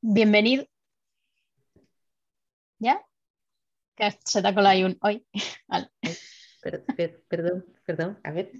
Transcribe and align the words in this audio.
Bienvenido. 0.00 0.64
¿Ya? 2.78 3.02
Que 3.96 4.16
se 4.24 4.40
te 4.42 4.48
ha 4.48 4.54
colado 4.54 4.72
ahí 4.72 4.84
un 4.84 4.96
hoy. 5.02 5.26
Vale. 5.68 5.90
Per- 6.62 6.84
per- 6.96 7.22
perdón, 7.28 7.64
perdón, 7.84 8.20
a 8.24 8.30
ver. 8.30 8.52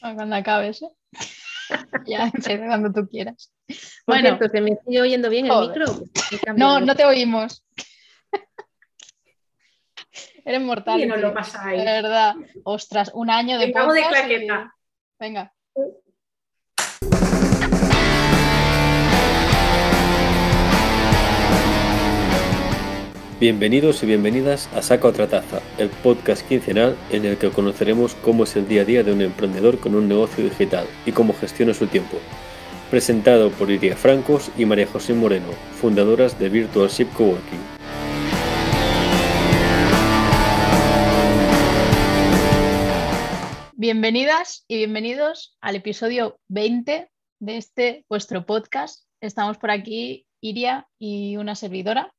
Cuando 0.00 0.34
acabes, 0.36 0.82
¿eh? 0.82 0.90
Ya, 2.06 2.24
empieza 2.32 2.66
cuando 2.66 2.90
tú 2.92 3.06
quieras. 3.08 3.52
Bueno. 4.06 4.28
cierto, 4.36 4.48
¿se 4.48 4.60
me 4.62 4.78
sigue 4.86 5.02
oyendo 5.02 5.28
bien 5.28 5.46
el 5.46 5.52
Joder. 5.52 5.78
micro? 5.78 5.94
No, 6.56 6.80
no 6.80 6.94
te 6.96 7.04
oímos. 7.04 7.62
Eres 10.46 10.62
mortal. 10.62 11.00
Os 11.02 11.06
tío. 11.06 11.16
lo 11.18 11.34
pasáis. 11.34 11.78
De 11.78 11.84
verdad. 11.84 12.34
Ostras, 12.64 13.10
un 13.12 13.28
año 13.28 13.58
de 13.58 13.66
Vengamos 13.66 13.94
de 13.94 14.00
y- 14.00 14.04
claqueta. 14.04 14.74
Venga. 15.18 15.54
Bienvenidos 23.40 24.02
y 24.02 24.06
bienvenidas 24.06 24.68
a 24.74 24.82
Saca 24.82 25.06
otra 25.06 25.28
taza, 25.28 25.62
el 25.78 25.90
podcast 25.90 26.44
quincenal 26.48 26.96
en 27.12 27.24
el 27.24 27.38
que 27.38 27.50
conoceremos 27.50 28.16
cómo 28.16 28.42
es 28.42 28.56
el 28.56 28.66
día 28.66 28.82
a 28.82 28.84
día 28.84 29.04
de 29.04 29.12
un 29.12 29.20
emprendedor 29.20 29.78
con 29.78 29.94
un 29.94 30.08
negocio 30.08 30.42
digital 30.42 30.88
y 31.06 31.12
cómo 31.12 31.32
gestiona 31.32 31.72
su 31.72 31.86
tiempo. 31.86 32.18
Presentado 32.90 33.52
por 33.52 33.70
Iria 33.70 33.96
Francos 33.96 34.50
y 34.58 34.64
María 34.64 34.88
José 34.88 35.14
Moreno, 35.14 35.52
fundadoras 35.80 36.36
de 36.40 36.48
Virtual 36.48 36.88
Ship 36.88 37.06
Coworking. 37.16 37.60
Bienvenidas 43.76 44.64
y 44.66 44.78
bienvenidos 44.78 45.56
al 45.60 45.76
episodio 45.76 46.40
20 46.48 47.08
de 47.38 47.56
este 47.56 48.04
vuestro 48.08 48.44
podcast. 48.46 49.04
Estamos 49.20 49.58
por 49.58 49.70
aquí, 49.70 50.26
Iria 50.40 50.88
y 50.98 51.36
una 51.36 51.54
servidora. 51.54 52.12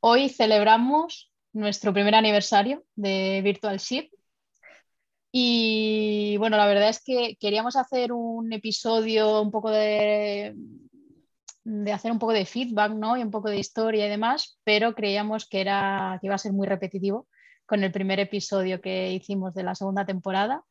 Hoy 0.00 0.28
celebramos 0.28 1.32
nuestro 1.52 1.92
primer 1.92 2.14
aniversario 2.14 2.84
de 2.94 3.40
Virtual 3.42 3.78
Ship. 3.78 4.10
Y 5.32 6.36
bueno, 6.38 6.56
la 6.56 6.66
verdad 6.66 6.88
es 6.88 7.02
que 7.02 7.36
queríamos 7.40 7.76
hacer 7.76 8.12
un 8.12 8.52
episodio 8.52 9.42
un 9.42 9.50
poco 9.50 9.70
de, 9.70 10.54
de 11.64 11.92
hacer 11.92 12.12
un 12.12 12.18
poco 12.18 12.32
de 12.32 12.46
feedback, 12.46 12.92
¿no? 12.92 13.16
Y 13.16 13.22
un 13.22 13.30
poco 13.30 13.50
de 13.50 13.58
historia 13.58 14.06
y 14.06 14.10
demás, 14.10 14.58
pero 14.64 14.94
creíamos 14.94 15.48
que 15.48 15.60
era 15.60 16.18
que 16.20 16.28
iba 16.28 16.36
a 16.36 16.38
ser 16.38 16.52
muy 16.52 16.66
repetitivo 16.66 17.26
con 17.66 17.82
el 17.82 17.92
primer 17.92 18.20
episodio 18.20 18.80
que 18.80 19.12
hicimos 19.12 19.54
de 19.54 19.64
la 19.64 19.74
segunda 19.74 20.06
temporada 20.06 20.62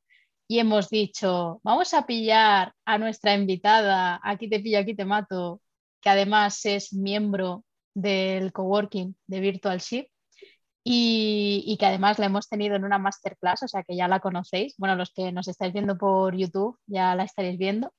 y 0.48 0.60
hemos 0.60 0.89
dicho, 0.89 1.60
vamos 1.64 1.94
a 1.94 2.06
pillar 2.06 2.73
a 2.86 2.98
nuestra 2.98 3.34
invitada, 3.34 4.20
aquí 4.23 4.48
te 4.50 4.60
pillo, 4.60 4.80
aquí 4.80 4.95
te 4.95 5.06
mato, 5.06 5.62
que 6.02 6.10
además 6.10 6.66
es 6.66 6.94
miembro 6.94 7.64
del 7.96 8.54
coworking 8.54 9.16
de 9.26 9.40
Virtual 9.40 9.80
Ship 9.80 10.08
y, 10.84 11.64
y 11.66 11.78
que 11.78 11.88
además 11.88 12.20
la 12.20 12.28
hemos 12.28 12.48
tenido 12.48 12.76
en 12.76 12.86
una 12.86 13.00
masterclass, 13.00 13.64
o 13.64 13.68
sea 13.68 13.82
que 13.82 13.96
ya 13.96 14.08
la 14.08 14.20
conocéis. 14.20 14.76
Bueno, 14.78 14.96
los 14.96 15.12
que 15.12 15.32
nos 15.32 15.48
estáis 15.48 15.74
viendo 15.74 15.98
por 15.98 16.36
YouTube 16.36 16.78
ya 16.86 17.16
la 17.16 17.23
estaréis 17.23 17.58
viendo, 17.58 17.92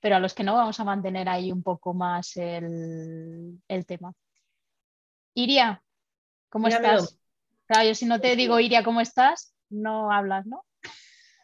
pero 0.00 0.16
a 0.16 0.18
los 0.18 0.34
que 0.34 0.42
no 0.42 0.54
vamos 0.54 0.80
a 0.80 0.84
mantener 0.84 1.28
ahí 1.28 1.52
un 1.52 1.62
poco 1.62 1.94
más 1.94 2.36
el, 2.36 3.62
el 3.68 3.86
tema. 3.86 4.12
Iria, 5.34 5.82
¿cómo 6.48 6.66
estás? 6.66 7.18
Claro, 7.66 7.88
yo 7.88 7.94
si 7.94 8.06
no 8.06 8.20
te 8.20 8.34
digo, 8.34 8.58
Iria, 8.58 8.82
¿cómo 8.82 9.00
estás? 9.00 9.54
No 9.70 10.10
hablas, 10.10 10.44
¿no? 10.44 10.64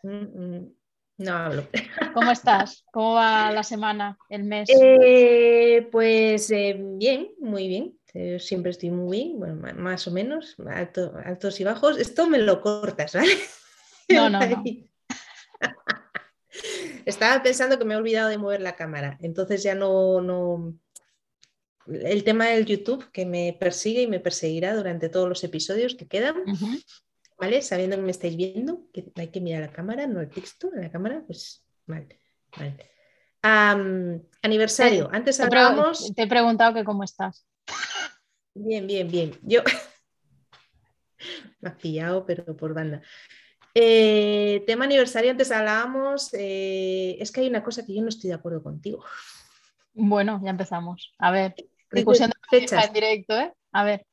Mm, 0.02 0.56
mm, 0.56 0.74
No 1.18 1.32
hablo. 1.32 1.68
¿Cómo 2.14 2.30
estás? 2.30 2.84
¿Cómo 2.92 3.14
va 3.14 3.50
la 3.52 3.62
semana, 3.62 4.18
el 4.28 4.44
mes? 4.44 4.68
Eh, 4.68 5.88
pues 5.90 6.50
eh, 6.50 6.76
bien, 6.78 7.30
muy 7.38 7.68
bien. 7.68 7.97
Eh, 8.14 8.38
siempre 8.40 8.70
estoy 8.70 8.90
muy 8.90 9.18
bien, 9.18 9.38
bueno, 9.38 9.60
más 9.80 10.06
o 10.08 10.10
menos, 10.10 10.56
alto- 10.66 11.12
altos 11.24 11.60
y 11.60 11.64
bajos. 11.64 11.98
Esto 11.98 12.26
me 12.28 12.38
lo 12.38 12.60
cortas, 12.60 13.14
¿vale? 13.14 13.32
No, 14.10 14.30
no, 14.30 14.40
no. 14.40 14.64
Estaba 17.04 17.42
pensando 17.42 17.78
que 17.78 17.84
me 17.84 17.92
he 17.94 17.96
olvidado 17.98 18.28
de 18.30 18.38
mover 18.38 18.60
la 18.62 18.74
cámara, 18.76 19.18
entonces 19.20 19.62
ya 19.62 19.74
no, 19.74 20.20
no. 20.22 20.74
El 21.86 22.24
tema 22.24 22.46
del 22.46 22.66
YouTube 22.66 23.10
que 23.12 23.24
me 23.26 23.56
persigue 23.58 24.02
y 24.02 24.06
me 24.06 24.20
perseguirá 24.20 24.74
durante 24.74 25.08
todos 25.08 25.28
los 25.28 25.42
episodios 25.44 25.94
que 25.94 26.06
quedan. 26.06 26.42
¿vale? 27.38 27.62
Sabiendo 27.62 27.96
que 27.96 28.02
me 28.02 28.10
estáis 28.10 28.36
viendo, 28.36 28.82
que 28.92 29.10
hay 29.16 29.28
que 29.28 29.40
mirar 29.40 29.62
la 29.62 29.72
cámara, 29.72 30.06
no 30.06 30.20
el 30.20 30.28
texto, 30.28 30.70
en 30.74 30.82
la 30.82 30.90
cámara, 30.90 31.22
pues 31.26 31.64
vale, 31.86 32.20
vale. 32.56 32.90
Aniversario, 34.42 35.08
antes 35.12 35.40
hablábamos. 35.40 36.12
te 36.14 36.22
he 36.22 36.26
preguntado 36.26 36.74
que 36.74 36.84
cómo 36.84 37.04
estás. 37.04 37.46
Bien, 38.60 38.86
bien, 38.86 39.08
bien. 39.08 39.38
Yo 39.42 39.62
me 41.60 41.68
has 41.68 41.76
pillado, 41.76 42.26
pero 42.26 42.56
por 42.56 42.74
banda. 42.74 43.00
Eh, 43.72 44.64
tema 44.66 44.84
aniversario, 44.84 45.30
antes 45.30 45.52
hablábamos. 45.52 46.34
eh, 46.34 47.16
es 47.20 47.30
que 47.30 47.42
hay 47.42 47.48
una 47.48 47.62
cosa 47.62 47.86
que 47.86 47.94
yo 47.94 48.02
no 48.02 48.08
estoy 48.08 48.28
de 48.28 48.34
acuerdo 48.34 48.62
contigo. 48.62 49.04
Bueno, 49.94 50.40
ya 50.42 50.50
empezamos. 50.50 51.14
A 51.18 51.30
ver, 51.30 51.54
discusión 51.92 52.30
de 52.30 52.58
fechas, 52.58 52.88
en 52.88 52.92
directo, 52.92 53.38
¿eh? 53.38 53.52
A 53.72 53.84
ver, 53.84 54.04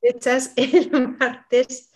fechas 0.00 0.52
el 0.56 0.90
martes 1.18 1.92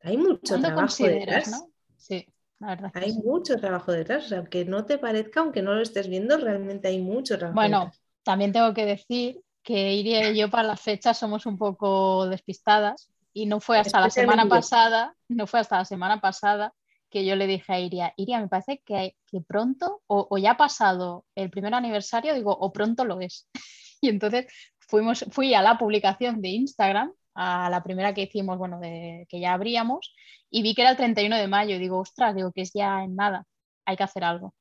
hay 0.00 0.16
mucho 0.16 0.58
¿Cuándo 0.60 0.68
trabajo 0.68 1.04
detrás. 1.04 1.48
no? 1.50 1.70
Sí, 1.96 2.26
la 2.58 2.68
verdad. 2.68 2.90
Hay 2.94 3.12
sí. 3.12 3.18
mucho 3.24 3.56
trabajo 3.56 3.92
detrás. 3.92 4.26
O 4.26 4.28
sea, 4.28 4.38
aunque 4.38 4.64
no 4.64 4.86
te 4.86 4.98
parezca, 4.98 5.40
aunque 5.40 5.62
no 5.62 5.74
lo 5.74 5.82
estés 5.82 6.08
viendo, 6.08 6.36
realmente 6.38 6.88
hay 6.88 7.00
mucho 7.00 7.38
trabajo 7.38 7.54
Bueno, 7.54 7.80
detrás. 7.80 8.02
también 8.22 8.52
tengo 8.52 8.72
que 8.74 8.86
decir 8.86 9.42
que 9.62 9.94
Iria 9.94 10.30
y 10.30 10.38
yo 10.38 10.50
para 10.50 10.62
las 10.68 10.80
fechas 10.80 11.18
somos 11.18 11.46
un 11.46 11.58
poco 11.58 12.28
despistadas 12.28 13.10
y 13.32 13.46
no 13.46 13.60
fue 13.60 13.78
hasta 13.78 14.00
la 14.00 14.10
semana 14.10 14.48
pasada, 14.48 15.16
no 15.28 15.46
fue 15.46 15.60
hasta 15.60 15.78
la 15.78 15.84
semana 15.84 16.20
pasada 16.20 16.72
que 17.10 17.24
yo 17.24 17.36
le 17.36 17.46
dije 17.46 17.72
a 17.72 17.80
Iria, 17.80 18.14
Iria, 18.16 18.40
me 18.40 18.48
parece 18.48 18.82
que, 18.84 19.16
que 19.26 19.40
pronto 19.40 20.02
o, 20.06 20.38
ya 20.38 20.52
ha 20.52 20.56
pasado 20.56 21.24
el 21.34 21.50
primer 21.50 21.74
aniversario, 21.74 22.34
digo, 22.34 22.56
o 22.56 22.72
pronto 22.72 23.04
lo 23.04 23.20
es. 23.20 23.48
Y 24.02 24.10
entonces 24.10 24.46
fuimos, 24.78 25.24
fui 25.30 25.54
a 25.54 25.62
la 25.62 25.78
publicación 25.78 26.42
de 26.42 26.50
Instagram, 26.50 27.12
a 27.34 27.70
la 27.70 27.82
primera 27.82 28.12
que 28.12 28.22
hicimos, 28.22 28.58
bueno, 28.58 28.78
de, 28.78 29.26
que 29.30 29.40
ya 29.40 29.54
abríamos, 29.54 30.14
y 30.50 30.62
vi 30.62 30.74
que 30.74 30.82
era 30.82 30.90
el 30.90 30.98
31 30.98 31.36
de 31.36 31.48
mayo 31.48 31.76
y 31.76 31.78
digo, 31.78 31.98
ostras, 31.98 32.34
digo 32.34 32.52
que 32.52 32.60
es 32.60 32.72
ya 32.74 33.02
en 33.02 33.16
nada, 33.16 33.46
hay 33.86 33.96
que 33.96 34.04
hacer 34.04 34.22
algo. 34.22 34.54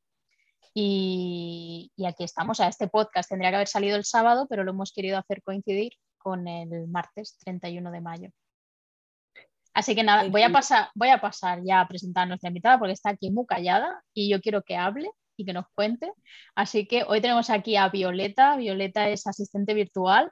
Y, 0.74 1.92
y 1.95 2.06
aquí 2.06 2.24
estamos. 2.24 2.57
O 2.57 2.59
sea, 2.59 2.69
este 2.69 2.88
podcast 2.88 3.30
tendría 3.30 3.50
que 3.51 3.56
haber 3.57 3.68
salido 3.68 3.97
el 3.97 4.06
sábado, 4.06 4.47
pero 4.50 4.63
lo 4.63 4.71
hemos 4.71 4.92
querido 4.94 5.18
hacer 5.18 5.44
coincidir 5.44 5.94
con 6.18 6.47
el 6.47 6.88
martes 6.88 7.38
31 7.44 7.92
de 7.92 8.01
mayo. 8.01 8.30
Así 9.75 9.94
que 9.94 10.04
nada, 10.04 10.30
voy 10.30 10.42
a 10.42 10.51
pasar, 10.51 10.88
voy 10.95 11.10
a 11.10 11.19
pasar 11.19 11.60
ya 11.66 11.81
a 11.81 11.88
presentar 11.88 12.24
a 12.24 12.27
nuestra 12.27 12.48
invitada 12.48 12.80
porque 12.80 12.94
está 12.94 13.10
aquí 13.10 13.30
muy 13.30 13.45
callada 13.45 14.01
y 14.13 14.30
yo 14.30 14.39
quiero 14.39 14.63
que 14.63 14.77
hable 14.77 15.12
y 15.36 15.45
que 15.45 15.51
nos 15.51 15.66
cuente. 15.75 16.13
Así 16.56 16.88
que 16.88 17.04
hoy 17.04 17.19
tenemos 17.19 17.50
aquí 17.50 17.75
a 17.75 17.89
Violeta. 17.89 18.56
Violeta 18.56 19.10
es 19.10 19.27
asistente 19.27 19.74
virtual 19.74 20.31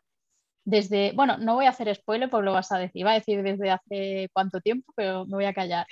desde, 0.64 1.12
bueno, 1.12 1.38
no 1.38 1.56
voy 1.56 1.66
a 1.66 1.72
hacer 1.72 1.94
spoiler 1.94 2.30
porque 2.30 2.46
lo 2.46 2.54
vas 2.54 2.72
a 2.72 2.78
decir, 2.78 3.06
va 3.06 3.12
a 3.12 3.16
decir 3.16 3.44
desde 3.44 3.70
hace 3.70 4.30
cuánto 4.32 4.62
tiempo, 4.62 4.94
pero 4.96 5.26
me 5.26 5.36
voy 5.36 5.46
a 5.46 5.54
callar. 5.54 5.86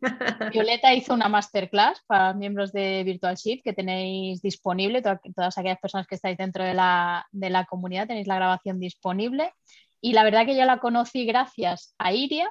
Violeta 0.52 0.94
hizo 0.94 1.12
una 1.12 1.28
masterclass 1.28 2.00
para 2.06 2.32
miembros 2.32 2.72
de 2.72 3.04
Virtual 3.04 3.36
Shift 3.36 3.64
que 3.64 3.74
tenéis 3.74 4.40
disponible, 4.40 5.02
todas 5.02 5.58
aquellas 5.58 5.78
personas 5.78 6.06
que 6.06 6.14
estáis 6.14 6.38
dentro 6.38 6.64
de 6.64 6.72
la, 6.72 7.26
de 7.32 7.50
la 7.50 7.66
comunidad 7.66 8.06
tenéis 8.06 8.26
la 8.26 8.36
grabación 8.36 8.80
disponible. 8.80 9.52
Y 10.00 10.14
la 10.14 10.24
verdad 10.24 10.46
que 10.46 10.56
yo 10.56 10.64
la 10.64 10.78
conocí 10.78 11.26
gracias 11.26 11.94
a 11.98 12.14
Iria 12.14 12.50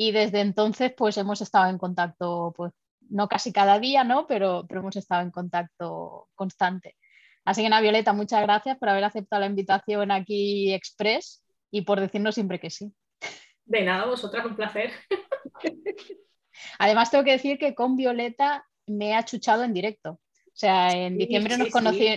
y 0.00 0.12
desde 0.12 0.40
entonces 0.40 0.94
pues 0.96 1.18
hemos 1.18 1.42
estado 1.42 1.68
en 1.68 1.76
contacto, 1.76 2.54
pues 2.56 2.72
no 3.10 3.28
casi 3.28 3.52
cada 3.52 3.78
día, 3.80 4.04
¿no? 4.04 4.26
Pero, 4.26 4.64
pero 4.68 4.80
hemos 4.80 4.96
estado 4.96 5.22
en 5.22 5.32
contacto 5.32 6.28
constante. 6.34 6.94
Así 7.44 7.62
que, 7.62 7.66
Ana 7.66 7.80
Violeta, 7.80 8.12
muchas 8.12 8.42
gracias 8.42 8.78
por 8.78 8.88
haber 8.90 9.04
aceptado 9.04 9.40
la 9.40 9.46
invitación 9.46 10.10
aquí 10.12 10.72
Express 10.72 11.42
y 11.70 11.82
por 11.82 12.00
decirnos 12.00 12.34
siempre 12.34 12.60
que 12.60 12.70
sí. 12.70 12.92
De 13.64 13.82
nada, 13.82 14.06
vosotras, 14.06 14.46
un 14.46 14.54
placer. 14.54 14.92
Además, 16.78 17.10
tengo 17.10 17.24
que 17.24 17.32
decir 17.32 17.58
que 17.58 17.74
con 17.74 17.96
Violeta 17.96 18.64
me 18.86 19.16
ha 19.16 19.24
chuchado 19.24 19.64
en 19.64 19.74
directo. 19.74 20.12
O 20.12 20.60
sea, 20.60 20.90
en 20.92 21.18
diciembre 21.18 21.56
nos, 21.56 21.70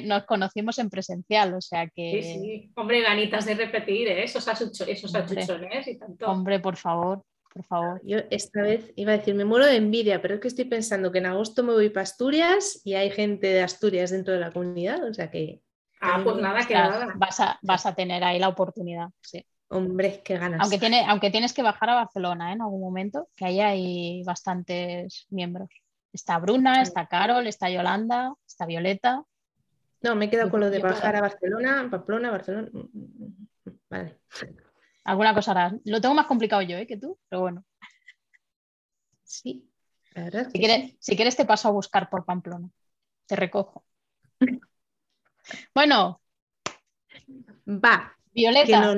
nos, 0.04 0.24
conocimos 0.26 0.78
en 0.80 0.90
presencial, 0.90 1.54
o 1.54 1.62
sea 1.62 1.88
que... 1.88 2.24
Sí, 2.24 2.40
sí. 2.40 2.72
Hombre, 2.76 3.02
ganitas 3.02 3.46
de 3.46 3.54
repetir 3.54 4.08
¿eh? 4.08 4.24
esos, 4.24 4.48
esos 4.88 5.16
achuchones 5.16 5.88
y 5.88 5.98
tanto. 5.98 6.26
Hombre, 6.26 6.60
por 6.60 6.76
favor, 6.76 7.24
por 7.54 7.66
favor. 7.66 8.02
Yo 8.04 8.20
esta 8.30 8.62
vez 8.62 8.92
iba 8.96 9.14
a 9.14 9.18
decir, 9.18 9.36
me 9.36 9.46
muero 9.46 9.66
de 9.66 9.76
envidia, 9.76 10.22
pero 10.22 10.36
es 10.36 10.42
que 10.42 10.48
estoy 10.48 10.66
pensando 10.66 11.12
que 11.12 11.20
en 11.20 11.26
agosto 11.26 11.64
me 11.64 11.74
voy 11.74 11.90
para 11.90 12.04
Asturias 12.04 12.82
y 12.86 12.94
hay 12.94 13.12
gente 13.12 13.48
de 13.48 13.62
Asturias 13.62 14.12
dentro 14.12 14.34
de 14.34 14.40
la 14.40 14.52
comunidad, 14.52 15.04
o 15.04 15.14
sea 15.14 15.30
que... 15.30 15.62
Ah, 16.00 16.20
pues 16.24 16.38
nada, 16.38 16.66
que 16.66 16.74
nada. 16.74 17.14
Vas 17.16 17.40
a, 17.40 17.60
vas 17.62 17.86
a 17.86 17.94
tener 17.94 18.24
ahí 18.24 18.40
la 18.40 18.48
oportunidad, 18.48 19.10
sí. 19.22 19.46
Hombre, 19.68 20.22
qué 20.26 20.38
ganas. 20.38 20.60
Aunque, 20.62 20.80
tiene, 20.80 21.06
aunque 21.08 21.30
tienes 21.30 21.54
que 21.54 21.62
bajar 21.62 21.90
a 21.92 21.96
Barcelona 21.96 22.50
¿eh? 22.50 22.54
en 22.56 22.62
algún 22.62 22.82
momento, 22.82 23.30
que 23.36 23.46
ahí 23.46 23.60
hay 23.62 24.24
bastantes 24.26 25.28
miembros. 25.30 25.70
Está 26.12 26.40
Bruna, 26.40 26.82
está 26.82 27.06
Carol, 27.06 27.48
está 27.48 27.70
Yolanda, 27.70 28.34
está 28.46 28.66
Violeta. 28.66 29.24
No, 30.02 30.16
me 30.16 30.26
he 30.26 30.30
quedado 30.30 30.50
con 30.50 30.60
lo 30.60 30.70
de 30.70 30.80
bajar 30.80 31.16
a 31.16 31.22
Barcelona, 31.22 31.88
Pamplona, 31.90 32.32
Barcelona. 32.32 32.70
Vale. 33.90 34.20
Alguna 35.04 35.34
cosa 35.34 35.52
harás. 35.52 35.74
Lo 35.86 36.00
tengo 36.02 36.16
más 36.16 36.28
complicado 36.28 36.62
yo 36.62 36.78
¿eh? 36.78 36.88
que 36.88 36.98
tú, 36.98 37.18
pero 37.30 37.42
bueno. 37.42 37.66
Sí, 39.24 39.70
la 40.14 40.24
verdad. 40.26 40.50
Si, 40.52 40.60
quieres, 40.60 40.96
si 41.00 41.16
quieres, 41.16 41.36
te 41.36 41.46
paso 41.46 41.68
a 41.68 41.72
buscar 41.72 42.10
por 42.10 42.26
Pamplona. 42.26 42.70
Te 43.26 43.36
recojo. 43.36 43.86
bueno. 45.74 46.22
Va. 47.68 48.16
Violeta. 48.34 48.96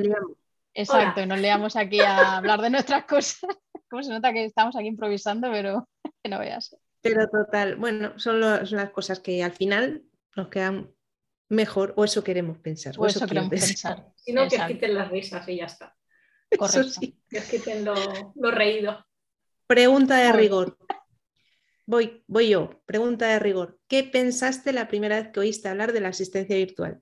Exacto, 0.73 1.21
y 1.21 1.27
nos 1.27 1.39
leamos 1.39 1.75
aquí 1.75 1.99
a 1.99 2.37
hablar 2.37 2.61
de 2.61 2.69
nuestras 2.69 3.05
cosas. 3.05 3.41
Como 3.89 4.03
se 4.03 4.11
nota 4.11 4.33
que 4.33 4.45
estamos 4.45 4.75
aquí 4.75 4.87
improvisando, 4.87 5.51
pero 5.51 5.87
que 6.23 6.29
no 6.29 6.39
veas. 6.39 6.75
Pero 7.01 7.27
total, 7.27 7.75
bueno, 7.75 8.17
son, 8.17 8.39
las 8.39 8.89
cosas 8.91 9.19
que 9.19 9.43
al 9.43 9.51
final 9.51 10.03
nos 10.35 10.47
quedan 10.47 10.89
mejor, 11.49 11.93
o 11.97 12.03
eso 12.03 12.23
queremos 12.23 12.57
pensar. 12.59 12.95
O, 12.97 13.05
eso, 13.05 13.25
queremos 13.27 13.49
pensar. 13.49 14.11
Si 14.15 14.33
no, 14.33 14.47
que 14.47 14.59
quiten 14.67 14.95
las 14.95 15.09
risas 15.09 15.47
y 15.47 15.57
ya 15.57 15.65
está. 15.65 15.95
Correcto. 16.57 16.99
Que 17.29 17.41
quiten 17.41 17.85
lo, 17.85 17.95
lo, 18.35 18.51
reído. 18.51 19.05
Pregunta 19.67 20.17
de 20.17 20.31
rigor. 20.33 20.77
Voy, 21.85 22.23
voy 22.27 22.49
yo. 22.49 22.81
Pregunta 22.85 23.27
de 23.27 23.39
rigor. 23.39 23.79
¿Qué 23.87 24.03
pensaste 24.03 24.71
la 24.71 24.87
primera 24.87 25.19
vez 25.19 25.31
que 25.31 25.39
oíste 25.39 25.67
hablar 25.67 25.93
de 25.93 26.01
la 26.01 26.09
asistencia 26.09 26.55
virtual? 26.55 27.01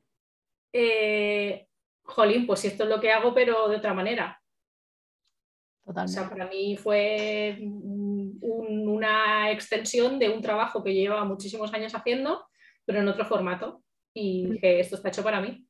Eh, 0.74 1.68
jolín, 2.04 2.48
pues 2.48 2.66
esto 2.66 2.84
es 2.84 2.90
lo 2.90 3.00
que 3.00 3.12
hago, 3.12 3.34
pero 3.34 3.68
de 3.68 3.78
otra 3.78 3.94
manera. 3.94 4.42
Totalmente. 5.84 6.20
O 6.20 6.22
sea, 6.22 6.30
para 6.30 6.48
mí 6.48 6.78
fue 6.78 7.58
una 7.62 9.52
extensión 9.52 10.20
de 10.20 10.30
un 10.30 10.42
trabajo 10.42 10.84
que 10.84 10.96
yo 10.96 11.02
llevaba 11.02 11.26
muchísimos 11.26 11.74
años 11.74 11.94
haciendo, 11.94 12.46
pero 12.86 13.00
en 13.00 13.08
otro 13.08 13.26
formato. 13.26 13.84
Y 14.14 14.52
dije, 14.52 14.80
esto 14.80 14.96
está 14.96 15.10
hecho 15.10 15.24
para 15.24 15.42
mí. 15.42 15.66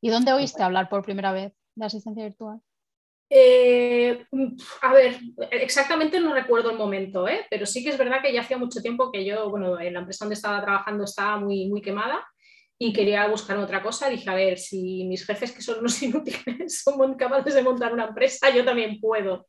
¿Y 0.00 0.10
dónde 0.10 0.32
oíste 0.32 0.62
hablar 0.62 0.88
por 0.88 1.02
primera 1.02 1.32
vez 1.32 1.52
de 1.74 1.84
asistencia 1.84 2.24
virtual? 2.24 2.60
Eh, 3.32 4.26
a 4.82 4.92
ver, 4.92 5.20
exactamente 5.52 6.18
no 6.18 6.34
recuerdo 6.34 6.72
el 6.72 6.78
momento, 6.78 7.28
¿eh? 7.28 7.46
pero 7.48 7.64
sí 7.64 7.84
que 7.84 7.90
es 7.90 7.98
verdad 7.98 8.20
que 8.20 8.32
ya 8.32 8.40
hacía 8.40 8.58
mucho 8.58 8.82
tiempo 8.82 9.12
que 9.12 9.24
yo, 9.24 9.48
bueno, 9.50 9.78
en 9.78 9.94
la 9.94 10.00
empresa 10.00 10.24
donde 10.24 10.34
estaba 10.34 10.60
trabajando 10.60 11.04
estaba 11.04 11.38
muy, 11.38 11.68
muy 11.68 11.80
quemada 11.80 12.26
y 12.76 12.94
quería 12.94 13.28
buscar 13.28 13.58
otra 13.58 13.82
cosa. 13.82 14.08
Dije, 14.08 14.28
a 14.30 14.34
ver, 14.34 14.58
si 14.58 15.04
mis 15.04 15.26
jefes, 15.26 15.52
que 15.52 15.60
son 15.60 15.80
unos 15.80 16.02
inútiles, 16.02 16.82
son 16.82 17.14
capaces 17.14 17.54
de 17.54 17.62
montar 17.62 17.92
una 17.92 18.06
empresa, 18.06 18.48
yo 18.50 18.64
también 18.64 18.98
puedo. 18.98 19.46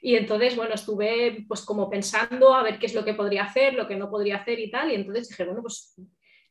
Y 0.00 0.16
entonces, 0.16 0.56
bueno, 0.56 0.74
estuve 0.74 1.44
pues 1.46 1.60
como 1.60 1.90
pensando 1.90 2.54
a 2.54 2.62
ver 2.62 2.78
qué 2.78 2.86
es 2.86 2.94
lo 2.94 3.04
que 3.04 3.14
podría 3.14 3.44
hacer, 3.44 3.74
lo 3.74 3.86
que 3.86 3.96
no 3.96 4.10
podría 4.10 4.38
hacer 4.38 4.58
y 4.58 4.70
tal. 4.70 4.90
Y 4.90 4.94
entonces 4.94 5.28
dije, 5.28 5.44
bueno, 5.44 5.60
pues, 5.60 5.94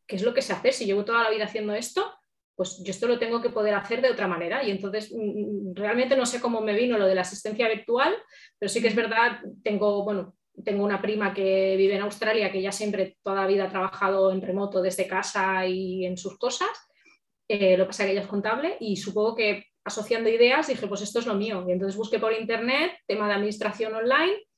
¿qué 0.10 0.16
es 0.16 0.24
lo 0.24 0.34
que 0.34 0.42
sé 0.42 0.52
hacer? 0.52 0.74
Si 0.74 0.86
llevo 0.86 1.06
toda 1.06 1.24
la 1.24 1.30
vida 1.30 1.46
haciendo 1.46 1.74
esto, 1.74 2.12
pues 2.56 2.82
yo 2.84 2.90
esto 2.90 3.08
lo 3.08 3.20
tengo 3.20 3.42
que 3.42 3.52
poder 3.52 3.76
hacer 3.76 4.02
de 4.02 4.10
otra 4.10 4.28
manera. 4.28 4.64
Y 4.64 4.72
entonces, 4.72 5.14
mm, 5.14 5.70
mm, 5.70 5.76
realmente 5.76 6.18
no 6.18 6.26
sé 6.26 6.42
cómo 6.42 6.62
me 6.62 6.74
vino 6.74 6.98
lo 6.98 7.06
de 7.06 7.16
la 7.16 7.22
asistencia 7.22 7.70
virtual, 7.70 8.16
pero 8.58 8.70
sí 8.70 8.82
que 8.82 8.88
es 8.88 8.96
verdad, 8.96 9.40
tengo, 9.64 10.04
bueno, 10.04 10.36
tengo 10.66 10.84
una 10.84 11.02
prima 11.02 11.34
que 11.34 11.76
vive 11.78 11.96
en 11.96 12.02
Australia, 12.02 12.52
que 12.52 12.62
ya 12.62 12.72
siempre 12.72 13.18
toda 13.24 13.44
la 13.44 13.48
vida 13.48 13.66
ha 13.66 13.70
trabajado 13.70 14.32
en 14.32 14.42
remoto 14.42 14.82
desde 14.82 15.08
casa 15.08 15.66
y 15.68 16.06
en 16.06 16.18
sus 16.18 16.38
cosas. 16.38 16.70
Eh, 17.48 17.78
lo 17.78 17.84
que 17.84 17.88
pasa 17.90 18.04
es 18.04 18.08
que 18.08 18.12
ella 18.14 18.22
es 18.24 18.28
contable 18.28 18.78
y 18.80 18.98
supongo 18.98 19.36
que 19.36 19.66
asociando 19.86 20.30
ideas 20.30 20.68
dije, 20.68 20.88
pues 20.88 21.02
esto 21.02 21.20
es 21.20 21.28
lo 21.28 21.36
mío. 21.36 21.64
Y 21.68 21.72
entonces 21.72 21.96
busqué 21.96 22.18
por 22.20 22.34
internet 22.34 22.94
tema 23.08 23.28
de 23.28 23.36
administración 23.36 23.94
online 23.94 24.49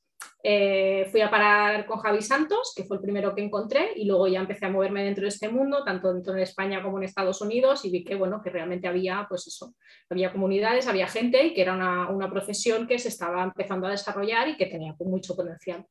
eh, 0.43 1.07
fui 1.11 1.21
a 1.21 1.29
parar 1.29 1.85
con 1.85 1.99
Javi 1.99 2.21
Santos, 2.21 2.73
que 2.75 2.83
fue 2.83 2.97
el 2.97 3.03
primero 3.03 3.35
que 3.35 3.43
encontré, 3.43 3.91
y 3.95 4.05
luego 4.05 4.27
ya 4.27 4.39
empecé 4.39 4.65
a 4.65 4.69
moverme 4.69 5.03
dentro 5.03 5.23
de 5.23 5.29
este 5.29 5.49
mundo, 5.49 5.83
tanto 5.83 6.11
dentro 6.13 6.33
de 6.33 6.43
España 6.43 6.81
como 6.81 6.97
en 6.97 7.03
Estados 7.03 7.41
Unidos, 7.41 7.85
y 7.85 7.91
vi 7.91 8.03
que, 8.03 8.15
bueno, 8.15 8.41
que 8.43 8.49
realmente 8.49 8.87
había, 8.87 9.25
pues 9.29 9.45
eso, 9.47 9.75
había 10.09 10.31
comunidades, 10.31 10.87
había 10.87 11.07
gente 11.07 11.45
y 11.45 11.53
que 11.53 11.61
era 11.61 11.73
una, 11.73 12.31
profesión 12.31 12.87
que 12.87 12.97
se 12.97 13.09
estaba 13.09 13.43
empezando 13.43 13.87
a 13.87 13.91
desarrollar 13.91 14.47
y 14.47 14.55
que 14.55 14.67
tenía 14.67 14.95
mucho 14.99 15.35
potencial. 15.35 15.85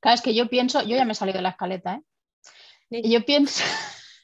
Claro, 0.00 0.14
es 0.14 0.22
que 0.22 0.34
yo 0.34 0.48
pienso, 0.48 0.82
yo 0.82 0.96
ya 0.96 1.04
me 1.04 1.12
he 1.12 1.14
salido 1.14 1.38
de 1.38 1.42
la 1.42 1.50
escaleta, 1.50 1.96
¿eh? 1.96 3.00
Y 3.02 3.12
yo 3.12 3.24
pienso, 3.24 3.62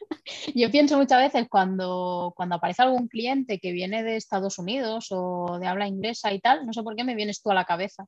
yo 0.55 0.70
pienso 0.70 0.96
muchas 0.96 1.20
veces 1.20 1.46
cuando, 1.49 2.32
cuando 2.34 2.56
aparece 2.56 2.82
algún 2.82 3.06
cliente 3.06 3.61
que 3.61 3.72
viene 3.72 4.02
de 4.02 4.17
Estados 4.17 4.58
Unidos 4.58 5.08
o 5.11 5.58
de 5.61 5.67
habla 5.67 5.87
inglesa 5.87 6.32
y 6.32 6.40
tal, 6.40 6.67
no 6.67 6.72
sé 6.72 6.82
por 6.82 6.96
qué 6.96 7.05
me 7.05 7.14
vienes 7.14 7.43
tú 7.43 7.50
a 7.50 7.55
la 7.55 7.64
cabeza 7.64 8.06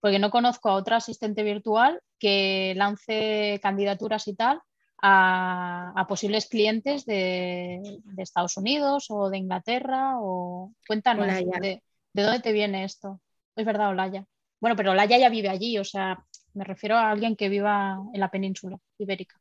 porque 0.00 0.18
no 0.18 0.30
conozco 0.30 0.68
a 0.68 0.74
otra 0.74 0.96
asistente 0.96 1.42
virtual 1.42 2.00
que 2.18 2.74
lance 2.76 3.58
candidaturas 3.62 4.28
y 4.28 4.34
tal 4.34 4.60
a, 5.00 6.04
posibles 6.08 6.48
clientes 6.48 7.04
de, 7.04 8.00
Estados 8.16 8.56
Unidos 8.56 9.06
o 9.10 9.30
de 9.30 9.38
Inglaterra 9.38 10.14
o 10.18 10.72
cuéntanos 10.86 11.26
de, 11.26 11.82
dónde 12.12 12.40
te 12.40 12.52
viene 12.52 12.84
esto. 12.84 13.20
Es 13.54 13.64
verdad, 13.64 13.90
Olaya. 13.90 14.24
Bueno, 14.60 14.76
pero 14.76 14.92
Olaya 14.92 15.18
ya 15.18 15.28
vive 15.28 15.48
allí, 15.48 15.78
o 15.78 15.84
sea, 15.84 16.24
me 16.54 16.64
refiero 16.64 16.96
a 16.96 17.10
alguien 17.10 17.36
que 17.36 17.48
viva 17.48 17.98
en 18.12 18.20
la 18.20 18.30
península 18.30 18.78
ibérica. 18.98 19.40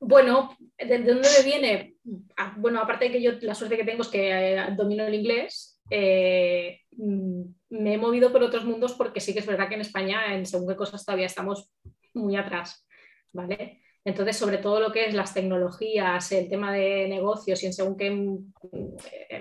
Bueno, 0.00 0.56
¿de, 0.76 0.98
dónde 0.98 1.28
me 1.36 1.44
viene? 1.44 1.94
Ah, 2.36 2.54
bueno, 2.56 2.80
aparte 2.80 3.06
de 3.06 3.12
que 3.12 3.22
yo 3.22 3.32
la 3.40 3.54
suerte 3.54 3.76
que 3.76 3.84
tengo 3.84 4.02
es 4.02 4.08
que 4.08 4.54
eh, 4.54 4.66
domino 4.76 5.04
el 5.04 5.14
inglés, 5.14 5.80
eh, 5.90 6.80
mm, 6.92 7.42
me 7.70 7.94
he 7.94 7.98
movido 7.98 8.32
por 8.32 8.42
otros 8.42 8.64
mundos 8.64 8.94
porque 8.94 9.20
sí 9.20 9.32
que 9.32 9.40
es 9.40 9.46
verdad 9.46 9.68
que 9.68 9.74
en 9.74 9.82
España, 9.82 10.34
en 10.34 10.46
según 10.46 10.68
qué 10.68 10.76
cosas, 10.76 11.04
todavía 11.04 11.26
estamos 11.26 11.70
muy 12.14 12.36
atrás, 12.36 12.86
¿vale? 13.32 13.82
Entonces, 14.04 14.36
sobre 14.36 14.56
todo 14.58 14.80
lo 14.80 14.90
que 14.90 15.04
es 15.04 15.14
las 15.14 15.34
tecnologías, 15.34 16.32
el 16.32 16.48
tema 16.48 16.72
de 16.72 17.08
negocios 17.08 17.62
y 17.62 17.66
en 17.66 17.74
según 17.74 17.96
qué 17.96 18.10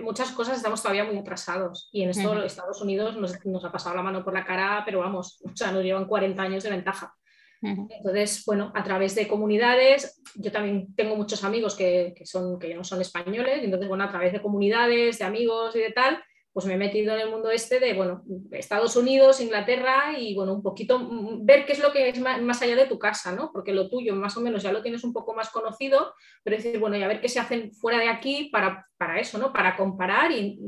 muchas 0.01 0.31
cosas 0.31 0.57
estamos 0.57 0.81
todavía 0.81 1.05
muy 1.05 1.17
atrasados. 1.17 1.89
Y 1.93 2.03
en 2.03 2.09
esto 2.09 2.43
Estados 2.43 2.81
Unidos 2.81 3.15
nos, 3.15 3.65
ha 3.65 3.71
pasado 3.71 3.95
la 3.95 4.01
mano 4.01 4.25
por 4.25 4.33
la 4.33 4.43
cara, 4.43 4.83
pero 4.85 4.99
vamos, 4.99 5.39
o 5.45 5.55
sea, 5.55 5.71
nos 5.71 5.83
llevan 5.83 6.05
40 6.05 6.41
años 6.41 6.63
de 6.63 6.69
ventaja. 6.69 7.13
Entonces, 7.59 8.43
bueno, 8.45 8.71
a 8.75 8.83
través 8.83 9.15
de 9.15 9.27
comunidades, 9.27 10.21
yo 10.35 10.51
también 10.51 10.93
tengo 10.95 11.15
muchos 11.15 11.43
amigos 11.43 11.73
que, 11.75 12.13
que, 12.15 12.23
son, 12.23 12.59
que 12.59 12.75
no 12.75 12.83
son 12.83 13.01
españoles, 13.01 13.61
y 13.61 13.65
entonces, 13.65 13.87
bueno, 13.87 14.03
a 14.03 14.09
través 14.09 14.31
de 14.31 14.41
comunidades, 14.41 15.17
de 15.17 15.25
amigos 15.25 15.75
y 15.75 15.79
de 15.79 15.91
tal, 15.91 16.21
pues 16.57 16.65
me 16.65 16.73
he 16.73 16.77
metido 16.77 17.13
en 17.13 17.19
el 17.19 17.29
mundo 17.29 17.51
este 17.51 17.79
de, 17.79 17.93
bueno, 17.93 18.23
Estados 18.49 18.95
Unidos, 18.95 19.39
Inglaterra 19.41 20.17
y, 20.17 20.33
bueno, 20.33 20.55
un 20.55 20.63
poquito 20.63 21.07
ver 21.41 21.67
qué 21.67 21.73
es 21.73 21.79
lo 21.79 21.91
que 21.91 22.09
es 22.09 22.19
más, 22.19 22.61
allá 22.63 22.75
de 22.75 22.87
tu 22.87 22.97
casa, 22.97 23.31
¿no? 23.31 23.51
Porque 23.51 23.73
lo 23.73 23.91
tuyo 23.91 24.15
más 24.15 24.35
o 24.37 24.41
menos 24.41 24.63
ya 24.63 24.71
lo 24.71 24.81
tienes 24.81 25.03
un 25.03 25.13
poco 25.13 25.35
más 25.35 25.51
conocido, 25.51 26.15
pero 26.43 26.57
decir, 26.57 26.79
bueno, 26.79 26.97
y 26.97 27.03
a 27.03 27.07
ver 27.07 27.21
qué 27.21 27.29
se 27.29 27.39
hacen 27.39 27.71
fuera 27.75 27.99
de 27.99 28.09
aquí 28.09 28.49
para, 28.51 28.87
para 28.97 29.19
eso, 29.19 29.37
¿no? 29.37 29.53
Para 29.53 29.77
comparar 29.77 30.31
y, 30.31 30.59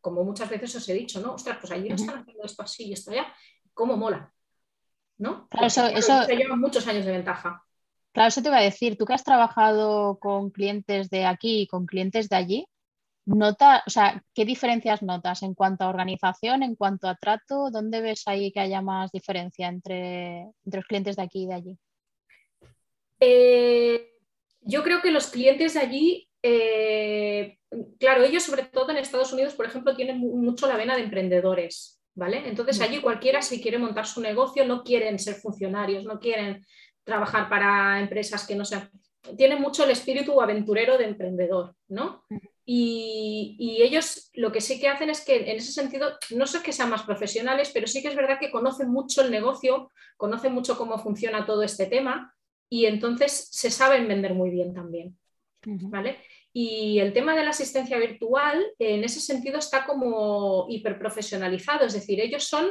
como 0.00 0.24
muchas 0.24 0.48
veces 0.48 0.74
os 0.76 0.88
he 0.88 0.94
dicho, 0.94 1.20
¿no? 1.20 1.34
Ostras, 1.34 1.58
pues 1.60 1.70
allí 1.72 1.90
no 1.90 1.96
están 1.96 2.20
haciendo 2.20 2.42
esto 2.42 2.62
así 2.62 2.84
y 2.84 2.94
esto 2.94 3.10
allá, 3.10 3.26
¿cómo 3.74 3.98
mola? 3.98 4.32
¿No? 5.18 5.46
Claro, 5.50 5.66
eso, 5.66 5.86
eso... 5.88 6.26
lleva 6.26 6.56
muchos 6.56 6.88
años 6.88 7.04
de 7.04 7.12
ventaja. 7.12 7.62
Claro, 8.12 8.28
eso 8.28 8.40
te 8.40 8.48
iba 8.48 8.56
a 8.56 8.62
decir, 8.62 8.96
tú 8.96 9.04
que 9.04 9.12
has 9.12 9.24
trabajado 9.24 10.18
con 10.18 10.48
clientes 10.48 11.10
de 11.10 11.26
aquí 11.26 11.60
y 11.60 11.66
con 11.66 11.84
clientes 11.84 12.30
de 12.30 12.36
allí, 12.36 12.66
nota, 13.26 13.82
o 13.86 13.90
sea, 13.90 14.22
¿qué 14.34 14.44
diferencias 14.44 15.02
notas 15.02 15.42
en 15.42 15.54
cuanto 15.54 15.84
a 15.84 15.88
organización, 15.88 16.62
en 16.62 16.76
cuanto 16.76 17.08
a 17.08 17.16
trato? 17.16 17.70
¿Dónde 17.70 18.00
ves 18.00 18.22
ahí 18.26 18.52
que 18.52 18.60
haya 18.60 18.82
más 18.82 19.12
diferencia 19.12 19.68
entre, 19.68 20.46
los 20.64 20.84
clientes 20.84 21.16
de 21.16 21.22
aquí 21.22 21.44
y 21.44 21.46
de 21.46 21.54
allí? 21.54 21.78
Eh, 23.20 24.12
yo 24.60 24.82
creo 24.82 25.00
que 25.00 25.10
los 25.10 25.28
clientes 25.28 25.74
de 25.74 25.80
allí, 25.80 26.28
eh, 26.42 27.58
claro, 27.98 28.24
ellos 28.24 28.42
sobre 28.42 28.64
todo 28.64 28.90
en 28.90 28.98
Estados 28.98 29.32
Unidos, 29.32 29.54
por 29.54 29.66
ejemplo, 29.66 29.96
tienen 29.96 30.18
mucho 30.18 30.66
la 30.66 30.76
vena 30.76 30.96
de 30.96 31.04
emprendedores, 31.04 32.00
¿vale? 32.14 32.46
Entonces 32.46 32.80
allí 32.80 33.00
cualquiera 33.00 33.40
si 33.40 33.62
quiere 33.62 33.78
montar 33.78 34.06
su 34.06 34.20
negocio 34.20 34.66
no 34.66 34.82
quieren 34.82 35.18
ser 35.18 35.36
funcionarios, 35.36 36.04
no 36.04 36.18
quieren 36.18 36.64
trabajar 37.04 37.48
para 37.48 38.00
empresas 38.00 38.46
que 38.46 38.54
no 38.54 38.64
sean 38.64 38.90
tienen 39.36 39.60
mucho 39.60 39.84
el 39.84 39.90
espíritu 39.90 40.40
aventurero 40.40 40.98
de 40.98 41.04
emprendedor, 41.06 41.74
¿no? 41.88 42.24
Y, 42.66 43.78
ellos 43.82 44.30
lo 44.34 44.50
que 44.50 44.60
sí 44.60 44.80
que 44.80 44.88
hacen 44.88 45.10
es 45.10 45.24
que 45.24 45.50
en 45.50 45.56
ese 45.56 45.72
sentido, 45.72 46.16
no 46.30 46.46
sé 46.46 46.62
que 46.62 46.72
sean 46.72 46.90
más 46.90 47.02
profesionales, 47.02 47.70
pero 47.74 47.86
sí 47.86 48.00
que 48.00 48.08
es 48.08 48.16
verdad 48.16 48.38
que 48.40 48.50
conocen 48.50 48.88
mucho 48.88 49.22
el 49.22 49.30
negocio, 49.30 49.92
conocen 50.16 50.52
mucho 50.52 50.78
cómo 50.78 50.98
funciona 50.98 51.44
todo 51.44 51.62
este 51.62 51.86
tema 51.86 52.34
y 52.70 52.86
entonces 52.86 53.48
se 53.50 53.70
saben 53.70 54.08
vender 54.08 54.34
muy 54.34 54.50
bien 54.50 54.72
también. 54.72 55.18
¿vale? 55.66 56.18
Y 56.52 56.98
el 56.98 57.12
tema 57.12 57.34
de 57.34 57.44
la 57.44 57.50
asistencia 57.50 57.98
virtual, 57.98 58.64
en 58.78 59.04
ese 59.04 59.20
sentido, 59.20 59.58
está 59.58 59.84
como 59.84 60.66
hiperprofesionalizado, 60.68 61.86
es 61.86 61.94
decir, 61.94 62.20
ellos 62.20 62.44
son 62.44 62.70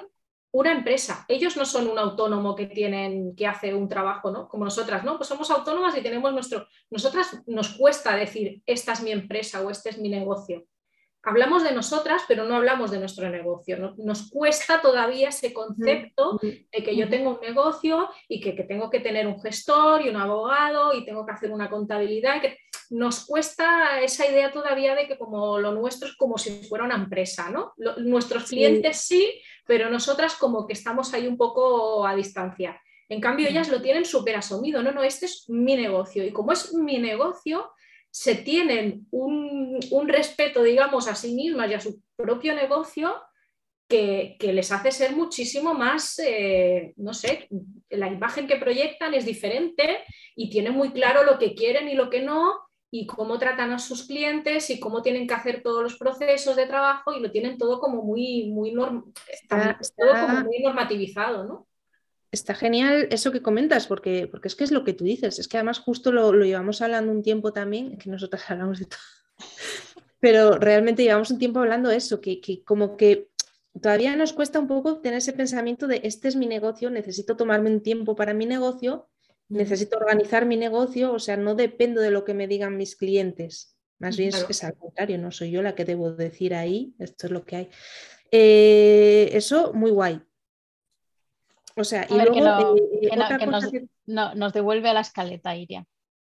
una 0.53 0.72
empresa. 0.72 1.25
Ellos 1.27 1.57
no 1.57 1.65
son 1.65 1.88
un 1.88 1.98
autónomo 1.98 2.55
que 2.55 2.67
tienen, 2.67 3.36
que 3.36 3.48
hace 3.48 3.74
un 3.74 3.89
trabajo, 3.89 4.29
¿no? 4.29 4.48
Como 4.48 4.63
nosotras, 4.63 5.03
¿no? 5.03 5.17
Pues 5.17 5.27
somos 5.27 5.50
autónomas 5.50 5.98
y 5.98 6.01
tenemos 6.01 6.31
nuestro. 6.31 6.67
Nosotras 6.91 7.41
nos 7.48 7.69
cuesta 7.69 8.15
decir 8.15 8.62
esta 8.67 8.93
es 8.93 9.01
mi 9.01 9.12
empresa 9.12 9.62
o 9.62 9.72
este 9.72 9.89
es 9.89 9.98
mi 9.98 10.10
negocio. 10.10 10.63
Hablamos 11.24 11.63
de 11.63 11.72
nosotras, 11.72 12.22
pero 12.27 12.43
no 12.43 12.55
hablamos 12.55 12.91
de 12.91 13.00
nuestro 13.00 13.29
negocio. 13.29 13.95
Nos 13.98 14.29
cuesta 14.29 14.79
todavía 14.79 15.29
ese 15.29 15.53
concepto 15.53 16.38
de 16.41 16.83
que 16.83 16.95
yo 16.95 17.10
tengo 17.10 17.31
un 17.31 17.39
negocio 17.41 18.10
y 18.27 18.39
que, 18.39 18.51
tengo 18.51 18.91
que 18.91 19.00
tener 19.00 19.25
un 19.25 19.41
gestor 19.41 20.03
y 20.03 20.10
un 20.10 20.17
abogado 20.17 20.93
y 20.93 21.03
tengo 21.03 21.25
que 21.25 21.31
hacer 21.31 21.50
una 21.50 21.69
contabilidad. 21.69 22.41
que 22.41 22.60
nos 22.89 23.25
cuesta 23.25 24.01
esa 24.01 24.27
idea 24.29 24.51
todavía 24.51 24.93
de 24.93 25.07
que 25.07 25.17
como 25.17 25.57
lo 25.57 25.72
nuestro 25.72 26.10
es 26.10 26.15
como 26.15 26.38
si 26.38 26.63
fuera 26.67 26.86
una 26.86 26.95
empresa, 26.95 27.50
¿no? 27.50 27.74
nuestros 27.98 28.43
clientes 28.43 28.98
sí 28.98 29.41
pero 29.65 29.89
nosotras 29.89 30.36
como 30.36 30.67
que 30.67 30.74
estamos 30.74 31.13
ahí 31.13 31.27
un 31.27 31.38
poco 31.38 32.05
a 32.05 32.15
distancia. 32.15 32.79
En 33.10 33.22
cambio, 33.22 33.48
ellas 33.48 33.70
lo 33.70 33.82
tienen 33.82 34.05
súper 34.05 34.36
asumido, 34.36 34.82
no, 34.82 34.91
no, 34.91 35.03
este 35.03 35.25
es 35.25 35.46
mi 35.50 35.75
negocio. 35.75 36.24
Y 36.24 36.32
como 36.32 36.51
es 36.51 36.74
mi 36.74 36.98
negocio, 37.00 37.72
se 38.10 38.36
tienen 38.36 39.08
un, 39.12 40.08
respeto, 40.08 40.62
digamos, 40.62 41.08
a 41.08 41.15
sí 41.15 41.34
mismas 41.34 41.70
y 41.70 41.74
a 41.74 41.79
su 41.79 42.01
propio 42.15 42.53
negocio 42.53 43.15
que, 43.88 44.38
les 44.39 44.72
hace 44.72 44.91
ser 44.91 45.15
muchísimo 45.15 45.74
más, 45.74 46.20
eh, 46.20 46.93
no 46.98 47.13
sé, 47.13 47.48
la 47.89 48.08
imagen 48.08 48.48
que 48.48 48.58
proyectan 48.58 49.13
es 49.13 49.25
diferente 49.25 50.03
y 50.36 50.50
tienen 50.50 50.74
muy 50.74 50.91
claro 50.91 51.24
lo 51.24 51.39
que 51.39 51.53
quieren 51.55 51.89
y 51.89 51.96
lo 51.96 52.10
que 52.10 52.22
no 52.22 52.60
y 52.96 53.08
cómo 53.08 53.40
tratan 53.40 53.72
a 53.72 53.80
sus 53.80 54.04
clientes 54.04 54.70
y 54.70 54.80
cómo 54.80 55.02
tienen 55.02 55.26
que 55.26 55.34
hacer 55.34 55.64
todos 55.64 55.82
los 55.82 55.98
procesos 55.98 56.56
de 56.56 56.68
trabajo 56.68 57.12
y 57.12 57.22
lo 57.22 57.32
tienen 57.32 57.58
todo 57.58 57.80
como 57.80 58.04
muy, 58.04 58.52
muy, 58.52 58.72
muy 58.72 60.62
normativizado, 60.62 61.44
¿no? 61.44 61.68
Está 62.32 62.54
genial 62.54 63.08
eso 63.10 63.32
que 63.32 63.42
comentas, 63.42 63.88
porque, 63.88 64.28
porque 64.28 64.48
es 64.48 64.56
que 64.56 64.64
es 64.64 64.72
lo 64.72 64.84
que 64.84 64.94
tú 64.94 65.06
dices, 65.06 65.40
es 65.40 65.48
que 65.48 65.58
además 65.58 65.80
justo 65.80 66.12
lo, 66.12 66.34
llevamos 66.34 66.84
hablando 66.84 67.12
un 67.12 67.24
tiempo 67.24 67.52
también, 67.52 67.98
que 67.98 68.12
nosotras 68.12 68.44
hablamos 68.52 68.78
de 68.78 68.86
todo, 68.86 69.00
pero 70.20 70.60
realmente 70.60 71.02
llevamos 71.02 71.32
un 71.32 71.40
tiempo 71.40 71.62
hablando 71.62 71.90
eso, 71.90 72.22
que, 72.22 72.40
que 72.42 72.64
como 72.64 72.96
que 72.96 73.28
todavía 73.82 74.16
nos 74.16 74.34
cuesta 74.34 74.60
un 74.60 74.68
poco 74.68 75.00
tener 75.00 75.18
ese 75.18 75.34
pensamiento 75.34 75.88
de 75.88 76.02
este 76.04 76.28
es 76.28 76.36
mi 76.36 76.46
negocio, 76.46 76.92
necesito 76.92 77.36
tomarme 77.36 77.72
un 77.72 77.82
tiempo 77.82 78.16
para 78.16 78.36
mi 78.36 78.46
negocio 78.46 79.10
necesito 79.50 79.98
organizar 79.98 80.46
mi 80.46 80.58
negocio, 80.58 81.14
o 81.14 81.20
sea, 81.20 81.38
no 81.38 81.56
dependo 81.56 82.02
de 82.02 82.12
lo 82.12 82.26
que 82.26 82.34
me 82.34 82.48
digan 82.48 82.78
mis 82.78 82.96
clientes. 82.96 83.78
Más 84.00 84.18
bien 84.18 84.30
es, 84.30 84.64
al 84.64 84.76
contrario, 84.76 85.18
no 85.18 85.32
soy 85.32 85.52
yo 85.52 85.62
la 85.62 85.76
que 85.76 85.86
debo 85.86 86.12
decir 86.12 86.54
ahí, 86.54 86.94
esto 87.00 87.28
es 87.28 87.32
lo 87.32 87.46
que 87.46 87.56
hay. 87.56 87.70
Eh, 88.32 89.30
eso, 89.32 89.74
muy 89.74 89.92
guay. 89.92 90.22
O 91.76 91.84
sea, 91.84 92.06
y 92.10 92.14
luego. 92.14 92.76
Eh, 93.02 93.88
nos, 94.06 94.54
devuelve 94.54 94.90
a 94.90 94.94
la 94.94 95.02
escaleta, 95.02 95.56
Iria. 95.56 95.86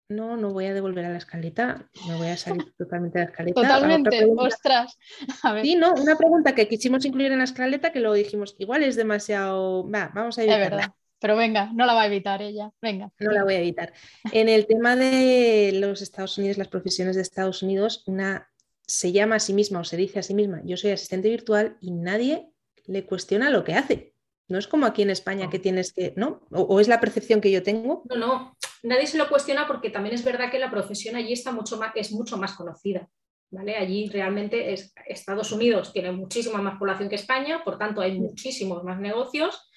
No, 0.10 0.36
no 0.36 0.51
voy 0.51 0.65
a 0.65 0.74
devolver 0.74 1.06
a 1.06 1.10
la 1.10 1.18
escaleta, 1.18 1.89
me 2.06 2.18
voy 2.18 2.27
a 2.27 2.36
salir 2.36 2.74
totalmente 2.77 3.20
de 3.20 3.25
la 3.25 3.32
escaleta. 3.32 3.62
Totalmente, 3.62 4.27
ostras. 4.38 4.98
Sí, 5.62 5.75
no, 5.75 5.94
una 5.94 6.18
pregunta 6.18 6.53
que 6.53 6.68
quisimos 6.68 7.06
incluir 7.06 7.32
en 7.32 7.38
la 7.38 7.46
escaleta 7.46 7.94
que 7.94 8.01
luego 8.01 8.15
dijimos, 8.15 8.56
igual 8.60 8.84
es 8.84 8.96
demasiado. 8.96 9.89
Va, 9.89 10.12
vamos 10.13 10.38
a 10.38 10.44
evitarla. 10.44 10.94
Pero 11.21 11.37
venga, 11.37 11.71
no 11.71 11.85
la 11.85 11.93
va 11.93 12.01
a 12.01 12.07
evitar 12.07 12.41
ella. 12.41 12.71
Venga. 12.81 13.11
No 13.19 13.31
la 13.31 13.43
voy 13.43 13.53
a 13.53 13.59
evitar. 13.59 13.93
En 14.31 14.49
el 14.49 14.65
tema 14.65 14.95
de 14.95 15.71
los 15.75 16.01
Estados 16.01 16.35
Unidos, 16.39 16.57
las 16.57 16.67
profesiones 16.67 17.15
de 17.15 17.21
Estados 17.21 17.61
Unidos, 17.61 18.03
una 18.07 18.49
se 18.87 19.11
llama 19.11 19.35
a 19.35 19.39
sí 19.39 19.53
misma 19.53 19.79
o 19.79 19.83
se 19.83 19.97
dice 19.97 20.19
a 20.19 20.23
sí 20.23 20.33
misma, 20.33 20.61
yo 20.65 20.75
soy 20.75 20.91
asistente 20.91 21.29
virtual 21.29 21.77
y 21.79 21.91
nadie 21.91 22.49
le 22.87 23.05
cuestiona 23.05 23.51
lo 23.51 23.63
que 23.63 23.75
hace. 23.75 24.15
No 24.47 24.57
es 24.57 24.67
como 24.67 24.87
aquí 24.87 25.03
en 25.03 25.11
España 25.11 25.49
que 25.49 25.59
tienes 25.59 25.93
que, 25.93 26.13
¿no? 26.17 26.41
O, 26.51 26.79
es 26.79 26.87
la 26.87 26.99
percepción 26.99 27.39
que 27.39 27.51
yo 27.51 27.61
tengo. 27.61 28.03
No, 28.09 28.15
no, 28.17 28.57
nadie 28.81 29.05
se 29.05 29.19
lo 29.19 29.29
cuestiona 29.29 29.67
porque 29.67 29.91
también 29.91 30.15
es 30.15 30.25
verdad 30.25 30.51
que 30.51 30.59
la 30.59 30.71
profesión 30.71 31.15
allí 31.15 31.33
está 31.33 31.51
mucho 31.51 31.77
más, 31.77 31.91
es 31.95 32.11
mucho 32.11 32.35
más 32.37 32.53
conocida. 32.53 33.07
¿Vale? 33.51 33.75
Allí 33.75 34.09
realmente 34.09 34.73
es, 34.73 34.93
Estados 35.05 35.51
Unidos 35.51 35.93
tiene 35.93 36.11
muchísima 36.11 36.61
más 36.61 36.79
población 36.79 37.09
que 37.09 37.15
España, 37.15 37.63
por 37.63 37.77
tanto 37.77 38.01
hay 38.01 38.17
muchísimos 38.17 38.83
más 38.83 38.99
negocios 38.99 39.70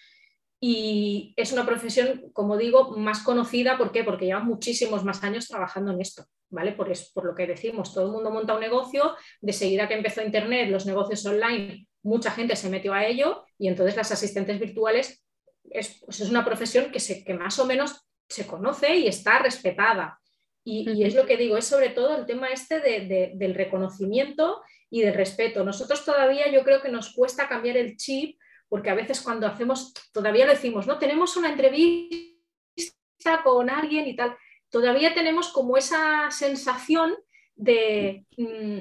y 0.66 1.34
es 1.36 1.52
una 1.52 1.66
profesión, 1.66 2.30
como 2.32 2.56
digo, 2.56 2.96
más 2.96 3.22
conocida. 3.22 3.76
¿Por 3.76 3.92
qué? 3.92 4.02
Porque 4.02 4.24
lleva 4.24 4.40
muchísimos 4.40 5.04
más 5.04 5.22
años 5.22 5.46
trabajando 5.46 5.92
en 5.92 6.00
esto. 6.00 6.24
¿vale? 6.48 6.72
Por, 6.72 6.90
por 7.12 7.26
lo 7.26 7.34
que 7.34 7.46
decimos, 7.46 7.92
todo 7.92 8.06
el 8.06 8.12
mundo 8.12 8.30
monta 8.30 8.54
un 8.54 8.60
negocio, 8.60 9.14
de 9.42 9.52
seguida 9.52 9.86
que 9.86 9.92
empezó 9.92 10.22
Internet, 10.22 10.70
los 10.70 10.86
negocios 10.86 11.26
online, 11.26 11.86
mucha 12.02 12.30
gente 12.30 12.56
se 12.56 12.70
metió 12.70 12.94
a 12.94 13.04
ello 13.04 13.44
y 13.58 13.68
entonces 13.68 13.94
las 13.94 14.10
asistentes 14.10 14.58
virtuales 14.58 15.22
es, 15.68 16.02
pues 16.02 16.20
es 16.20 16.30
una 16.30 16.46
profesión 16.46 16.90
que, 16.90 16.98
se, 16.98 17.22
que 17.24 17.34
más 17.34 17.58
o 17.58 17.66
menos 17.66 18.08
se 18.26 18.46
conoce 18.46 18.96
y 18.96 19.06
está 19.06 19.40
respetada. 19.40 20.18
Y, 20.64 21.04
es 21.04 21.14
lo 21.14 21.26
que 21.26 21.36
digo, 21.36 21.58
es 21.58 21.66
sobre 21.66 21.90
todo 21.90 22.16
el 22.16 22.24
tema 22.24 22.48
este 22.48 22.80
del 22.80 23.54
reconocimiento 23.54 24.62
y 24.88 25.02
del 25.02 25.12
respeto. 25.12 25.62
Nosotros 25.62 26.06
todavía 26.06 26.50
yo 26.50 26.64
creo 26.64 26.80
que 26.80 26.88
nos 26.88 27.12
cuesta 27.12 27.50
cambiar 27.50 27.76
el 27.76 27.98
chip 27.98 28.38
porque 28.74 28.90
a 28.90 28.94
veces 28.94 29.20
cuando 29.20 29.46
hacemos, 29.46 29.94
todavía 30.12 30.46
lo 30.46 30.50
decimos, 30.50 30.84
¿no? 30.84 30.98
Tenemos 30.98 31.36
una 31.36 31.48
entrevista 31.48 33.44
con 33.44 33.70
alguien 33.70 34.08
y 34.08 34.16
tal, 34.16 34.36
todavía 34.68 35.14
tenemos 35.14 35.52
como 35.52 35.76
esa 35.76 36.28
sensación 36.32 37.14
de 37.54 38.26
mm, 38.36 38.78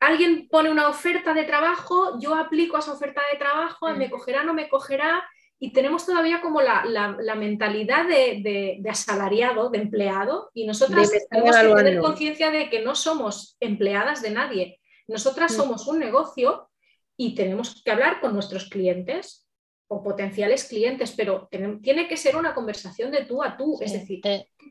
alguien 0.00 0.48
pone 0.50 0.70
una 0.70 0.86
oferta 0.86 1.32
de 1.32 1.44
trabajo, 1.44 2.20
yo 2.20 2.34
aplico 2.34 2.76
a 2.76 2.80
esa 2.80 2.92
oferta 2.92 3.22
de 3.32 3.38
trabajo, 3.38 3.88
me 3.94 4.08
mm. 4.08 4.10
cogerá, 4.10 4.44
no 4.44 4.52
me 4.52 4.68
cogerá, 4.68 5.26
y 5.58 5.72
tenemos 5.72 6.04
todavía 6.04 6.42
como 6.42 6.60
la, 6.60 7.34
mentalidad 7.34 8.06
de, 8.06 8.82
asalariado, 8.86 9.70
de 9.70 9.78
empleado, 9.78 10.50
y 10.52 10.66
nosotras 10.66 11.10
tenemos 11.30 11.56
que 11.56 11.74
tener 11.74 12.00
conciencia 12.02 12.50
de 12.50 12.68
que 12.68 12.82
no 12.82 12.94
somos 12.94 13.56
empleadas 13.60 14.20
de 14.20 14.30
nadie. 14.30 14.80
Nosotras 15.08 15.52
mm. 15.52 15.56
somos 15.56 15.86
un 15.86 16.00
negocio 16.00 16.68
y 17.16 17.34
tenemos 17.34 17.82
que 17.84 17.90
hablar 17.90 18.20
con 18.20 18.34
nuestros 18.34 18.68
clientes 18.68 19.48
o 19.88 20.02
potenciales 20.02 20.64
clientes, 20.64 21.12
pero 21.16 21.48
tiene 21.50 22.08
que 22.08 22.16
ser 22.16 22.36
una 22.36 22.54
conversación 22.54 23.10
de 23.10 23.24
tú 23.24 23.42
a 23.42 23.56
tú, 23.56 23.78
es 23.80 23.92
decir, 23.92 24.20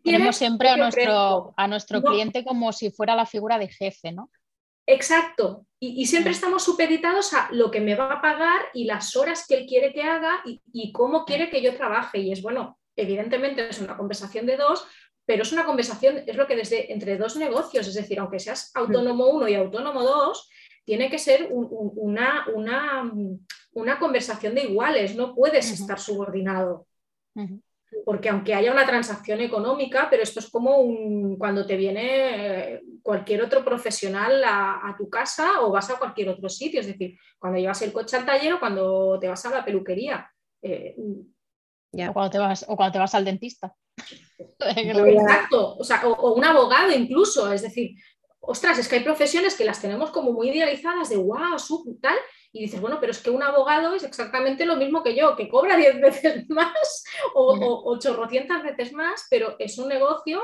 tenemos 0.04 0.36
siempre 0.36 0.70
a 0.70 0.78
nuestro, 0.78 1.54
a 1.56 1.68
nuestro 1.68 2.02
cliente 2.02 2.44
como 2.44 2.74
si 2.74 2.90
fuera 2.90 3.16
la 3.16 3.28
figura 3.28 3.60
de 3.60 3.68
jefe, 3.68 4.12
¿no? 4.12 4.32
Exacto, 4.88 5.68
y, 5.80 6.06
siempre 6.06 6.32
estamos 6.32 6.64
supeditados 6.64 7.34
a 7.34 7.50
lo 7.52 7.72
que 7.72 7.82
me 7.82 7.96
va 7.96 8.14
a 8.14 8.22
pagar 8.22 8.62
y 8.74 8.86
las 8.86 9.16
horas 9.16 9.46
que 9.48 9.56
él 9.56 9.66
quiere 9.66 9.94
que 9.94 10.04
haga 10.04 10.42
y, 10.46 10.92
cómo 10.92 11.24
quiere 11.24 11.50
que 11.50 11.62
yo 11.62 11.76
trabaje. 11.76 12.20
Y 12.20 12.32
es 12.32 12.42
bueno, 12.42 12.80
evidentemente 12.96 13.70
es 13.70 13.80
una 13.80 13.96
conversación 13.96 14.46
de 14.46 14.58
dos, 14.58 14.86
pero 15.26 15.44
es 15.44 15.52
una 15.52 15.66
conversación, 15.66 16.24
es 16.28 16.36
lo 16.36 16.46
que 16.46 16.56
desde 16.56 16.92
entre 16.92 17.18
dos 17.18 17.36
negocios, 17.36 17.88
es 17.88 17.94
decir, 17.94 18.20
aunque 18.20 18.40
seas 18.40 18.72
autónomo 18.76 19.28
uno 19.28 19.48
y 19.48 19.56
autónomo 19.56 20.04
dos, 20.04 20.50
tiene 20.92 21.10
que 21.10 21.20
ser 21.20 21.48
una, 21.54 22.46
una, 23.74 23.98
conversación 23.98 24.54
de 24.54 24.64
iguales, 24.64 25.16
no 25.16 25.34
puedes 25.34 25.72
estar 25.72 25.98
subordinado. 25.98 26.86
Porque 28.04 28.28
aunque 28.28 28.54
haya 28.54 28.74
una 28.74 28.86
transacción 28.86 29.40
económica, 29.40 30.10
pero 30.10 30.22
esto 30.22 30.42
es 30.42 30.50
como 30.50 30.80
un, 30.80 31.38
cuando 31.38 31.66
te 31.66 31.78
viene 31.78 32.74
eh, 32.74 32.82
cualquier 33.02 33.42
otro 33.42 33.64
profesional 33.64 34.44
a, 34.44 34.94
tu 34.98 35.10
casa 35.10 35.62
o 35.62 35.72
vas 35.72 35.90
a 35.92 35.98
cualquier 35.98 36.28
otro 36.28 36.50
sitio, 36.50 36.82
es 36.82 36.88
decir, 36.88 37.18
cuando 37.40 37.58
llevas 37.58 37.82
el 37.84 37.94
coche 37.94 38.18
al 38.18 38.26
taller 38.26 38.56
o 38.56 38.60
cuando 38.60 39.18
te 39.18 39.30
vas 39.30 39.46
a 39.46 39.50
la 39.52 39.64
peluquería. 39.64 40.30
Eh, 40.62 40.94
o, 40.98 42.12
cuando 42.12 42.32
te 42.32 42.38
vas, 42.38 42.66
o 42.68 42.76
cuando 42.76 42.92
te 42.92 43.00
vas 43.00 43.16
al 43.16 43.24
dentista. 43.24 43.74
Exacto, 44.60 45.78
o, 45.78 45.84
sea, 45.86 46.06
o, 46.06 46.34
un 46.34 46.44
abogado 46.44 46.92
incluso, 46.92 47.50
es 47.54 47.62
decir, 47.62 47.96
ostras, 48.42 48.80
es 48.80 48.88
que 48.88 48.98
hay 48.98 49.04
profesiones 49.04 49.56
que 49.56 49.66
las 49.66 49.82
tenemos 49.82 50.10
como 50.10 50.34
muy 50.34 50.50
idealizadas 50.50 51.10
de 51.10 51.18
wow, 51.18 51.58
sub, 51.58 52.00
tal, 52.02 52.18
y 52.52 52.64
dices, 52.64 52.82
bueno, 52.82 52.98
pero 53.00 53.12
es 53.12 53.20
que 53.20 53.30
un 53.30 53.44
abogado 53.44 53.94
es 53.94 54.04
exactamente 54.04 54.66
lo 54.66 54.76
mismo 54.76 55.04
que 55.04 55.16
yo, 55.16 55.36
que 55.36 55.48
cobra 55.48 55.78
10 55.78 56.02
veces 56.02 56.50
más 56.50 57.04
o, 57.34 57.84
800 57.86 58.64
veces 58.64 58.94
más, 58.94 59.28
pero 59.30 59.56
es 59.60 59.78
un 59.78 59.88
negocio 59.88 60.42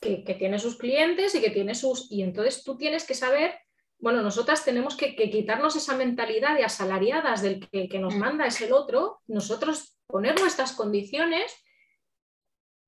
que, 0.00 0.18
tiene 0.38 0.58
sus 0.58 0.76
clientes 0.76 1.34
y 1.34 1.40
que 1.40 1.50
tiene 1.50 1.74
sus... 1.74 2.12
Y 2.12 2.22
entonces 2.22 2.62
tú 2.62 2.76
tienes 2.76 3.04
que 3.04 3.14
saber, 3.14 3.58
bueno, 3.98 4.22
nosotras 4.22 4.64
tenemos 4.64 4.96
que, 4.96 5.16
quitarnos 5.16 5.74
esa 5.74 5.96
mentalidad 5.96 6.54
de 6.54 6.64
asalariadas 6.64 7.42
del 7.42 7.68
que, 7.68 7.88
que 7.88 7.98
nos 7.98 8.14
mm. 8.14 8.18
manda 8.18 8.46
es 8.46 8.60
el 8.60 8.72
otro, 8.72 9.20
nosotros 9.26 9.98
poner 10.06 10.38
nuestras 10.38 10.72
condiciones 10.72 11.52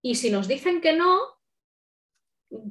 y 0.02 0.14
si 0.14 0.30
nos 0.30 0.46
dicen 0.46 0.80
que 0.80 0.92
no, 0.92 1.18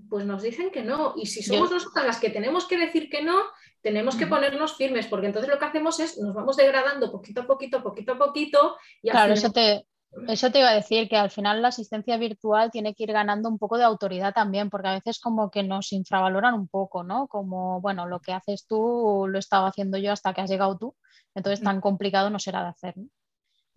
pues 0.09 0.25
nos 0.25 0.41
dicen 0.41 0.71
que 0.71 0.83
no. 0.83 1.13
Y 1.15 1.25
si 1.25 1.41
somos 1.41 1.71
nosotras 1.71 2.05
las 2.05 2.19
que 2.19 2.29
tenemos 2.29 2.67
que 2.67 2.77
decir 2.77 3.09
que 3.09 3.23
no, 3.23 3.39
tenemos 3.81 4.15
que 4.15 4.27
ponernos 4.27 4.75
firmes, 4.75 5.07
porque 5.07 5.27
entonces 5.27 5.49
lo 5.49 5.57
que 5.57 5.65
hacemos 5.65 5.99
es 5.99 6.17
nos 6.17 6.33
vamos 6.33 6.57
degradando 6.57 7.11
poquito 7.11 7.41
a 7.41 7.47
poquito, 7.47 7.81
poquito 7.81 8.13
a 8.13 8.17
poquito. 8.17 8.77
Y 9.01 9.09
claro, 9.09 9.33
eso, 9.33 9.51
te, 9.51 9.85
eso 10.27 10.51
te 10.51 10.59
iba 10.59 10.69
a 10.69 10.75
decir, 10.75 11.07
que 11.07 11.15
al 11.15 11.31
final 11.31 11.61
la 11.61 11.69
asistencia 11.69 12.17
virtual 12.17 12.71
tiene 12.71 12.93
que 12.93 13.03
ir 13.03 13.13
ganando 13.13 13.47
un 13.47 13.57
poco 13.57 13.77
de 13.77 13.85
autoridad 13.85 14.33
también, 14.33 14.69
porque 14.69 14.89
a 14.89 14.93
veces 14.95 15.19
como 15.19 15.49
que 15.49 15.63
nos 15.63 15.93
infravaloran 15.93 16.53
un 16.55 16.67
poco, 16.67 17.03
¿no? 17.03 17.27
Como, 17.27 17.79
bueno, 17.79 18.05
lo 18.05 18.19
que 18.19 18.33
haces 18.33 18.67
tú 18.67 19.27
lo 19.29 19.37
he 19.37 19.39
estado 19.39 19.65
haciendo 19.65 19.97
yo 19.97 20.11
hasta 20.11 20.33
que 20.33 20.41
has 20.41 20.49
llegado 20.49 20.77
tú, 20.77 20.95
entonces 21.35 21.63
tan 21.63 21.79
complicado 21.79 22.29
no 22.29 22.39
será 22.39 22.63
de 22.63 22.69
hacer. 22.69 22.95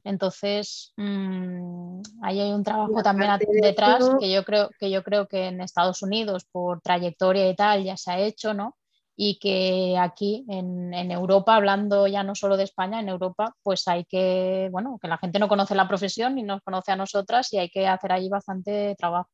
Entonces, 0.05 0.93
mm, 0.97 2.01
ahí 2.23 2.41
hay 2.41 2.53
un 2.53 2.65
trabajo 2.65 3.03
también 3.03 3.31
detrás 3.63 4.11
que, 4.19 4.33
yo 4.33 4.45
creo, 4.45 4.71
que 4.79 4.91
yo 4.91 5.03
creo 5.03 5.29
que 5.29 5.47
en 5.47 5.61
Estados 5.61 6.03
Unidos, 6.03 6.45
por 6.51 6.81
trayectoria 6.81 7.49
y 7.49 7.55
tal, 7.55 7.85
ya 7.85 7.97
se 7.97 8.11
ha 8.11 8.19
hecho, 8.19 8.53
¿no? 8.53 8.77
Y 9.15 9.39
que 9.39 9.97
aquí 9.99 10.45
en, 10.49 10.93
Europa, 11.11 11.55
hablando 11.55 12.07
ya 12.07 12.25
no 12.25 12.35
solo 12.35 12.57
de 12.57 12.65
España, 12.65 12.99
en 12.99 13.09
Europa, 13.09 13.55
pues 13.63 13.87
hay 13.87 14.05
que, 14.05 14.69
bueno, 14.73 14.99
que 15.01 15.07
la 15.07 15.19
gente 15.19 15.39
no 15.39 15.49
conoce 15.49 15.75
la 15.75 15.87
profesión 15.87 16.35
ni 16.35 16.43
nos 16.43 16.63
conoce 16.63 16.93
a 16.93 16.97
nosotras 16.97 17.53
y 17.53 17.59
hay 17.59 17.69
que 17.69 17.87
hacer 17.87 18.11
ahí 18.11 18.29
bastante 18.29 18.97
trabajo. 18.99 19.31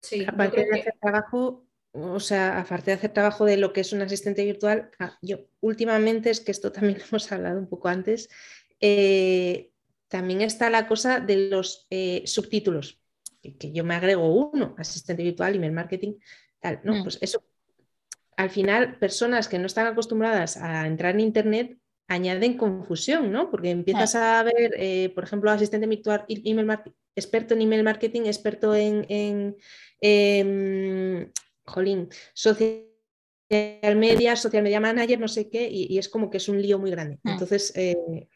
Sí, 0.00 0.24
aparte 0.26 0.64
de 0.64 0.80
hacer 0.80 0.94
trabajo, 1.00 1.66
o 1.92 2.20
sea, 2.20 2.60
aparte 2.60 2.92
de 2.92 2.96
hacer 2.96 3.12
trabajo 3.12 3.44
de 3.44 3.56
lo 3.56 3.72
que 3.72 3.80
es 3.80 3.92
un 3.92 4.00
asistente 4.00 4.44
virtual, 4.44 4.90
ah, 5.00 5.18
yo 5.20 5.38
últimamente, 5.60 6.30
es 6.30 6.40
que 6.40 6.52
esto 6.52 6.72
también 6.72 6.98
lo 6.98 7.04
hemos 7.04 7.30
hablado 7.32 7.58
un 7.58 7.68
poco 7.68 7.88
antes, 7.88 8.30
eh, 8.80 9.72
también 10.08 10.40
está 10.40 10.70
la 10.70 10.86
cosa 10.86 11.20
de 11.20 11.48
los 11.48 11.86
eh, 11.90 12.22
subtítulos, 12.26 13.00
que, 13.42 13.72
yo 13.72 13.84
me 13.84 13.94
agrego 13.94 14.50
uno, 14.50 14.74
asistente 14.78 15.22
virtual, 15.22 15.54
email 15.54 15.72
marketing, 15.72 16.14
tal. 16.60 16.80
No, 16.82 16.94
mm. 16.94 17.02
pues 17.02 17.18
eso, 17.20 17.44
al 18.36 18.50
final, 18.50 18.98
personas 18.98 19.48
que 19.48 19.58
no 19.58 19.66
están 19.66 19.86
acostumbradas 19.86 20.56
a 20.56 20.86
entrar 20.86 21.14
en 21.14 21.20
Internet 21.20 21.78
añaden 22.08 22.56
confusión, 22.56 23.30
¿no? 23.30 23.50
Porque 23.50 23.70
empiezas 23.70 24.14
a 24.14 24.42
ver, 24.42 24.74
eh, 24.78 25.10
por 25.14 25.24
ejemplo, 25.24 25.50
asistente 25.50 25.86
virtual, 25.86 26.24
email 26.28 26.66
experto 27.14 27.54
en 27.54 27.62
email 27.62 27.82
marketing, 27.82 28.22
experto 28.22 28.74
en, 28.74 29.04
en 29.08 29.56
em, 30.00 31.30
jolín, 31.64 32.08
social 32.32 32.86
media, 33.50 34.36
social 34.36 34.62
media 34.62 34.80
manager, 34.80 35.20
no 35.20 35.28
sé 35.28 35.50
qué, 35.50 35.68
y, 35.70 35.98
es 35.98 36.08
como 36.08 36.30
que 36.30 36.38
es 36.38 36.48
un 36.48 36.62
lío 36.62 36.78
muy 36.78 36.90
grande. 36.90 37.18
Mm. 37.22 37.28
Entonces, 37.28 37.72
eh, 37.76 38.28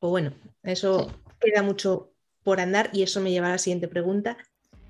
pues 0.00 0.10
bueno, 0.10 0.32
eso 0.62 1.10
queda 1.40 1.62
mucho 1.62 2.12
por 2.42 2.60
andar 2.60 2.90
y 2.92 3.02
eso 3.02 3.20
me 3.20 3.30
lleva 3.30 3.46
a 3.48 3.52
la 3.52 3.58
siguiente 3.58 3.86
pregunta. 3.86 4.36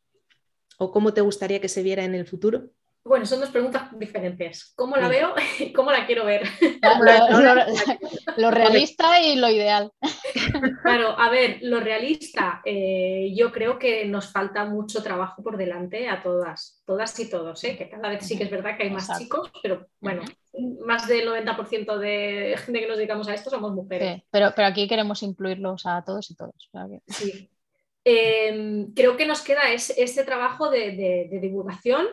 ¿O 0.80 0.92
cómo 0.92 1.14
te 1.14 1.22
gustaría 1.22 1.62
que 1.62 1.70
se 1.70 1.84
viera 1.84 2.04
en 2.04 2.16
el 2.16 2.26
futuro? 2.26 2.72
Bueno, 3.04 3.26
son 3.26 3.40
dos 3.40 3.50
preguntas 3.50 3.84
diferentes. 3.98 4.74
¿Cómo 4.76 4.96
la 4.96 5.08
veo 5.08 5.34
y 5.60 5.74
cómo 5.74 5.92
la 5.92 6.06
quiero 6.06 6.24
ver? 6.26 6.44
Lo, 8.38 8.52
realista 8.52 9.22
y 9.22 9.36
lo 9.36 9.50
ideal. 9.50 9.92
Claro, 10.84 11.20
a 11.20 11.30
ver, 11.30 11.58
lo 11.62 11.80
realista, 11.80 12.62
eh, 12.64 13.34
yo 13.36 13.52
creo 13.52 13.80
que 13.80 14.06
nos 14.06 14.32
falta 14.32 14.66
mucho 14.66 15.02
trabajo 15.02 15.42
por 15.44 15.58
delante 15.58 16.08
a 16.08 16.22
todas, 16.22 16.82
todas 16.86 17.20
y 17.20 17.30
todos, 17.30 17.64
¿eh? 17.64 17.76
que 17.76 17.90
cada 17.90 18.10
vez 18.10 18.26
sí 18.26 18.38
que 18.38 18.44
es 18.44 18.52
verdad 18.52 18.78
que 18.78 18.84
hay 18.84 18.90
más 18.92 19.18
chicos, 19.18 19.52
pero 19.62 19.88
bueno, 20.00 20.22
más 20.86 21.08
del 21.08 21.28
90% 21.28 21.98
de 21.98 22.56
gente 22.58 22.80
que 22.80 22.88
nos 22.88 22.98
dedicamos 22.98 23.28
a 23.28 23.34
esto 23.34 23.50
somos 23.50 23.74
mujeres. 23.74 24.22
pero, 24.32 24.54
pero 24.56 24.68
aquí 24.68 24.88
queremos 24.88 25.24
incluirlos 25.24 25.86
a 25.86 26.04
todos 26.04 26.30
y 26.32 26.36
todos. 26.36 26.70
Sí. 27.08 27.50
Em, 28.04 28.94
creo 28.94 29.18
que 29.18 29.26
nos 29.26 29.42
queda 29.42 29.72
este 29.74 30.24
trabajo 30.24 30.70
de 30.70 31.28
divulgación 31.42 32.08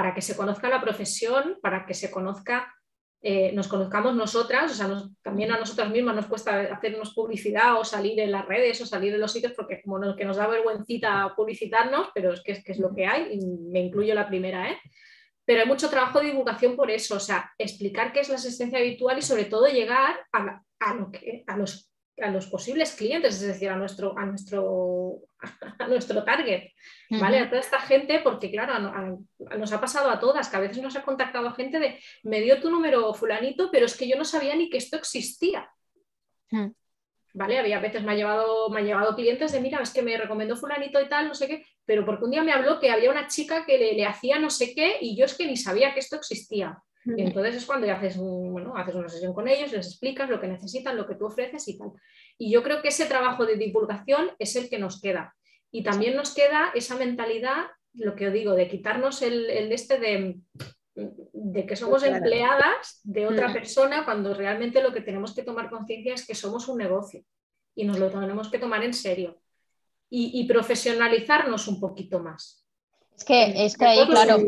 para 0.00 0.14
que 0.14 0.22
se 0.22 0.34
conozca 0.34 0.70
la 0.70 0.80
profesión, 0.80 1.58
para 1.60 1.84
que 1.84 1.92
se 1.92 2.10
conozca, 2.10 2.74
eh, 3.20 3.52
nos 3.52 3.68
conozcamos 3.68 4.14
nosotras, 4.14 4.72
o 4.72 4.74
sea, 4.74 4.88
también 5.20 5.52
a 5.52 5.58
nosotras 5.58 5.90
mismas 5.90 6.16
nos 6.16 6.24
cuesta 6.24 6.58
hacernos 6.72 7.12
publicidad 7.12 7.78
o 7.78 7.84
salir 7.84 8.18
en 8.18 8.32
las 8.32 8.46
redes 8.46 8.80
o 8.80 8.86
salir 8.86 9.12
en 9.12 9.20
los 9.20 9.30
sitios 9.30 9.52
porque 9.52 9.82
como 9.82 10.16
que 10.16 10.24
nos 10.24 10.38
da 10.38 10.46
vergüencita 10.46 11.34
publicitarnos, 11.36 12.08
pero 12.14 12.32
es 12.32 12.42
que, 12.42 12.52
es 12.52 12.78
lo 12.78 12.94
que 12.94 13.04
hay, 13.04 13.34
y 13.34 13.46
me 13.70 13.80
incluyo 13.80 14.14
la 14.14 14.26
primera, 14.26 14.70
¿eh? 14.70 14.78
Pero 15.44 15.60
hay 15.60 15.68
mucho 15.68 15.90
trabajo 15.90 16.18
de 16.18 16.28
divulgación 16.28 16.76
por 16.76 16.90
eso, 16.90 17.16
o 17.16 17.20
sea, 17.20 17.52
explicar 17.58 18.14
qué 18.14 18.20
es 18.20 18.30
la 18.30 18.36
asistencia 18.36 18.78
habitual 18.78 19.18
y 19.18 19.22
sobre 19.22 19.44
todo 19.44 19.66
llegar 19.66 20.16
a 20.32 21.56
los 21.58 21.90
a 22.22 22.30
los 22.30 22.46
posibles 22.46 22.94
clientes, 22.96 23.34
es 23.34 23.46
decir, 23.46 23.68
a 23.68 23.76
nuestro, 23.76 24.16
a 24.18 24.24
nuestro, 24.24 25.20
a 25.78 25.88
nuestro 25.88 26.24
target, 26.24 26.70
¿vale? 27.10 27.40
A 27.40 27.48
toda 27.48 27.60
esta 27.60 27.80
gente, 27.80 28.20
porque 28.20 28.50
claro, 28.50 28.78
nos 29.58 29.72
ha 29.72 29.80
pasado 29.80 30.10
a 30.10 30.20
todas, 30.20 30.48
que 30.48 30.56
a 30.56 30.60
veces 30.60 30.82
nos 30.82 30.96
ha 30.96 31.02
contactado 31.02 31.52
gente 31.52 31.78
de, 31.78 31.98
me 32.22 32.40
dio 32.40 32.60
tu 32.60 32.70
número 32.70 33.12
fulanito, 33.14 33.70
pero 33.70 33.86
es 33.86 33.96
que 33.96 34.08
yo 34.08 34.16
no 34.16 34.24
sabía 34.24 34.54
ni 34.56 34.70
que 34.70 34.78
esto 34.78 34.96
existía. 34.96 35.68
¿Vale? 37.32 37.58
Había 37.58 37.78
veces 37.78 38.02
me 38.02 38.12
ha 38.12 38.16
llevado, 38.16 38.70
me 38.70 38.80
ha 38.80 38.84
llevado 38.84 39.14
clientes 39.14 39.52
de, 39.52 39.60
mira, 39.60 39.80
es 39.80 39.92
que 39.92 40.02
me 40.02 40.16
recomendó 40.16 40.56
fulanito 40.56 41.00
y 41.00 41.08
tal, 41.08 41.28
no 41.28 41.34
sé 41.34 41.46
qué, 41.46 41.64
pero 41.84 42.04
porque 42.04 42.24
un 42.24 42.30
día 42.30 42.42
me 42.42 42.52
habló 42.52 42.80
que 42.80 42.90
había 42.90 43.10
una 43.10 43.28
chica 43.28 43.64
que 43.64 43.78
le, 43.78 43.94
le 43.94 44.04
hacía 44.04 44.38
no 44.38 44.50
sé 44.50 44.74
qué 44.74 44.98
y 45.00 45.16
yo 45.16 45.24
es 45.24 45.36
que 45.36 45.46
ni 45.46 45.56
sabía 45.56 45.94
que 45.94 46.00
esto 46.00 46.16
existía. 46.16 46.82
Y 47.04 47.22
entonces 47.22 47.56
es 47.56 47.64
cuando 47.64 47.86
ya 47.86 47.94
haces, 47.96 48.18
bueno, 48.18 48.76
haces 48.76 48.94
una 48.94 49.08
sesión 49.08 49.32
con 49.32 49.48
ellos, 49.48 49.72
les 49.72 49.86
explicas 49.86 50.28
lo 50.28 50.38
que 50.38 50.48
necesitan, 50.48 50.96
lo 50.96 51.06
que 51.06 51.14
tú 51.14 51.26
ofreces 51.26 51.66
y 51.68 51.78
tal. 51.78 51.92
Y 52.36 52.52
yo 52.52 52.62
creo 52.62 52.82
que 52.82 52.88
ese 52.88 53.06
trabajo 53.06 53.46
de 53.46 53.56
divulgación 53.56 54.30
es 54.38 54.54
el 54.56 54.68
que 54.68 54.78
nos 54.78 55.00
queda. 55.00 55.34
Y 55.70 55.82
también 55.82 56.16
nos 56.16 56.34
queda 56.34 56.70
esa 56.74 56.96
mentalidad, 56.96 57.66
lo 57.94 58.14
que 58.16 58.28
os 58.28 58.32
digo, 58.32 58.54
de 58.54 58.68
quitarnos 58.68 59.22
el, 59.22 59.48
el 59.50 59.72
este 59.72 59.98
de, 59.98 60.40
de 60.94 61.66
que 61.66 61.76
somos 61.76 62.02
empleadas 62.02 63.00
de 63.04 63.26
otra 63.26 63.52
persona 63.52 64.04
cuando 64.04 64.34
realmente 64.34 64.82
lo 64.82 64.92
que 64.92 65.00
tenemos 65.00 65.34
que 65.34 65.42
tomar 65.42 65.70
conciencia 65.70 66.14
es 66.14 66.26
que 66.26 66.34
somos 66.34 66.68
un 66.68 66.78
negocio 66.78 67.24
y 67.74 67.84
nos 67.84 67.98
lo 67.98 68.10
tenemos 68.10 68.50
que 68.50 68.58
tomar 68.58 68.84
en 68.84 68.94
serio 68.94 69.40
y, 70.12 70.44
profesionalizarnos 70.48 71.68
un 71.68 71.78
poquito 71.78 72.18
más. 72.18 72.66
Es 73.16 73.24
que, 73.24 73.64
es 73.64 73.76
que 73.76 73.84
ahí, 73.84 74.06
claro, 74.08 74.38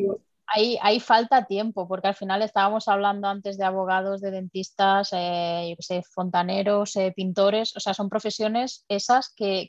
Ahí, 0.54 1.00
falta 1.00 1.46
tiempo, 1.46 1.88
porque 1.88 2.08
al 2.08 2.14
final 2.14 2.42
estábamos 2.42 2.86
hablando 2.86 3.26
antes 3.26 3.56
de 3.56 3.64
abogados, 3.64 4.20
de 4.20 4.30
dentistas, 4.30 5.08
eh, 5.12 5.74
fontaneros, 6.14 6.94
eh, 6.96 7.12
pintores, 7.16 7.74
o 7.74 7.80
sea, 7.80 7.94
son 7.94 8.10
profesiones 8.10 8.84
esas 8.88 9.32
que, 9.34 9.68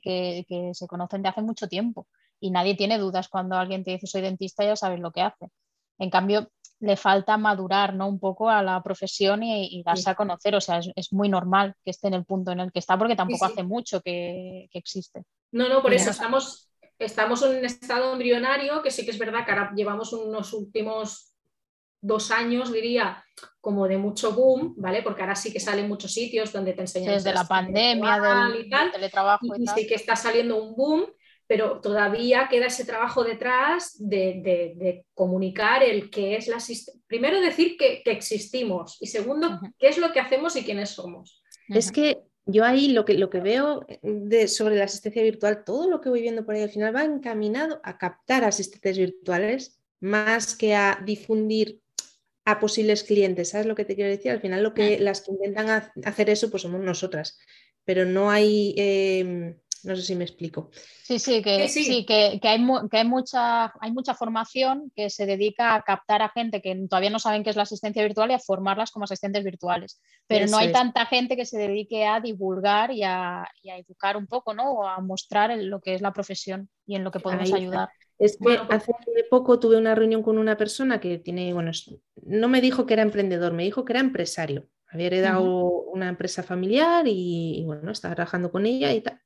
se 0.74 0.88
conocen 0.88 1.24
de 1.24 1.30
hace 1.30 1.42
mucho 1.42 1.70
tiempo 1.70 2.08
y 2.40 2.52
nadie 2.52 2.76
tiene 2.76 2.98
dudas 2.98 3.30
cuando 3.30 3.56
alguien 3.56 3.86
te 3.86 3.92
dice 3.92 4.08
soy 4.08 4.22
dentista, 4.22 4.66
ya 4.66 4.76
sabes 4.76 5.00
lo 5.00 5.12
que 5.12 5.22
hace. 5.22 5.48
En 6.00 6.10
cambio, 6.10 6.50
le 6.82 6.98
falta 6.98 7.38
madurar 7.38 7.94
¿no? 7.94 8.10
un 8.10 8.20
poco 8.20 8.50
a 8.50 8.62
la 8.62 8.84
profesión 8.84 9.42
y, 9.42 9.82
darse 9.86 10.10
a 10.10 10.16
conocer, 10.16 10.54
o 10.56 10.60
sea, 10.60 10.82
es, 10.96 11.14
muy 11.14 11.30
normal 11.30 11.76
que 11.86 11.92
esté 11.92 12.10
en 12.10 12.16
el 12.16 12.26
punto 12.26 12.52
en 12.52 12.60
el 12.60 12.74
que 12.74 12.80
está 12.80 12.98
porque 12.98 13.16
tampoco 13.16 13.46
hace 13.46 13.64
mucho 13.64 14.02
que, 14.02 14.68
que 14.70 14.80
existe. 14.80 15.24
No, 15.54 15.70
no, 15.70 15.82
por 15.82 15.94
eso 15.94 16.10
estamos, 16.10 16.70
estamos 17.00 17.42
en 17.44 17.58
un 17.58 17.66
estado 17.66 18.14
embrionario, 18.14 18.82
que 18.82 18.92
sí 18.92 19.06
que 19.06 19.12
es 19.12 19.18
verdad 19.18 19.46
que 19.46 19.52
ahora 19.52 19.74
llevamos 19.76 20.14
unos 20.14 20.54
últimos 20.54 21.34
dos 22.04 22.32
años, 22.32 22.72
diría, 22.72 23.24
como 23.62 23.88
de 23.88 23.98
mucho 23.98 24.34
boom, 24.34 24.76
¿vale? 24.78 25.02
Porque 25.02 25.22
ahora 25.22 25.36
sí 25.36 25.54
que 25.54 25.60
salen 25.60 25.88
muchos 25.88 26.14
sitios 26.14 26.52
donde 26.52 26.74
te 26.74 26.82
enseñan. 26.82 27.14
Desde 27.14 27.34
la 27.34 27.46
pandemia, 27.46 28.20
del, 28.20 28.66
y 28.66 28.70
tal, 28.70 28.92
teletrabajo 28.92 29.46
y, 29.58 29.66
sí 29.68 29.88
que 29.88 29.96
está 29.96 30.16
saliendo 30.16 30.62
un 30.62 30.76
boom, 30.76 31.06
pero 31.48 31.80
todavía 31.80 32.50
queda 32.50 32.66
ese 32.66 32.84
trabajo 32.84 33.24
detrás 33.24 33.96
de, 34.00 35.06
comunicar 35.14 35.82
el 35.82 36.10
que 36.10 36.36
es 36.36 36.48
la 36.48 36.58
Primero 37.08 37.40
decir 37.40 37.78
que, 37.78 38.02
existimos 38.06 38.98
y 39.00 39.08
segundo, 39.08 39.62
qué 39.80 39.88
es 39.88 39.98
lo 39.98 40.12
que 40.12 40.20
hacemos 40.20 40.56
y 40.58 40.66
quiénes 40.66 40.90
somos. 40.90 41.42
Es 41.70 41.92
que 41.92 42.18
yo 42.46 42.66
ahí 42.66 42.90
lo 42.90 43.06
que, 43.06 43.14
lo 43.14 43.30
que 43.30 43.40
veo 43.40 43.86
de, 44.02 44.48
sobre 44.48 44.76
la 44.76 44.86
asistencia 44.86 45.24
virtual, 45.24 45.64
todo 45.64 45.90
lo 45.90 46.02
que 46.02 46.10
voy 46.10 46.22
viendo 46.22 46.46
por 46.46 46.56
ahí 46.56 46.62
al 46.62 46.70
final 46.70 46.96
va 46.96 47.04
encaminado 47.04 47.80
a 47.84 47.98
captar 47.98 48.44
asistentes 48.44 48.98
virtuales 48.98 49.80
más 50.00 50.56
que 50.56 50.76
a 50.76 51.02
difundir 51.06 51.82
a 52.46 52.60
posibles 52.60 53.04
clientes. 53.04 53.50
¿Sabes 53.50 53.68
lo 53.68 53.76
que 53.76 53.86
te 53.86 53.96
quiero 53.96 54.10
decir? 54.10 54.32
Al 54.32 54.42
final 54.42 54.64
lo 54.64 54.74
que 54.74 55.00
las 55.00 55.22
que 55.22 55.32
intentan 55.32 55.92
hacer 56.04 56.30
eso 56.30 56.50
pues 56.50 56.64
somos 56.64 56.82
nosotras, 56.82 57.40
pero 57.86 58.06
no 58.06 58.30
hay... 58.30 58.74
Em, 58.78 59.58
no 59.84 59.96
sé 59.96 60.02
si 60.02 60.16
me 60.16 60.24
explico. 60.24 60.70
Sí, 61.04 61.20
sí, 61.20 61.42
que, 61.42 61.68
sí, 61.68 62.06
que, 62.06 62.40
hay, 62.42 62.66
hay, 62.92 63.06
mucha, 63.06 63.74
hay 63.80 63.92
mucha 63.92 64.14
formación 64.14 64.92
que 64.96 65.10
se 65.10 65.26
dedica 65.26 65.76
a 65.76 65.82
captar 65.82 66.22
a 66.22 66.30
gente 66.30 66.62
que 66.62 66.76
todavía 66.90 67.10
no 67.10 67.20
saben 67.20 67.44
qué 67.44 67.50
es 67.50 67.56
la 67.56 67.64
asistencia 67.64 68.04
virtual 68.04 68.32
y 68.32 68.34
a 68.34 68.40
formarlas 68.40 68.92
como 68.92 69.06
asistentes 69.06 69.44
virtuales. 69.44 70.02
Pero 70.28 70.48
no 70.48 70.58
hay 70.58 70.72
tanta 70.72 71.06
gente 71.06 71.36
que 71.36 71.46
se 71.46 71.58
dedique 71.58 72.06
a 72.06 72.20
divulgar 72.20 72.92
y 72.92 73.04
a, 73.04 73.48
educar 73.64 74.18
un 74.18 74.28
poco, 74.28 74.54
¿no? 74.54 74.72
O 74.72 74.88
a 74.88 75.00
mostrar 75.02 75.56
lo 75.58 75.82
que 75.82 75.96
es 75.96 76.02
la 76.02 76.14
profesión 76.14 76.70
y 76.86 76.96
en 76.96 77.04
lo 77.04 77.12
que 77.12 77.20
podemos 77.20 77.52
ayudar. 77.52 77.90
Es 78.18 78.38
que 78.38 78.58
hace 78.70 78.94
poco 79.30 79.60
tuve 79.60 79.78
una 79.78 79.96
reunión 79.96 80.24
con 80.24 80.38
una 80.38 80.56
persona 80.56 81.00
que 81.00 81.18
tiene, 81.18 81.52
bueno, 81.54 81.72
no 82.22 82.48
me 82.48 82.62
dijo 82.62 82.86
que 82.86 82.94
era 82.94 83.04
emprendedor, 83.04 83.54
me 83.54 83.64
dijo 83.64 83.84
que 83.84 83.94
era 83.94 84.00
empresario. 84.00 84.68
Había 84.94 85.08
heredado 85.08 85.44
una 85.86 86.08
empresa 86.08 86.44
familiar 86.44 87.06
y, 87.08 87.64
bueno, 87.66 87.92
estaba 87.92 88.14
trabajando 88.14 88.52
con 88.52 88.68
ella 88.68 88.94
y 88.94 89.02
tal. 89.02 89.20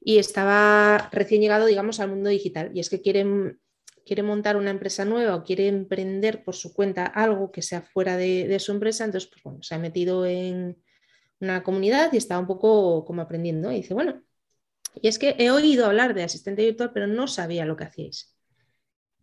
Y 0.00 0.18
estaba 0.18 1.08
recién 1.12 1.40
llegado, 1.40 1.66
digamos, 1.66 2.00
al 2.00 2.08
mundo 2.08 2.28
digital. 2.28 2.72
Y 2.74 2.80
es 2.80 2.90
que 2.90 3.00
quiere, 3.00 3.24
quiere 4.04 4.24
montar 4.24 4.56
una 4.56 4.70
empresa 4.70 5.04
nueva 5.04 5.36
o 5.36 5.44
quiere 5.44 5.68
emprender 5.68 6.42
por 6.42 6.56
su 6.56 6.74
cuenta 6.74 7.06
algo 7.06 7.52
que 7.52 7.62
sea 7.62 7.82
fuera 7.82 8.16
de, 8.16 8.58
su 8.58 8.72
empresa. 8.72 9.04
Entonces, 9.04 9.30
pues 9.30 9.44
bueno, 9.44 9.62
se 9.62 9.76
ha 9.76 9.78
metido 9.78 10.26
en 10.26 10.82
una 11.38 11.62
comunidad 11.62 12.12
y 12.12 12.16
estaba 12.16 12.40
un 12.40 12.48
poco 12.48 13.04
como 13.04 13.22
aprendiendo. 13.22 13.70
Y 13.70 13.76
dice, 13.76 13.94
bueno, 13.94 14.24
y 15.00 15.06
es 15.06 15.20
que 15.20 15.36
he 15.38 15.52
oído 15.52 15.86
hablar 15.86 16.14
de 16.14 16.24
asistente 16.24 16.64
virtual, 16.64 16.90
pero 16.92 17.06
no 17.06 17.28
sabía 17.28 17.64
lo 17.64 17.76
que 17.76 17.84
hacíais. 17.84 18.36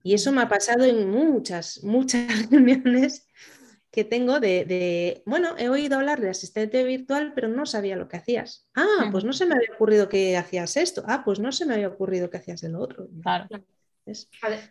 Y 0.02 0.14
eso 0.14 0.32
me 0.32 0.42
ha 0.42 0.48
pasado 0.48 0.86
en 0.86 1.10
muchas, 1.10 1.84
muchas 1.84 2.26
reuniones 2.50 3.28
que 3.92 4.04
tengo 4.04 4.40
de, 4.40 5.24
bueno, 5.26 5.56
he 5.58 5.70
oído 5.70 5.98
hablar 5.98 6.22
de 6.22 6.30
asistente 6.30 6.84
virtual, 6.84 7.34
pero 7.34 7.48
no 7.48 7.66
sabía 7.66 7.96
lo 7.96 8.08
que 8.08 8.18
hacías. 8.18 8.68
Ah, 8.76 9.10
pues 9.12 9.24
no 9.24 9.34
se 9.34 9.46
me 9.46 9.56
había 9.56 9.74
ocurrido 9.74 10.08
que 10.10 10.38
hacías 10.38 10.78
esto. 10.78 11.04
Ah, 11.08 11.24
pues 11.26 11.40
no 11.40 11.52
se 11.52 11.66
me 11.66 11.74
había 11.74 11.88
ocurrido 11.88 12.30
que 12.30 12.38
hacías 12.38 12.64
el 12.64 12.76
otro. 12.76 13.08
Claro. 13.22 13.48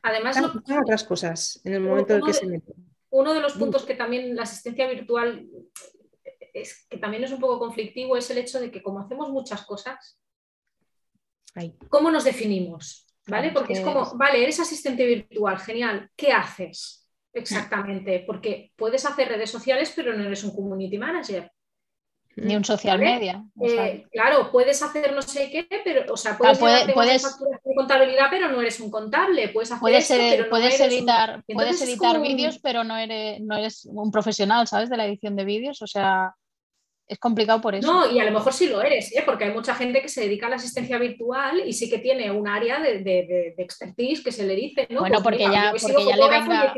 Además, 0.02 0.36
otras 0.80 1.04
cosas 1.04 1.60
en 1.64 1.74
el 1.74 1.80
momento 1.80 2.14
en 2.14 2.22
que 2.22 2.32
se 2.32 2.46
mete. 2.46 2.72
Uno 3.10 3.32
de 3.32 3.40
los 3.40 3.54
puntos 3.54 3.84
que 3.84 3.94
también 3.94 4.36
la 4.36 4.42
asistencia 4.42 4.88
virtual 4.88 5.48
es 6.52 6.86
que 6.88 6.98
también 6.98 7.24
es 7.24 7.32
un 7.32 7.40
poco 7.40 7.58
conflictivo 7.58 8.16
es 8.16 8.28
el 8.30 8.38
hecho 8.38 8.60
de 8.60 8.70
que 8.70 8.82
como 8.82 9.00
hacemos 9.00 9.30
muchas 9.30 9.64
cosas, 9.64 10.18
¿cómo 11.88 12.10
nos 12.10 12.24
definimos? 12.24 13.06
¿Vale? 13.26 13.50
Porque 13.52 13.74
es 13.74 13.80
como, 13.80 14.16
vale, 14.16 14.42
eres 14.42 14.58
asistente 14.58 15.04
virtual, 15.06 15.58
genial, 15.58 16.10
¿qué 16.16 16.32
haces? 16.32 17.07
Exactamente, 17.32 18.24
porque 18.26 18.72
puedes 18.76 19.04
hacer 19.04 19.28
redes 19.28 19.50
sociales, 19.50 19.92
pero 19.94 20.14
no 20.14 20.24
eres 20.24 20.44
un 20.44 20.54
community 20.54 20.98
manager. 20.98 21.50
Ni 22.36 22.54
un 22.54 22.64
social 22.64 22.98
media. 22.98 23.44
Eh, 23.60 24.06
claro, 24.12 24.50
puedes 24.52 24.80
hacer 24.82 25.12
no 25.12 25.22
sé 25.22 25.50
qué, 25.50 25.66
pero, 25.84 26.12
o 26.12 26.16
sea, 26.16 26.38
puedes, 26.38 26.58
de 26.60 27.74
contabilidad, 27.74 28.26
pero 28.30 28.48
no 28.48 28.60
eres 28.60 28.78
un 28.80 28.90
contable. 28.90 29.48
Puedes 29.48 29.72
hacer 29.72 29.80
puedes, 29.80 30.46
puedes 30.48 30.80
editar, 30.80 31.42
puedes 31.52 31.82
editar 31.82 32.20
vídeos, 32.20 32.58
pero 32.60 32.84
no 32.84 32.96
eres, 32.96 33.40
no 33.40 33.56
eres 33.56 33.86
un 33.86 34.10
profesional, 34.10 34.66
¿sabes? 34.68 34.88
De 34.88 34.96
la 34.96 35.06
edición 35.06 35.34
de 35.36 35.44
vídeos. 35.44 35.82
O 35.82 35.86
sea, 35.86 36.34
es 37.08 37.18
complicado 37.18 37.60
por 37.60 37.74
eso. 37.74 37.90
No, 37.90 38.10
y 38.10 38.20
a 38.20 38.24
lo 38.24 38.32
mejor 38.32 38.52
sí 38.52 38.68
lo 38.68 38.82
eres, 38.82 39.16
¿eh? 39.16 39.22
porque 39.24 39.44
hay 39.44 39.52
mucha 39.52 39.74
gente 39.74 40.02
que 40.02 40.10
se 40.10 40.20
dedica 40.20 40.46
a 40.46 40.50
la 40.50 40.56
asistencia 40.56 40.98
virtual 40.98 41.62
y 41.66 41.72
sí 41.72 41.88
que 41.88 41.98
tiene 41.98 42.30
un 42.30 42.46
área 42.46 42.80
de, 42.80 43.54
expertise 43.56 44.22
que 44.22 44.30
se 44.30 44.44
le 44.44 44.54
dice, 44.54 44.86
¿no? 44.90 45.00
Bueno, 45.00 45.22
pues 45.22 45.38
porque, 45.38 45.52
ya, 45.52 45.72
porque, 45.80 46.04
ya 46.04 46.16
le 46.16 46.28
venga, 46.28 46.74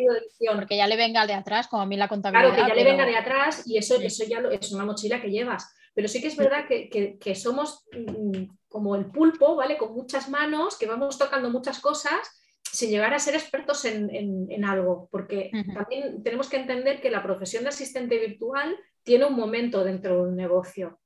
porque 0.54 0.76
ya 0.76 0.86
le 0.86 0.96
venga 0.96 1.26
de 1.26 1.34
atrás, 1.34 1.66
como 1.66 1.82
a 1.82 1.86
mí 1.86 1.96
la 1.96 2.08
contabilidad. 2.08 2.54
Claro, 2.54 2.64
que 2.64 2.70
ya 2.70 2.74
le 2.74 2.90
venga 2.90 3.04
de 3.04 3.16
atrás 3.16 3.64
y 3.66 3.76
eso, 3.76 3.96
eso 4.00 4.24
ya 4.24 4.40
es 4.52 4.70
una 4.72 4.84
mochila 4.84 5.20
que 5.20 5.30
llevas. 5.30 5.74
Pero 5.92 6.06
sí 6.06 6.20
que 6.20 6.28
es 6.28 6.36
verdad 6.36 6.66
que, 6.68 7.34
somos 7.34 7.84
mm, 7.92 8.44
como 8.68 8.94
el 8.94 9.06
pulpo, 9.06 9.56
¿vale? 9.56 9.76
Con 9.76 9.92
muchas 9.92 10.28
manos, 10.28 10.78
que 10.78 10.86
vamos 10.86 11.18
tocando 11.18 11.50
muchas 11.50 11.80
cosas 11.80 12.39
sin 12.72 12.90
llegar 12.90 13.12
a 13.14 13.18
ser 13.18 13.34
expertos 13.34 13.84
en, 13.84 14.64
algo, 14.64 15.08
porque 15.10 15.50
también 15.74 16.22
tenemos 16.22 16.48
que 16.48 16.58
entender 16.58 17.00
que 17.00 17.10
la 17.10 17.22
profesión 17.22 17.64
de 17.64 17.70
asistente 17.70 18.18
virtual 18.18 18.76
tiene 19.02 19.24
un 19.24 19.34
momento 19.34 19.84
dentro 19.84 20.16
de 20.16 20.28
un 20.30 20.36
negocio, 20.36 21.00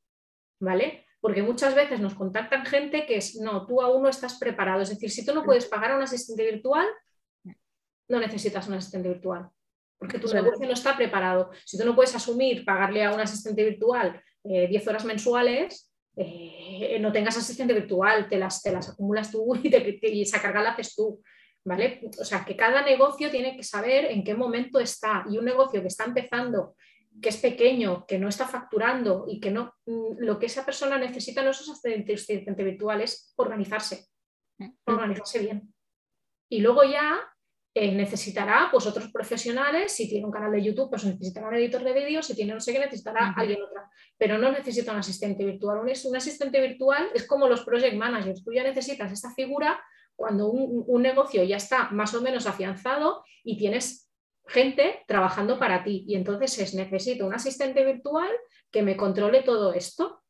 ¿vale? 0.60 1.06
Porque 1.20 1.42
muchas 1.42 1.74
veces 1.74 2.00
nos 2.00 2.14
contactan 2.14 2.66
gente 2.66 3.06
que 3.06 3.16
es, 3.16 3.36
no, 3.36 3.66
tú 3.66 3.80
aún 3.80 4.02
no 4.02 4.08
estás 4.08 4.38
preparado. 4.38 4.82
Es 4.82 4.90
decir, 4.90 5.10
si 5.10 5.24
tú 5.24 5.34
no 5.34 5.44
puedes 5.44 5.66
pagar 5.66 5.92
a 5.92 5.96
un 5.96 6.02
asistente 6.02 6.44
virtual, 6.44 6.86
no 8.08 8.20
necesitas 8.20 8.68
un 8.68 8.74
asistente 8.74 9.08
virtual, 9.08 9.48
porque 9.98 10.18
tu 10.18 10.32
negocio 10.32 10.66
no 10.66 10.74
está 10.74 10.96
preparado. 10.96 11.50
Si 11.64 11.78
tú 11.78 11.84
no 11.86 11.94
puedes 11.94 12.14
asumir 12.14 12.64
pagarle 12.64 13.04
a 13.04 13.14
un 13.14 13.20
asistente 13.20 13.64
virtual 13.64 14.20
10 14.42 14.70
eh, 14.70 14.90
horas 14.90 15.04
mensuales, 15.06 15.90
eh, 16.16 16.98
no 17.00 17.10
tengas 17.10 17.36
asistente 17.36 17.74
virtual, 17.74 18.28
te 18.28 18.36
las, 18.36 18.62
te 18.62 18.70
las 18.70 18.90
acumulas 18.90 19.30
tú 19.30 19.54
y, 19.62 19.70
te, 19.70 20.20
esa 20.20 20.40
carga 20.40 20.62
la 20.62 20.70
haces 20.70 20.94
tú. 20.94 21.22
¿Vale? 21.66 22.10
O 22.20 22.24
sea, 22.24 22.44
que 22.44 22.56
cada 22.56 22.82
negocio 22.82 23.30
tiene 23.30 23.56
que 23.56 23.62
saber 23.62 24.06
en 24.06 24.22
qué 24.22 24.34
momento 24.34 24.78
está 24.78 25.24
y 25.30 25.38
un 25.38 25.46
negocio 25.46 25.80
que 25.80 25.88
está 25.88 26.04
empezando 26.04 26.74
que 27.20 27.28
es 27.28 27.36
pequeño, 27.36 28.06
que 28.06 28.18
no 28.18 28.28
está 28.28 28.46
facturando 28.46 29.26
y 29.28 29.40
que 29.40 29.50
no, 29.50 29.74
mm, 29.86 30.18
lo 30.18 30.38
que 30.38 30.46
esa 30.46 30.64
persona 30.64 30.98
necesita 30.98 31.42
no 31.42 31.50
es 31.50 31.66
un 31.66 31.74
asistente 31.74 32.64
virtual, 32.64 33.00
es 33.00 33.32
organizarse, 33.36 34.06
mm. 34.58 34.70
organizarse 34.86 35.38
bien. 35.38 35.72
Y 36.50 36.60
luego 36.60 36.84
ya 36.84 37.20
eh, 37.74 37.92
necesitará 37.92 38.68
pues, 38.70 38.86
otros 38.86 39.10
profesionales, 39.10 39.92
si 39.92 40.08
tiene 40.08 40.26
un 40.26 40.32
canal 40.32 40.52
de 40.52 40.62
YouTube, 40.62 40.90
pues 40.90 41.04
necesitará 41.04 41.48
un 41.48 41.54
editor 41.54 41.82
de 41.82 41.92
vídeos, 41.92 42.26
si 42.26 42.34
tiene 42.34 42.54
no 42.54 42.60
sé 42.60 42.72
qué, 42.72 42.78
necesitará 42.78 43.32
alguien 43.36 43.62
otra, 43.62 43.90
pero 44.18 44.38
no 44.38 44.52
necesita 44.52 44.92
un 44.92 44.98
asistente 44.98 45.44
virtual. 45.44 45.78
Un, 45.78 45.88
un, 45.88 46.16
asistente 46.16 46.60
virtual 46.60 47.08
es 47.14 47.26
como 47.26 47.48
los 47.48 47.64
project 47.64 47.96
managers, 47.96 48.44
tú 48.44 48.52
ya 48.52 48.62
necesitas 48.62 49.10
esta 49.12 49.32
figura 49.34 49.82
cuando 50.16 50.48
un, 50.48 50.84
un 50.86 51.02
negocio 51.02 51.42
ya 51.44 51.56
está 51.56 51.90
más 51.90 52.14
o 52.14 52.22
menos 52.22 52.46
afianzado 52.46 53.24
y 53.42 53.56
tienes 53.56 54.04
gente 54.46 55.04
trabajando 55.06 55.58
para 55.58 55.82
ti. 55.84 56.04
Y 56.06 56.16
entonces 56.16 56.58
es, 56.58 56.74
necesito 56.74 57.26
un 57.26 57.34
asistente 57.34 57.84
virtual 57.84 58.30
que 58.70 58.82
me 58.82 58.96
controle 58.96 59.42
todo 59.42 59.72
esto. 59.72 60.22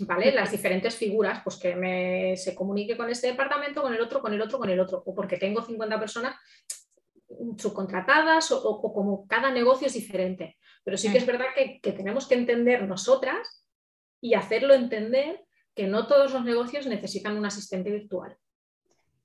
¿Vale? 0.00 0.32
Las 0.32 0.50
diferentes 0.50 0.96
figuras, 0.96 1.40
pues 1.44 1.56
que 1.56 1.76
me, 1.76 2.36
se 2.36 2.54
comunique 2.54 2.96
con 2.96 3.10
este 3.10 3.28
departamento, 3.28 3.82
con 3.82 3.94
el 3.94 4.00
otro, 4.00 4.20
con 4.20 4.32
el 4.32 4.40
otro, 4.40 4.58
con 4.58 4.70
el 4.70 4.80
otro. 4.80 5.02
O 5.06 5.14
porque 5.14 5.36
tengo 5.36 5.62
50 5.62 5.98
personas 5.98 6.36
subcontratadas 7.56 8.50
o, 8.52 8.80
como 8.92 9.26
cada 9.26 9.50
negocio 9.50 9.86
es 9.86 9.94
diferente. 9.94 10.58
Pero 10.82 10.96
sí 10.96 11.10
que 11.10 11.18
es 11.18 11.26
verdad 11.26 11.46
que, 11.54 11.80
que 11.80 11.92
tenemos 11.92 12.26
que 12.26 12.34
entender 12.34 12.86
nosotras 12.86 13.64
y 14.20 14.34
hacerlo 14.34 14.74
entender 14.74 15.43
que 15.74 15.86
no 15.86 16.06
todos 16.06 16.32
los 16.32 16.44
negocios 16.44 16.86
necesitan 16.86 17.36
un 17.36 17.46
asistente 17.46 17.90
virtual. 17.90 18.36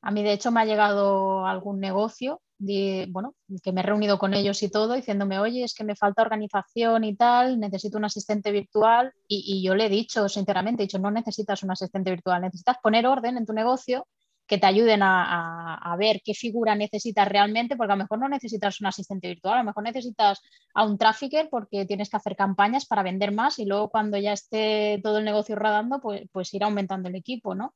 A 0.01 0.11
mí, 0.11 0.23
de 0.23 0.33
hecho, 0.33 0.51
me 0.51 0.61
ha 0.61 0.65
llegado 0.65 1.45
algún 1.45 1.79
negocio 1.79 2.41
bueno, 2.59 3.35
que 3.63 3.71
me 3.71 3.81
he 3.81 3.83
reunido 3.83 4.19
con 4.19 4.33
ellos 4.33 4.61
y 4.63 4.69
todo, 4.69 4.93
diciéndome, 4.93 5.39
oye, 5.39 5.63
es 5.63 5.73
que 5.73 5.85
me 5.85 5.95
falta 5.95 6.21
organización 6.21 7.03
y 7.05 7.15
tal, 7.15 7.59
necesito 7.59 7.97
un 7.97 8.05
asistente 8.05 8.51
virtual. 8.51 9.13
Y, 9.27 9.63
yo 9.63 9.75
le 9.75 9.85
he 9.85 9.89
dicho, 9.89 10.27
sinceramente, 10.27 10.83
he 10.83 10.85
dicho, 10.85 10.99
no 10.99 11.09
necesitas 11.11 11.63
un 11.63 11.71
asistente 11.71 12.11
virtual, 12.11 12.41
necesitas 12.41 12.77
poner 12.83 13.07
orden 13.07 13.37
en 13.37 13.45
tu 13.45 13.53
negocio 13.53 14.07
que 14.49 14.57
te 14.57 14.65
ayuden 14.65 15.01
a, 15.03 15.95
ver 15.99 16.21
qué 16.25 16.33
figura 16.33 16.73
necesitas 16.73 17.27
realmente, 17.27 17.75
porque 17.75 17.93
a 17.93 17.95
lo 17.95 18.03
mejor 18.03 18.19
no 18.19 18.27
necesitas 18.27 18.81
un 18.81 18.87
asistente 18.87 19.27
virtual, 19.27 19.53
a 19.53 19.57
lo 19.59 19.65
mejor 19.65 19.83
necesitas 19.83 20.41
a 20.73 20.85
un 20.85 20.97
trafficker 20.97 21.49
porque 21.51 21.85
tienes 21.85 22.09
que 22.09 22.17
hacer 22.17 22.35
campañas 22.35 22.87
para 22.87 23.03
vender 23.03 23.31
más 23.31 23.59
y 23.59 23.65
luego 23.65 23.89
cuando 23.89 24.17
ya 24.17 24.33
esté 24.33 24.99
todo 25.03 25.19
el 25.19 25.25
negocio 25.25 25.55
rodando, 25.55 26.01
pues, 26.01 26.23
pues 26.31 26.51
ir 26.53 26.63
aumentando 26.63 27.09
el 27.09 27.15
equipo, 27.15 27.53
¿no? 27.53 27.75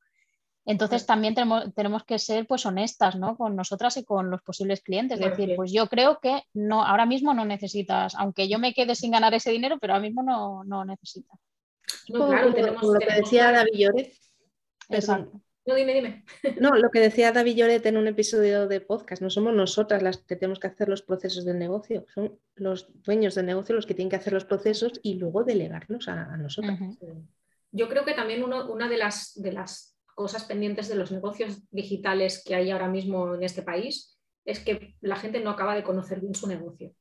Entonces 0.66 1.06
también 1.06 1.36
tenemos, 1.36 1.72
tenemos, 1.76 2.06
que 2.06 2.18
ser 2.18 2.48
pues 2.48 2.66
honestas 2.66 3.18
¿no? 3.18 3.36
con 3.36 3.54
nosotras 3.56 3.98
y 3.98 4.06
con 4.06 4.32
los 4.32 4.42
posibles 4.42 4.82
clientes. 4.82 5.20
Es 5.20 5.30
decir, 5.30 5.56
pues 5.58 5.74
yo 5.74 5.88
creo 5.90 6.20
que 6.22 6.44
no, 6.54 6.86
ahora 6.86 7.06
mismo 7.06 7.34
no 7.34 7.44
necesitas, 7.44 8.16
aunque 8.16 8.48
yo 8.48 8.60
me 8.60 8.74
quede 8.74 8.96
sin 8.96 9.12
ganar 9.12 9.34
ese 9.34 9.52
dinero, 9.52 9.78
pero 9.80 9.94
ahora 9.94 10.04
mismo 10.04 10.24
no, 10.24 10.64
no 10.64 10.86
necesitas. 10.86 11.38
No, 12.08 12.30
claro, 12.30 12.54
tenemos, 12.54 12.82
lo 12.82 13.00
que 13.00 13.14
decía 13.14 13.52
David. 13.52 14.08
Exacto. 14.90 15.42
No, 15.66 15.76
dime, 15.76 15.94
dime. 15.94 16.26
No, 16.62 16.72
lo 16.72 16.90
que 16.92 17.00
decía 17.00 17.32
David 17.32 17.56
Lloret 17.56 17.86
en 17.86 17.98
un 17.98 18.08
episodio 18.08 18.68
de 18.68 18.82
podcast, 18.82 19.22
no 19.22 19.30
somos 19.30 19.54
nosotras 19.54 20.04
las 20.04 20.18
que 20.18 20.36
tenemos 20.36 20.60
que 20.60 20.68
hacer 20.68 20.90
los 20.90 21.02
procesos 21.02 21.46
del 21.46 21.60
negocio, 21.60 22.06
son 22.14 22.40
los 22.56 22.92
dueños 23.04 23.36
del 23.36 23.46
negocio 23.46 23.76
los 23.76 23.86
que 23.86 23.94
tienen 23.94 24.10
que 24.10 24.18
hacer 24.18 24.34
los 24.34 24.46
procesos 24.46 25.00
y 25.02 25.16
luego 25.16 25.44
delegarlos 25.44 26.08
a, 26.08 26.38
nosotros. 26.38 26.78
Yo 27.72 27.90
creo 27.90 28.06
que 28.06 28.14
también 28.14 28.44
una 28.44 28.90
de 28.90 28.98
las, 28.98 29.34
de 29.42 29.52
las 29.54 29.98
cosas 30.14 30.44
pendientes 30.44 30.88
de 30.88 30.96
los 30.96 31.12
negocios 31.12 31.64
digitales 31.72 32.44
que 32.46 32.56
hay 32.56 32.70
ahora 32.70 32.88
mismo 32.88 33.34
en 33.34 33.44
este 33.44 33.64
país 33.64 34.20
es 34.46 34.60
que 34.60 34.96
la 35.02 35.16
gente 35.16 35.40
no 35.40 35.52
acaba 35.52 35.76
de 35.76 35.84
conocer 35.84 36.20
bien 36.20 36.36
su 36.36 36.48
negocio. 36.48 36.94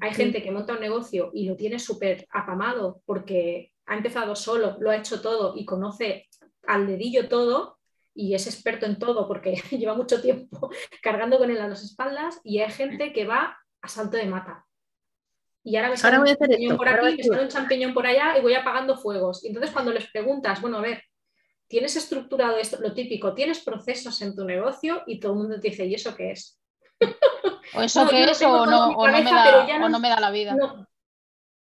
Hay 0.00 0.14
gente 0.14 0.42
que 0.42 0.50
monta 0.50 0.72
un 0.72 0.80
negocio 0.80 1.30
y 1.32 1.46
lo 1.46 1.54
tiene 1.54 1.78
súper 1.78 2.26
apamado 2.30 3.02
porque 3.04 3.72
ha 3.86 3.96
empezado 3.96 4.34
solo, 4.34 4.76
lo 4.80 4.90
ha 4.90 4.96
hecho 4.96 5.20
todo 5.20 5.54
y 5.56 5.64
conoce 5.64 6.26
al 6.66 6.88
dedillo 6.88 7.28
todo 7.28 7.75
y 8.16 8.34
es 8.34 8.46
experto 8.46 8.86
en 8.86 8.98
todo 8.98 9.28
porque 9.28 9.54
lleva 9.70 9.94
mucho 9.94 10.20
tiempo 10.20 10.70
cargando 11.02 11.38
con 11.38 11.50
él 11.50 11.60
a 11.60 11.68
las 11.68 11.84
espaldas 11.84 12.40
y 12.42 12.58
hay 12.60 12.70
gente 12.70 13.12
que 13.12 13.26
va 13.26 13.56
a 13.82 13.88
salto 13.88 14.16
de 14.16 14.26
mata. 14.26 14.64
Y 15.62 15.76
ahora 15.76 15.90
me 15.90 15.96
sale 15.96 16.18
un 16.18 16.26
champiñón 16.26 16.76
por 16.76 16.88
aquí, 16.88 17.16
me 17.16 17.24
sale 17.24 17.42
un 17.42 17.48
champiñón 17.48 17.94
por 17.94 18.06
allá 18.06 18.38
y 18.38 18.40
voy 18.40 18.54
apagando 18.54 18.96
fuegos. 18.96 19.44
Y 19.44 19.48
entonces 19.48 19.72
cuando 19.72 19.92
les 19.92 20.08
preguntas, 20.10 20.60
bueno, 20.60 20.78
a 20.78 20.80
ver, 20.80 21.02
¿tienes 21.66 21.96
estructurado 21.96 22.56
esto? 22.56 22.78
Lo 22.80 22.94
típico, 22.94 23.34
¿tienes 23.34 23.60
procesos 23.60 24.22
en 24.22 24.36
tu 24.36 24.44
negocio? 24.44 25.02
Y 25.06 25.18
todo 25.18 25.32
el 25.32 25.38
mundo 25.38 25.60
te 25.60 25.70
dice, 25.70 25.84
¿y 25.84 25.94
eso 25.94 26.14
qué 26.14 26.30
es? 26.30 26.60
O 27.74 27.82
eso 27.82 28.08
qué 28.08 28.22
es 28.22 28.42
o, 28.42 28.64
no, 28.64 28.90
o, 28.90 29.08
no, 29.08 29.12
me 29.12 29.24
da, 29.24 29.88
no, 29.88 29.98
me 29.98 30.08
da, 30.08 30.20
la 30.20 30.30
vida 30.30 30.56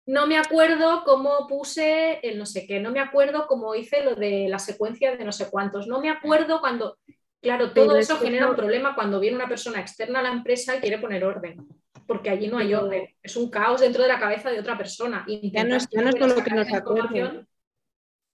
no 0.07 0.25
me 0.25 0.37
acuerdo 0.37 1.03
cómo 1.03 1.47
puse 1.47 2.19
el 2.23 2.39
no 2.39 2.45
sé 2.45 2.65
qué, 2.65 2.79
no 2.79 2.91
me 2.91 3.01
acuerdo 3.01 3.45
cómo 3.45 3.75
hice 3.75 4.03
lo 4.03 4.15
de 4.15 4.47
la 4.49 4.57
secuencia 4.57 5.15
de 5.15 5.23
no 5.23 5.33
sé 5.33 5.49
cuántos, 5.51 5.85
no 5.85 5.99
me 5.99 6.09
acuerdo 6.09 6.61
cuando, 6.61 6.97
claro, 7.41 7.73
todo 7.73 7.97
eso 7.97 8.17
genera 8.17 8.49
un 8.49 8.55
problema 8.55 8.95
cuando 8.95 9.19
viene 9.19 9.35
una 9.35 9.49
persona 9.49 9.81
externa 9.81 10.19
a 10.19 10.23
la 10.23 10.31
empresa 10.31 10.75
y 10.75 10.79
quiere 10.79 10.97
poner 10.97 11.25
orden, 11.25 11.67
porque 12.07 12.29
allí 12.29 12.47
no 12.47 12.57
hay 12.57 12.73
orden, 12.73 13.05
es 13.21 13.35
un 13.35 13.49
caos 13.49 13.81
dentro 13.81 14.01
de 14.01 14.07
la 14.07 14.17
cabeza 14.17 14.49
de 14.49 14.61
otra 14.61 14.77
persona. 14.77 15.25
Ya 15.27 15.65
no, 15.65 15.75
es, 15.75 15.87
solo 15.91 16.41
que 16.41 16.55
nos 16.55 16.71
acuerde. 16.71 17.45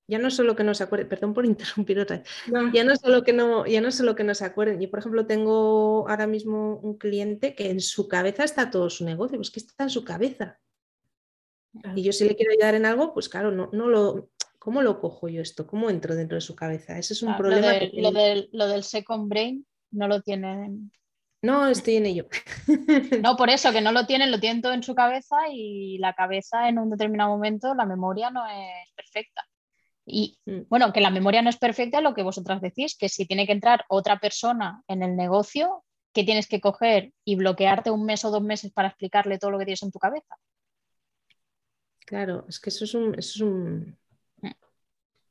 Ya 0.06 0.20
no 0.20 0.30
solo 0.30 0.56
que 0.56 0.66
nos 0.66 0.80
acuerden, 0.80 1.08
perdón 1.08 1.34
por 1.34 1.46
interrumpir 1.46 1.98
otra 1.98 2.18
vez, 2.18 2.28
ya 2.74 2.84
no 2.84 2.96
solo 2.98 3.24
que 3.24 3.34
no, 3.34 3.66
ya 3.66 3.82
no 3.82 3.90
solo 3.90 4.14
que 4.14 4.24
nos 4.24 4.44
acuerden. 4.44 4.80
Yo, 4.80 4.92
por 4.92 5.00
ejemplo, 5.00 5.26
tengo 5.26 6.08
ahora 6.08 6.28
mismo 6.28 6.78
un 6.84 7.00
cliente 7.00 7.56
que 7.56 7.72
en 7.72 7.80
su 7.80 8.08
cabeza 8.08 8.44
está 8.44 8.70
todo 8.70 8.92
su 8.92 9.06
negocio, 9.06 9.38
pues 9.38 9.50
que 9.50 9.62
está 9.62 9.86
en 9.86 9.90
su 9.90 10.04
cabeza. 10.04 10.60
Y 11.96 12.04
yo 12.04 12.14
si 12.14 12.26
le 12.26 12.36
quiero 12.36 12.52
ayudar 12.52 12.76
en 12.76 12.86
algo, 12.86 13.14
pues 13.14 13.30
claro, 13.30 13.52
no, 13.52 13.70
no 13.72 13.88
lo, 13.88 14.30
¿cómo 14.60 14.82
lo 14.82 15.00
cojo 15.00 15.28
yo 15.28 15.42
esto? 15.42 15.66
¿Cómo 15.68 15.90
entro 15.90 16.16
dentro 16.16 16.36
de 16.36 16.42
su 16.42 16.56
cabeza? 16.56 16.98
Ese 16.98 17.14
es 17.14 17.24
un 17.24 17.36
problema. 17.36 17.74
Lo, 17.94 18.12
del, 18.12 18.50
lo, 18.54 18.68
del, 18.68 18.84
second 18.84 19.28
brain 19.28 19.66
no 19.92 20.08
lo 20.08 20.22
tienen. 20.22 20.92
No, 21.42 21.68
estoy 21.68 21.98
en 21.98 22.06
ello. 22.06 22.28
No, 23.22 23.36
por 23.36 23.50
eso 23.50 23.72
que 23.72 23.82
no 23.82 23.92
lo 23.92 24.06
tienen, 24.06 24.32
lo 24.32 24.40
tienen 24.40 24.62
todo 24.62 24.74
en 24.74 24.84
su 24.84 24.96
cabeza 24.96 25.36
y 25.52 25.98
la 25.98 26.14
cabeza 26.14 26.70
en 26.70 26.80
un 26.80 26.90
determinado 26.90 27.32
momento, 27.32 27.74
la 27.74 27.86
memoria 27.86 28.30
no 28.30 28.46
es 28.48 28.94
perfecta. 28.96 29.44
Y 30.06 30.38
mm. 30.46 30.62
bueno, 30.70 30.94
que 30.94 31.02
la 31.02 31.10
memoria 31.10 31.42
no 31.42 31.50
es 31.50 31.58
perfecta, 31.58 32.02
lo 32.02 32.14
que 32.14 32.24
vosotras 32.24 32.62
decís, 32.62 32.96
que 32.98 33.10
si 33.10 33.26
tiene 33.26 33.46
que 33.46 33.54
entrar 33.54 33.86
otra 33.90 34.20
persona 34.20 34.84
en 34.88 35.04
el 35.04 35.16
negocio, 35.16 35.84
que 36.14 36.24
tienes 36.24 36.48
que 36.48 36.62
coger 36.62 37.12
y 37.26 37.36
bloquearte 37.36 37.92
un 37.92 38.06
mes 38.06 38.24
o 38.24 38.32
dos 38.32 38.44
meses 38.44 38.72
para 38.72 38.90
explicarle 38.90 39.40
todo 39.40 39.52
lo 39.52 39.60
que 39.60 39.66
tienes 39.66 39.84
en 39.84 39.92
tu 39.92 40.00
cabeza. 40.00 40.38
Claro, 42.06 42.46
es 42.48 42.60
que 42.60 42.70
eso 42.70 42.86
es 42.86 42.94
un, 42.94 43.16
eso 43.18 43.32
es 43.36 43.42
un 43.42 43.98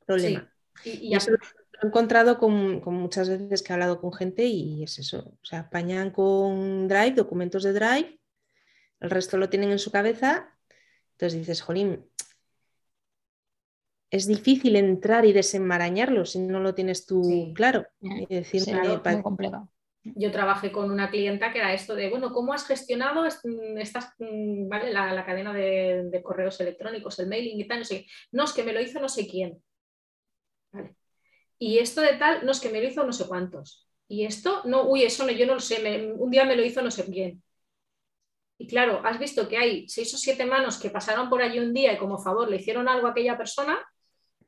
problema. 0.05 0.51
Y, 0.83 1.15
eso 1.15 1.31
lo 1.31 1.37
he 1.37 1.87
encontrado 1.87 2.37
con, 2.37 2.81
muchas 2.93 3.29
veces 3.29 3.61
que 3.61 3.71
he 3.71 3.75
hablado 3.75 4.01
con 4.01 4.13
gente 4.13 4.45
y 4.45 4.83
es 4.83 4.99
eso. 4.99 5.37
O 5.41 5.45
sea, 5.45 5.59
apañan 5.59 6.11
con 6.11 6.87
Drive, 6.87 7.11
documentos 7.11 7.63
de 7.63 7.73
Drive, 7.73 8.19
el 8.99 9.09
resto 9.09 9.37
lo 9.37 9.49
tienen 9.49 9.71
en 9.71 9.79
su 9.79 9.91
cabeza. 9.91 10.49
Entonces 11.11 11.39
dices, 11.39 11.61
Jolín, 11.61 12.05
es 14.09 14.27
difícil 14.27 14.75
entrar 14.75 15.25
y 15.25 15.33
desenmarañarlo 15.33 16.25
si 16.25 16.39
no 16.39 16.59
lo 16.59 16.75
tienes 16.75 17.05
tú 17.05 17.51
claro. 17.55 17.85
Y 18.01 18.25
decirme, 18.27 18.81
muy 18.81 19.21
complejo 19.21 19.72
yo 20.03 20.31
trabajé 20.31 20.71
con 20.71 20.91
una 20.91 21.09
clienta 21.09 21.51
que 21.51 21.59
era 21.59 21.73
esto 21.73 21.95
de, 21.95 22.09
bueno, 22.09 22.33
¿cómo 22.33 22.53
has 22.53 22.65
gestionado 22.65 23.23
mm, 23.23 23.77
estas, 23.77 24.13
mm, 24.19 24.67
¿vale? 24.67 24.91
la, 24.91 25.25
cadena 25.25 25.53
de, 25.53 26.21
correos 26.23 26.59
electrónicos, 26.59 27.19
el 27.19 27.27
mailing 27.27 27.59
y 27.59 27.67
tal? 27.67 27.79
No, 27.79 27.85
sé. 27.85 28.05
no, 28.31 28.43
es 28.43 28.53
que 28.53 28.63
me 28.63 28.73
lo 28.73 28.81
hizo 28.81 28.99
no 28.99 29.09
sé 29.09 29.27
quién. 29.27 29.61
Y 31.57 31.77
esto 31.79 32.01
de 32.01 32.15
tal, 32.15 32.45
no 32.45 32.51
es 32.51 32.59
que 32.59 32.69
me 32.69 32.81
lo 32.81 32.87
hizo 32.87 33.05
no 33.05 33.13
sé 33.13 33.27
cuántos. 33.27 33.87
Y 34.07 34.25
esto, 34.25 34.61
no, 34.65 34.83
uy, 34.89 35.03
eso 35.03 35.25
no, 35.25 35.31
yo 35.31 35.45
no 35.45 35.53
lo 35.55 35.59
sé, 35.59 36.11
un 36.17 36.29
día 36.29 36.45
me 36.45 36.55
lo 36.55 36.63
hizo 36.63 36.81
no 36.81 36.91
sé 36.91 37.05
quién. 37.05 37.41
Y 38.57 38.67
claro, 38.67 39.01
has 39.05 39.17
visto 39.17 39.47
que 39.47 39.57
hay 39.57 39.87
seis 39.87 40.13
o 40.13 40.17
siete 40.17 40.45
manos 40.45 40.77
que 40.77 40.89
pasaron 40.89 41.29
por 41.29 41.41
allí 41.41 41.59
un 41.59 41.73
día 41.73 41.93
y 41.93 41.97
como 41.97 42.17
favor 42.17 42.49
le 42.49 42.57
hicieron 42.57 42.87
algo 42.87 43.07
a 43.07 43.11
aquella 43.11 43.37
persona 43.37 43.79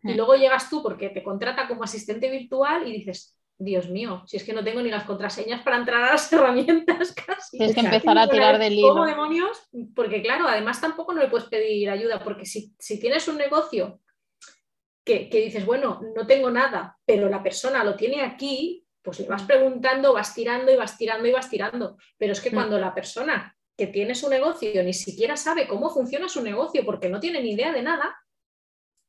y 0.03 0.13
mm. 0.13 0.15
luego 0.15 0.35
llegas 0.35 0.69
tú 0.69 0.83
porque 0.83 1.09
te 1.09 1.23
contrata 1.23 1.67
como 1.67 1.83
asistente 1.83 2.29
virtual 2.29 2.87
y 2.87 2.93
dices, 2.93 3.34
Dios 3.57 3.89
mío, 3.89 4.23
si 4.25 4.37
es 4.37 4.43
que 4.43 4.53
no 4.53 4.63
tengo 4.63 4.81
ni 4.81 4.89
las 4.89 5.05
contraseñas 5.05 5.61
para 5.61 5.77
entrar 5.77 6.03
a 6.03 6.11
las 6.11 6.31
herramientas 6.33 7.13
casi. 7.13 7.57
Tienes 7.57 7.75
que 7.75 7.81
empezar 7.81 8.17
a 8.17 8.27
tirar 8.27 8.59
del 8.59 8.73
hilo. 8.73 8.89
¿Cómo 8.89 9.05
demonios? 9.05 9.69
Porque 9.95 10.21
claro, 10.21 10.47
además 10.47 10.81
tampoco 10.81 11.13
no 11.13 11.21
le 11.21 11.29
puedes 11.29 11.47
pedir 11.47 11.89
ayuda, 11.89 12.23
porque 12.23 12.45
si, 12.45 12.75
tienes 12.99 13.27
un 13.27 13.37
negocio 13.37 14.01
que, 15.05 15.29
dices, 15.31 15.65
bueno, 15.65 16.01
no 16.15 16.25
tengo 16.25 16.49
nada, 16.49 16.97
pero 17.05 17.29
la 17.29 17.43
persona 17.43 17.83
lo 17.83 17.95
tiene 17.95 18.23
aquí, 18.23 18.85
pues 19.01 19.19
le 19.19 19.27
vas 19.27 19.43
mm. 19.43 19.47
preguntando, 19.47 20.13
vas 20.13 20.33
tirando 20.33 20.71
y 20.71 20.75
vas 20.75 20.97
tirando 20.97 21.27
y 21.27 21.31
vas 21.31 21.49
tirando. 21.49 21.97
Pero 22.17 22.33
es 22.33 22.41
que 22.41 22.49
mm. 22.49 22.53
cuando 22.53 22.79
la 22.79 22.93
persona 22.93 23.55
que 23.77 23.87
tiene 23.87 24.15
su 24.15 24.29
negocio 24.29 24.83
ni 24.83 24.93
siquiera 24.93 25.37
sabe 25.37 25.67
cómo 25.67 25.89
funciona 25.89 26.27
su 26.27 26.41
negocio 26.41 26.83
porque 26.85 27.09
no 27.09 27.19
tiene 27.19 27.41
ni 27.41 27.51
idea 27.51 27.71
de 27.71 27.83
nada, 27.83 28.15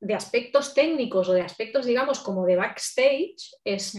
de 0.00 0.14
aspectos 0.14 0.74
técnicos 0.74 1.28
o 1.28 1.32
de 1.32 1.40
aspectos, 1.40 1.86
digamos, 1.86 2.20
como 2.20 2.44
de 2.44 2.56
backstage, 2.56 3.54
es, 3.64 3.94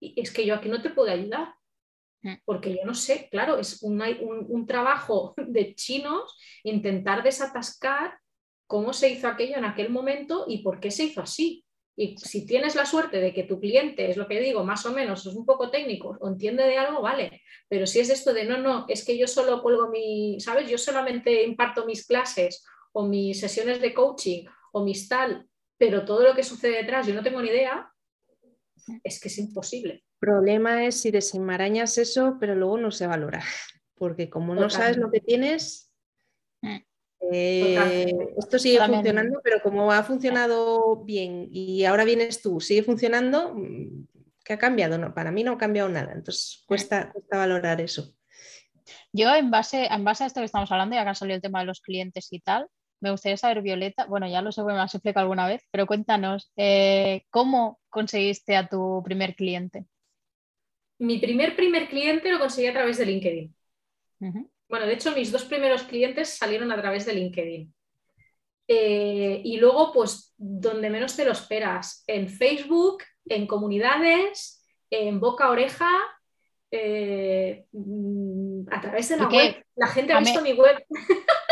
es 0.00 0.32
que 0.32 0.46
yo 0.46 0.54
aquí 0.54 0.68
no 0.68 0.82
te 0.82 0.90
puedo 0.90 1.10
ayudar, 1.10 1.54
mm. 2.22 2.34
porque 2.44 2.74
yo 2.74 2.84
no 2.84 2.94
sé, 2.94 3.28
claro, 3.30 3.58
es 3.58 3.82
un, 3.82 4.02
un, 4.48 4.66
trabajo 4.66 5.34
de 5.36 5.74
chinos 5.74 6.38
intentar 6.64 7.22
desatascar 7.22 8.18
cómo 8.66 8.92
se 8.92 9.08
hizo 9.08 9.28
aquello 9.28 9.56
en 9.56 9.64
aquel 9.64 9.90
momento 9.90 10.44
y 10.48 10.62
por 10.62 10.80
qué 10.80 10.90
se 10.90 11.04
hizo 11.04 11.20
así. 11.20 11.64
Y 11.96 12.16
si 12.16 12.46
tienes 12.46 12.76
la 12.76 12.86
suerte 12.86 13.20
de 13.20 13.34
que 13.34 13.42
tu 13.42 13.60
cliente, 13.60 14.08
es 14.08 14.16
lo 14.16 14.26
que 14.26 14.40
digo, 14.40 14.64
más 14.64 14.86
o 14.86 14.92
menos 14.92 15.26
es 15.26 15.34
un 15.34 15.44
poco 15.44 15.70
técnico 15.70 16.16
o 16.20 16.28
entiende 16.28 16.62
de 16.64 16.78
algo, 16.78 17.02
vale. 17.02 17.42
Pero 17.68 17.86
si 17.86 17.98
es 17.98 18.08
esto 18.08 18.32
de 18.32 18.44
no, 18.44 18.56
no, 18.58 18.86
es 18.88 19.04
que 19.04 19.18
yo 19.18 19.26
solo 19.26 19.60
cuelgo 19.60 19.88
mi, 19.88 20.40
¿sabes? 20.40 20.70
Yo 20.70 20.78
solamente 20.78 21.42
imparto 21.42 21.84
mis 21.84 22.06
clases 22.06 22.64
o 22.92 23.06
mis 23.06 23.40
sesiones 23.40 23.80
de 23.80 23.92
coaching 23.92 24.46
o 24.72 24.84
mis 24.84 25.08
tal, 25.08 25.46
pero 25.76 26.04
todo 26.04 26.22
lo 26.22 26.34
que 26.34 26.42
sucede 26.42 26.76
detrás 26.76 27.06
yo 27.06 27.14
no 27.14 27.22
tengo 27.22 27.42
ni 27.42 27.48
idea, 27.48 27.92
es 29.04 29.20
que 29.20 29.28
es 29.28 29.38
imposible. 29.38 29.92
El 29.94 30.18
problema 30.18 30.84
es 30.84 31.00
si 31.00 31.10
desenmarañas 31.10 31.98
eso, 31.98 32.36
pero 32.38 32.54
luego 32.54 32.78
no 32.78 32.90
se 32.90 33.06
valora, 33.06 33.42
porque 33.94 34.28
como 34.28 34.54
no 34.54 34.70
sabes 34.70 34.96
lo 34.96 35.10
que 35.10 35.20
tienes, 35.20 35.92
mm. 36.62 36.76
eh, 37.32 38.34
esto 38.38 38.58
sigue 38.58 38.84
funcionando, 38.84 39.40
pero 39.42 39.60
como 39.62 39.90
ha 39.92 40.02
funcionado 40.02 41.04
bien 41.04 41.48
y 41.50 41.84
ahora 41.84 42.04
vienes 42.04 42.42
tú, 42.42 42.60
sigue 42.60 42.82
funcionando, 42.82 43.54
mm, 43.54 44.06
¿qué 44.44 44.52
ha 44.54 44.58
cambiado? 44.58 44.98
No, 44.98 45.14
para 45.14 45.30
mí 45.30 45.44
no 45.44 45.52
ha 45.52 45.58
cambiado 45.58 45.88
nada, 45.88 46.12
entonces 46.12 46.64
cuesta, 46.66 47.10
cuesta 47.12 47.38
valorar 47.38 47.80
eso. 47.80 48.14
Yo 49.12 49.34
en 49.34 49.50
base, 49.50 49.86
en 49.86 50.04
base 50.04 50.24
a 50.24 50.26
esto 50.26 50.40
que 50.40 50.46
estamos 50.46 50.70
hablando, 50.70 50.94
ya 50.94 51.04
que 51.04 51.10
ha 51.10 51.14
salido 51.14 51.36
el 51.36 51.42
tema 51.42 51.60
de 51.60 51.66
los 51.66 51.80
clientes 51.80 52.28
y 52.32 52.40
tal, 52.40 52.68
me 53.00 53.10
gustaría 53.10 53.36
saber, 53.36 53.62
Violeta, 53.62 54.06
bueno, 54.06 54.28
ya 54.28 54.42
lo 54.42 54.52
sé, 54.52 54.62
me 54.62 54.72
lo 54.72 54.80
has 54.80 54.94
explicado 54.94 55.24
alguna 55.24 55.46
vez, 55.46 55.66
pero 55.70 55.86
cuéntanos, 55.86 56.52
eh, 56.56 57.24
¿cómo 57.30 57.80
conseguiste 57.88 58.56
a 58.56 58.68
tu 58.68 59.02
primer 59.04 59.34
cliente? 59.34 59.86
Mi 60.98 61.18
primer 61.18 61.56
primer 61.56 61.88
cliente 61.88 62.30
lo 62.30 62.38
conseguí 62.38 62.68
a 62.68 62.72
través 62.72 62.98
de 62.98 63.06
LinkedIn. 63.06 63.54
Bueno, 64.68 64.86
de 64.86 64.92
hecho, 64.92 65.12
mis 65.12 65.32
dos 65.32 65.44
primeros 65.44 65.82
clientes 65.84 66.36
salieron 66.36 66.70
a 66.72 66.80
través 66.80 67.06
de 67.06 67.14
LinkedIn. 67.14 67.74
Eh, 68.68 69.40
y 69.44 69.56
luego, 69.56 69.92
pues, 69.92 70.34
donde 70.36 70.90
menos 70.90 71.16
te 71.16 71.24
lo 71.24 71.32
esperas, 71.32 72.04
en 72.06 72.28
Facebook, 72.28 73.02
en 73.24 73.46
comunidades, 73.46 74.64
en 74.90 75.18
boca 75.18 75.46
a 75.46 75.50
oreja, 75.50 75.90
eh, 76.70 77.64
a 78.70 78.80
través 78.80 79.08
de 79.08 79.16
la 79.16 79.28
web. 79.28 79.64
La 79.76 79.86
gente 79.88 80.12
ha 80.12 80.20
visto 80.20 80.42
mi 80.42 80.52
web. 80.52 80.84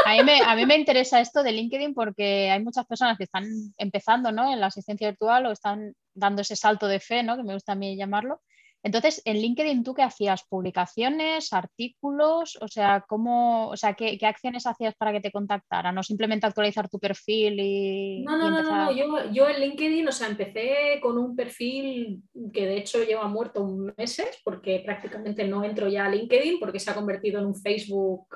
A 0.05 0.55
mí, 0.57 0.67
me, 0.67 0.77
interesa 0.77 1.21
esto 1.21 1.43
de 1.43 1.53
LinkedIn 1.53 1.95
porque 1.95 2.51
hay 2.51 2.63
muchas 2.63 2.87
personas 2.87 3.19
que 3.19 3.25
están 3.25 3.45
empezando 3.77 4.33
¿no? 4.33 4.53
en 4.53 4.61
la 4.61 4.67
asistencia 4.67 5.09
virtual 5.09 5.47
o 5.47 5.53
están 5.53 5.95
dando 6.15 6.43
ese 6.43 6.57
salto 6.57 6.87
de 6.89 7.01
fe, 7.01 7.23
¿no? 7.23 7.37
que 7.37 7.43
me 7.43 7.55
gusta 7.55 7.73
a 7.73 7.77
mí 7.77 7.97
llamarlo, 7.97 8.41
Entonces, 8.83 9.21
en 9.25 9.39
LinkedIn, 9.39 9.83
¿tú 9.83 9.93
qué 9.93 10.03
hacías? 10.03 10.45
¿Publicaciones, 10.49 11.53
artículos? 11.53 12.57
O 12.61 12.69
sea, 12.69 13.05
¿cómo, 13.09 13.69
o 13.69 13.77
sea 13.77 13.95
¿qué, 13.95 14.19
acciones 14.23 14.67
hacías 14.67 14.95
para 14.95 15.13
que 15.13 15.21
te 15.21 15.33
contactaran? 15.33 15.95
¿No 15.95 16.03
simplemente 16.03 16.47
actualizar 16.47 16.89
tu 16.89 16.99
perfil 16.99 17.59
y.? 17.59 18.23
No, 18.23 18.37
no, 18.37 18.51
no, 18.51 18.63
no, 18.63 18.93
Yo, 18.93 19.33
yo, 19.33 19.49
en 19.49 19.61
LinkedIn, 19.61 20.07
o 20.07 20.13
sea, 20.13 20.29
empecé 20.29 21.01
con 21.03 21.19
un 21.19 21.35
perfil 21.35 22.23
que 22.53 22.67
de 22.67 22.79
hecho 22.79 23.03
lleva 23.03 23.27
muerto 23.27 23.67
meses, 23.97 24.41
porque 24.45 24.81
prácticamente 24.85 25.47
no 25.47 25.65
entro 25.65 25.89
ya 25.89 26.07
a 26.07 26.11
LinkedIn, 26.11 26.61
porque 26.61 26.79
se 26.79 26.91
ha 26.91 26.95
convertido 26.95 27.41
en 27.41 27.47
un 27.47 27.57
Facebook 27.57 28.29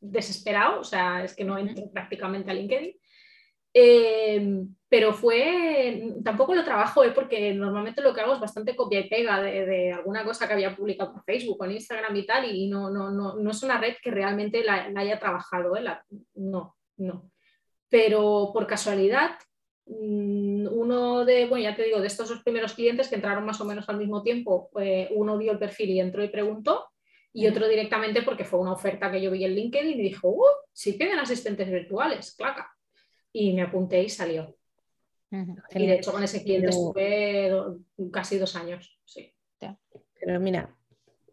desesperado, 0.00 0.80
o 0.80 0.84
sea, 0.84 1.24
es 1.24 1.34
que 1.34 1.44
no 1.44 1.56
entro 1.56 1.90
prácticamente 1.92 2.50
a 2.50 2.54
LinkedIn. 2.54 2.94
Em, 3.76 4.74
pero 4.94 5.12
fue, 5.12 6.12
tampoco 6.22 6.54
lo 6.54 6.62
trabajo, 6.62 7.02
¿eh? 7.02 7.10
porque 7.10 7.52
normalmente 7.52 8.00
lo 8.00 8.14
que 8.14 8.20
hago 8.20 8.34
es 8.34 8.38
bastante 8.38 8.76
copia 8.76 9.00
y 9.00 9.08
pega 9.08 9.42
de, 9.42 9.90
alguna 9.90 10.22
cosa 10.22 10.46
que 10.46 10.52
había 10.52 10.76
publicado 10.76 11.12
por 11.12 11.24
Facebook 11.24 11.56
o 11.58 11.64
en 11.64 11.72
Instagram 11.72 12.14
y 12.14 12.24
tal, 12.24 12.44
y 12.54 12.68
no, 12.68 12.90
no, 12.90 13.10
no, 13.10 13.34
no 13.34 13.50
es 13.50 13.60
una 13.64 13.80
red 13.80 13.96
que 14.00 14.12
realmente 14.12 14.62
la, 14.62 14.92
haya 14.94 15.18
trabajado, 15.18 15.76
¿eh? 15.76 15.82
no, 16.36 16.76
no. 16.98 17.28
Pero 17.88 18.52
por 18.52 18.68
casualidad, 18.68 19.32
mm, 19.86 20.68
uno 20.70 21.24
de, 21.24 21.46
bueno, 21.46 21.64
ya 21.64 21.74
te 21.74 21.82
digo, 21.82 22.00
de 22.00 22.06
estos 22.06 22.28
dos 22.28 22.44
primeros 22.44 22.74
clientes 22.74 23.08
que 23.08 23.16
entraron 23.16 23.44
más 23.44 23.60
o 23.60 23.64
menos 23.64 23.88
al 23.88 23.96
mismo 23.96 24.22
tiempo, 24.22 24.70
eh, 24.80 25.08
uno 25.10 25.36
vio 25.36 25.50
el 25.50 25.58
perfil 25.58 25.90
y 25.90 25.98
entró 25.98 26.22
y 26.22 26.28
preguntó, 26.28 26.86
y 27.32 27.48
otro 27.48 27.66
directamente 27.66 28.22
porque 28.22 28.44
fue 28.44 28.60
una 28.60 28.74
oferta 28.74 29.10
que 29.10 29.20
yo 29.20 29.32
vi 29.32 29.44
en 29.44 29.56
LinkedIn 29.56 29.98
y 29.98 30.02
dijo, 30.04 30.28
uh, 30.28 30.44
sí 30.72 30.92
piden 30.92 31.18
asistentes 31.18 31.68
virtuales, 31.68 32.36
claca 32.36 32.70
y 33.32 33.52
me 33.54 33.62
apunté 33.62 34.00
y 34.00 34.08
salió. 34.08 34.56
Y 35.74 35.86
de 35.86 35.94
hecho 35.94 36.12
con 36.12 36.22
ese 36.22 36.42
cliente 36.42 36.68
estuve 36.68 37.50
casi 38.12 38.38
dos 38.38 38.54
años. 38.56 38.98
Sí. 39.04 39.34
Pero 40.20 40.40
mira, 40.40 40.74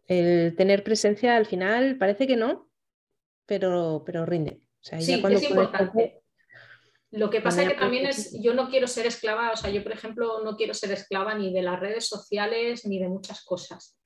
el 0.06 0.54
tener 0.56 0.84
presencia 0.84 1.36
al 1.36 1.46
final 1.46 1.96
parece 1.96 2.26
que 2.26 2.36
no, 2.36 2.70
pero, 3.46 4.02
pero 4.04 4.26
rinde. 4.26 4.60
sí, 4.80 5.14
es 5.14 5.42
importante. 5.42 6.22
Lo 7.10 7.28
que 7.28 7.42
pasa 7.42 7.62
es 7.62 7.68
que 7.68 7.74
también 7.74 8.06
es, 8.06 8.32
yo 8.42 8.54
no 8.54 8.70
quiero 8.70 8.86
ser 8.86 9.06
esclava, 9.06 9.52
o 9.52 9.56
sea, 9.56 9.70
yo 9.70 9.82
por 9.82 9.92
ejemplo 9.92 10.42
no 10.42 10.56
quiero 10.56 10.72
ser 10.72 10.92
esclava 10.92 11.34
ni 11.34 11.52
de 11.52 11.60
las 11.60 11.78
redes 11.78 12.08
sociales 12.08 12.86
ni 12.86 12.98
de 12.98 13.08
muchas 13.08 13.44
cosas. 13.44 13.98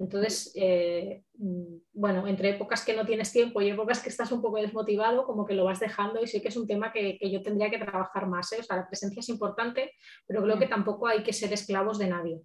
Entonces, 0.00 0.50
eh, 0.54 1.22
mm, 1.34 1.76
bueno, 1.92 2.26
entre 2.26 2.50
épocas 2.50 2.82
que 2.82 2.96
no 2.96 3.04
tienes 3.04 3.30
tiempo 3.32 3.60
y 3.60 3.68
épocas 3.68 4.00
que 4.00 4.08
estás 4.08 4.32
un 4.32 4.40
poco 4.40 4.56
desmotivado, 4.56 5.26
como 5.26 5.44
que 5.44 5.52
lo 5.52 5.66
vas 5.66 5.78
dejando 5.78 6.22
y 6.22 6.26
sí 6.26 6.40
que 6.40 6.48
es 6.48 6.56
un 6.56 6.66
tema 6.66 6.90
que, 6.90 7.18
yo 7.30 7.42
tendría 7.42 7.68
que 7.68 7.78
trabajar 7.78 8.26
más. 8.26 8.50
¿eh? 8.52 8.56
O 8.60 8.62
sea, 8.62 8.76
la 8.76 8.88
presencia 8.88 9.20
es 9.20 9.28
importante, 9.28 9.92
pero 10.26 10.42
creo 10.42 10.58
que 10.58 10.66
mm. 10.66 10.70
tampoco 10.70 11.06
hay 11.06 11.22
que 11.22 11.34
ser 11.34 11.52
esclavos 11.52 11.98
de 11.98 12.08
nadie. 12.08 12.40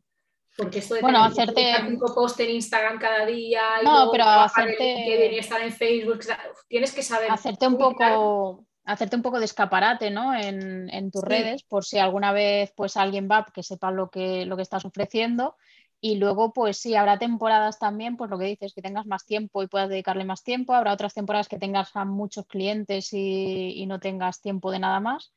Porque 0.58 0.80
esto 0.80 0.96
de 0.96 1.02
bueno, 1.02 1.24
hacerte 1.24 1.76
cinco 1.88 2.14
posts 2.14 2.42
en 2.42 2.50
Instagram 2.52 3.00
cada 3.00 3.26
día 3.26 3.62
y 3.82 3.86
no, 3.86 4.10
pero 4.12 4.26
hacerte... 4.26 4.78
que 4.78 5.38
estar 5.38 5.62
en 5.62 5.72
Facebook, 5.72 6.20
tienes 6.68 6.94
que 6.94 7.04
saber 7.04 7.30
hacerte 7.30 7.68
un 7.68 7.78
poco 7.78 8.66
hacerte 8.86 9.16
un 9.16 9.22
poco 9.22 9.40
de 9.40 9.46
escaparate 9.46 10.12
¿no? 10.12 10.34
en, 10.34 10.90
en 10.92 11.12
tus 11.12 11.24
redes 11.24 11.64
por 11.64 11.84
si 11.84 11.98
alguna 11.98 12.32
vez 12.32 12.72
pues 12.76 12.96
alguien 12.96 13.28
va 13.30 13.46
que 13.54 13.64
sepa 13.64 13.92
lo 13.92 14.10
que, 14.10 14.46
lo 14.46 14.56
que 14.56 14.62
estás 14.62 14.86
ofreciendo 14.86 15.58
y 16.08 16.18
luego, 16.18 16.54
pues 16.54 16.78
sí, 16.78 16.94
habrá 16.94 17.18
temporadas 17.18 17.80
también, 17.80 18.16
pues 18.16 18.30
lo 18.30 18.38
que 18.38 18.46
dices, 18.46 18.76
que 18.76 18.84
tengas 18.84 19.08
más 19.08 19.26
tiempo 19.26 19.64
y 19.64 19.68
puedas 19.68 19.90
dedicarle 19.90 20.24
más 20.24 20.44
tiempo. 20.44 20.76
Habrá 20.76 20.94
otras 20.94 21.16
temporadas 21.16 21.48
que 21.48 21.58
tengas 21.58 21.96
a 21.96 22.06
muchos 22.06 22.46
clientes 22.46 23.10
y, 23.12 23.84
no 23.88 24.00
tengas 24.00 24.40
tiempo 24.40 24.70
de 24.70 24.78
nada 24.78 25.00
más. 25.00 25.34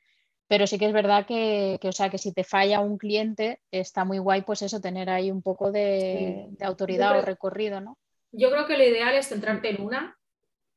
Pero 0.46 0.66
sí 0.66 0.78
que 0.78 0.84
es 0.84 0.92
verdad 0.92 1.24
que, 1.24 1.80
o 1.82 1.92
sea, 1.92 2.10
que 2.10 2.18
si 2.18 2.34
te 2.34 2.44
falla 2.44 2.80
un 2.80 2.98
cliente, 2.98 3.62
está 3.70 4.04
muy 4.04 4.18
guay, 4.18 4.42
pues 4.42 4.60
eso, 4.60 4.78
tener 4.78 5.08
ahí 5.08 5.30
un 5.30 5.40
poco 5.40 5.72
de, 5.72 6.50
autoridad 6.60 7.18
o 7.18 7.22
recorrido, 7.22 7.80
¿no? 7.80 7.96
Yo 8.30 8.50
creo 8.50 8.66
que 8.66 8.76
lo 8.76 8.84
ideal 8.84 9.14
es 9.14 9.26
centrarte 9.26 9.70
en 9.70 9.80
una, 9.80 10.18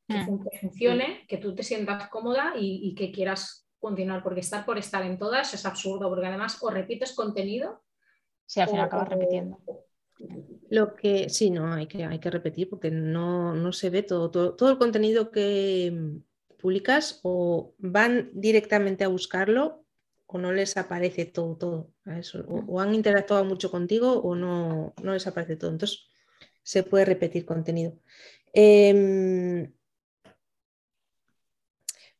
que, 0.08 0.16
mm. 0.16 0.40
funcione, 0.58 1.26
que 1.28 1.36
tú 1.36 1.54
te 1.54 1.64
sientas 1.64 2.08
cómoda 2.08 2.54
y, 2.56 2.80
y 2.82 2.94
que 2.94 3.12
quieras 3.12 3.68
continuar, 3.78 4.22
porque 4.22 4.40
estar 4.40 4.64
por 4.64 4.78
estar 4.78 5.04
en 5.04 5.18
todas 5.18 5.52
es 5.52 5.66
absurdo, 5.66 6.08
porque 6.08 6.28
además 6.28 6.56
o 6.62 6.70
repites 6.70 7.12
contenido 7.12 7.82
Sí, 8.52 8.60
al 8.60 8.68
final 8.68 8.84
acabas 8.84 9.08
repitiendo. 9.08 9.58
Lo 10.68 10.94
que 10.94 11.30
sí, 11.30 11.48
no, 11.48 11.72
hay 11.72 11.86
que, 11.86 12.04
hay 12.04 12.18
que 12.18 12.30
repetir 12.30 12.68
porque 12.68 12.90
no, 12.90 13.72
se 13.72 13.88
ve 13.88 14.02
todo, 14.02 14.30
todo, 14.30 14.70
el 14.70 14.76
contenido 14.76 15.30
que 15.30 15.90
mm, 15.90 16.56
publicas 16.58 17.20
o 17.22 17.74
van 17.78 18.28
directamente 18.34 19.04
a 19.04 19.08
buscarlo 19.08 19.86
o 20.26 20.36
no 20.36 20.52
les 20.52 20.76
aparece 20.76 21.24
todo, 21.24 21.56
todo. 21.56 21.90
Eso. 22.04 22.44
O, 22.46 22.78
han 22.78 22.94
interactuado 22.94 23.42
mucho 23.46 23.70
contigo 23.70 24.20
o 24.20 24.34
no, 24.34 24.92
no 25.02 25.12
les 25.14 25.26
aparece 25.26 25.56
todo. 25.56 25.70
Entonces 25.70 26.10
se 26.62 26.82
puede 26.82 27.06
repetir 27.06 27.46
contenido. 27.46 27.98
Em, 28.52 29.72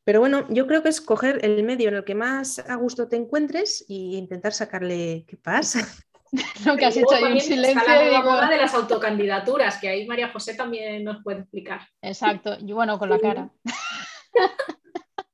pero 0.03 0.21
bueno, 0.21 0.47
yo 0.49 0.67
creo 0.67 0.83
que 0.83 0.89
es 0.89 1.03
coger 1.03 1.45
el 1.45 1.63
medio 1.63 1.91
en 1.91 1.97
el 1.97 2.05
que 2.05 2.15
más 2.15 2.59
a 2.59 2.77
gusto 2.77 3.07
te 3.07 3.17
encuentres 3.17 3.85
e 3.87 4.17
intentar 4.17 4.55
sacarle 4.55 5.27
qué 5.29 5.37
pasa. 5.37 5.87
lo 6.67 6.77
que 6.77 6.87
has 6.87 6.97
hecho 6.97 7.15
ahí 7.15 7.33
un 7.33 7.41
silencio. 7.41 7.83
la 7.87 8.49
de 8.49 8.57
las 8.57 8.75
autocandidaturas, 8.75 9.79
que 9.79 9.89
ahí 9.89 10.07
María 10.07 10.29
José 10.29 10.55
también 10.55 11.05
nos 11.05 11.23
puede 11.23 11.41
explicar. 11.41 11.83
Exacto, 12.01 12.57
y 12.59 12.73
bueno, 12.73 12.99
con 12.99 13.11
la 13.11 13.19
cara. 13.19 13.51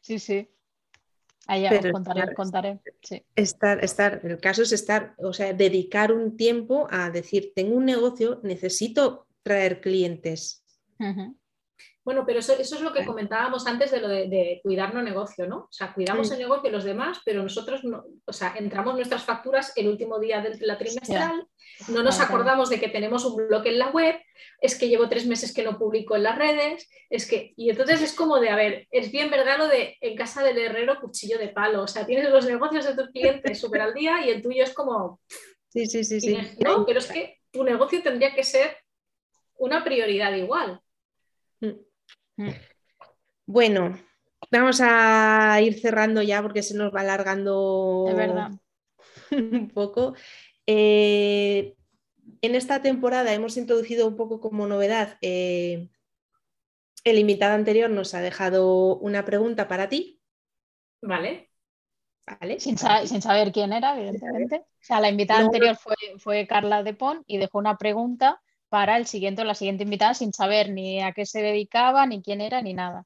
sí, 0.00 0.18
sí. 0.18 0.48
Ahí 1.48 1.66
os 1.66 1.90
contaré, 1.90 2.34
contaré. 2.34 2.80
Estar, 3.34 3.82
estar, 3.82 4.20
el 4.22 4.38
caso 4.38 4.62
es 4.62 4.72
estar, 4.72 5.14
o 5.18 5.32
sea, 5.32 5.52
dedicar 5.52 6.12
un 6.12 6.36
tiempo 6.36 6.86
a 6.90 7.10
decir, 7.10 7.52
tengo 7.54 7.76
un 7.76 7.84
negocio, 7.84 8.40
necesito 8.44 9.26
traer 9.42 9.80
clientes. 9.80 10.64
Bueno, 12.04 12.24
pero 12.26 12.40
eso, 12.40 12.54
es 12.54 12.80
lo 12.80 12.92
que 12.92 13.06
comentábamos 13.06 13.66
antes 13.66 13.92
de 13.92 14.00
lo 14.00 14.08
de, 14.08 14.60
cuidar 14.62 14.92
no 14.92 15.02
negocio, 15.02 15.46
¿no? 15.46 15.56
O 15.56 15.68
sea, 15.70 15.94
cuidamos 15.94 16.32
el 16.32 16.38
negocio 16.38 16.68
y 16.68 16.72
los 16.72 16.82
demás, 16.82 17.20
pero 17.24 17.42
nosotros, 17.42 17.84
no, 17.84 18.04
o 18.24 18.32
sea, 18.32 18.54
entramos 18.58 18.96
nuestras 18.96 19.22
facturas 19.22 19.72
el 19.76 19.88
último 19.88 20.18
día 20.18 20.40
de 20.40 20.58
la 20.66 20.78
trimestral, 20.78 21.46
no 21.88 22.02
nos 22.02 22.18
acordamos 22.20 22.70
de 22.70 22.80
que 22.80 22.88
tenemos 22.88 23.24
un 23.24 23.36
bloque 23.36 23.68
en 23.68 23.78
la 23.78 23.90
web, 23.90 24.16
es 24.60 24.76
que 24.76 24.88
llevo 24.88 25.08
tres 25.08 25.26
meses 25.26 25.54
que 25.54 25.62
no 25.62 25.78
publico 25.78 26.16
en 26.16 26.24
las 26.24 26.36
redes, 26.36 26.90
es 27.08 27.24
que, 27.28 27.52
y 27.56 27.70
entonces 27.70 28.02
es 28.02 28.14
como 28.14 28.40
de, 28.40 28.50
a 28.50 28.56
ver, 28.56 28.88
es 28.90 29.12
bien 29.12 29.30
verdad 29.30 29.58
lo 29.58 29.68
de 29.68 29.96
en 30.00 30.16
casa 30.16 30.42
del 30.42 30.58
herrero 30.58 31.00
cuchillo 31.00 31.38
de 31.38 31.48
palo, 31.48 31.82
o 31.82 31.88
sea, 31.88 32.04
tienes 32.04 32.28
los 32.30 32.46
negocios 32.46 32.84
de 32.84 32.96
tus 32.96 33.10
clientes 33.10 33.60
súper 33.60 33.80
al 33.80 33.94
día 33.94 34.26
y 34.26 34.30
el 34.30 34.42
tuyo 34.42 34.64
es 34.64 34.74
como... 34.74 35.20
Sí, 35.68 35.86
sí, 35.86 36.02
sí, 36.02 36.20
sí. 36.20 36.36
No, 36.58 36.84
pero 36.84 36.98
es 36.98 37.06
que 37.06 37.38
tu 37.52 37.62
negocio 37.62 38.02
tendría 38.02 38.34
que 38.34 38.42
ser 38.42 38.76
una 39.56 39.84
prioridad 39.84 40.34
igual. 40.34 40.81
Mm. 42.42 42.54
Bueno, 43.46 43.98
vamos 44.50 44.80
a 44.82 45.60
ir 45.60 45.80
cerrando 45.80 46.22
ya 46.22 46.42
porque 46.42 46.62
se 46.62 46.74
nos 46.74 46.94
va 46.94 47.00
alargando 47.00 48.04
un 49.30 49.70
poco. 49.72 50.14
Eh, 50.66 51.74
en 52.40 52.54
esta 52.54 52.82
temporada 52.82 53.32
hemos 53.32 53.56
introducido 53.56 54.06
un 54.08 54.16
poco 54.16 54.40
como 54.40 54.66
novedad. 54.66 55.18
Eh, 55.20 55.88
el 57.04 57.18
invitado 57.18 57.54
anterior 57.54 57.90
nos 57.90 58.14
ha 58.14 58.20
dejado 58.20 58.96
una 58.96 59.24
pregunta 59.24 59.68
para 59.68 59.88
ti. 59.88 60.20
Vale. 61.00 61.50
Vale. 62.24 62.60
Sin, 62.60 62.78
saber 62.78 63.50
quién 63.52 63.72
era, 63.72 63.96
evidentemente. 63.98 64.56
O 64.56 64.84
sea, 64.84 65.00
la 65.00 65.08
invitada 65.08 65.40
anterior 65.40 65.76
fue, 65.76 65.96
fue 66.18 66.46
Carla 66.46 66.82
Depón 66.82 67.24
y 67.26 67.38
dejó 67.38 67.58
una 67.58 67.76
pregunta 67.76 68.40
para 68.72 68.96
el 68.96 69.04
siguiente 69.04 69.42
o 69.42 69.44
la 69.44 69.54
siguiente 69.54 69.84
invitada 69.84 70.14
sin 70.14 70.32
saber 70.32 70.70
ni 70.70 71.02
a 71.02 71.12
qué 71.12 71.26
se 71.26 71.42
dedicaba, 71.42 72.06
ni 72.06 72.22
quién 72.22 72.40
era, 72.40 72.62
ni 72.62 72.72
nada. 72.72 73.04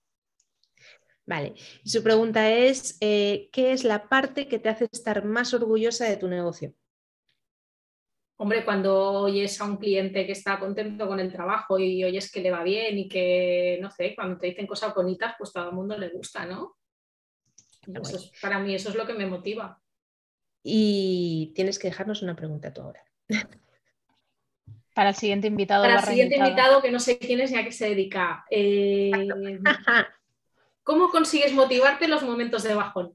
Vale, 1.27 1.55
y 1.83 1.91
su 1.91 2.05
pregunta 2.05 2.49
es, 2.49 2.97
eh, 3.01 3.49
¿qué 3.51 3.73
es 3.73 3.83
la 3.83 4.09
parte 4.09 4.47
que 4.47 4.61
te 4.61 4.69
hace 4.69 4.85
estar 4.93 5.25
más 5.25 5.55
orgullosa 5.55 6.05
de 6.05 6.19
tu 6.19 6.29
negocio? 6.29 6.73
Hombre, 8.37 8.65
cuando 8.65 9.23
oyes 9.23 9.61
a 9.61 9.65
un 9.65 9.79
cliente 9.79 10.25
que 10.25 10.33
está 10.33 10.61
contento 10.61 11.09
con 11.09 11.19
el 11.19 11.33
trabajo 11.33 11.81
y 11.81 12.05
oyes 12.05 12.31
que 12.31 12.43
le 12.43 12.53
va 12.53 12.63
bien 12.63 12.97
y 12.99 13.09
que, 13.09 13.81
no 13.83 13.91
sé, 13.91 14.15
cuando 14.15 14.39
te 14.39 14.47
dicen 14.47 14.69
cosas 14.69 14.95
bonitas, 14.95 15.35
pues 15.37 15.53
todo 15.53 15.71
el 15.71 15.75
mundo 15.75 15.99
le 15.99 16.11
gusta, 16.11 16.47
¿no? 16.47 16.77
para 18.41 18.61
mí 18.61 18.73
eso 18.73 18.91
es 18.91 18.95
lo 18.95 19.05
que 19.05 19.15
me 19.15 19.27
motiva. 19.27 19.83
Y 20.63 21.53
tienes 21.57 21.81
que 21.81 21.89
dejarnos 21.89 22.23
una 22.23 22.37
pregunta 22.37 22.73
tú 22.73 22.83
ahora. 22.83 23.03
Para 24.97 25.11
el 25.11 25.15
siguiente 25.15 25.47
invitado. 25.47 25.85
Para 25.85 26.01
el 26.01 26.07
siguiente 26.07 26.37
invitado 26.37 26.81
que 26.81 26.91
no 26.91 26.99
sé 26.99 27.19
quién 27.19 27.39
es 27.41 27.51
ni 27.51 27.59
a 27.59 27.65
qué 27.65 27.71
se 27.71 27.91
dedica. 27.91 28.47
Eh, 28.51 29.11
¿Cómo 30.83 31.11
consigues 31.11 31.53
motivarte 31.53 32.07
en 32.07 32.13
los 32.13 32.23
momentos 32.23 32.63
de 32.63 32.75
bajón? 32.75 33.15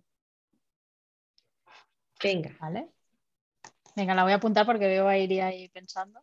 Venga. 2.24 2.55
Vale. 2.62 2.91
Venga, 3.95 4.14
la 4.14 4.22
voy 4.22 4.34
a 4.34 4.36
apuntar 4.36 4.68
porque 4.68 4.86
veo 4.86 5.08
a 5.08 5.18
Iria 5.18 5.47
ahí 5.47 5.70
pensando. 5.70 6.20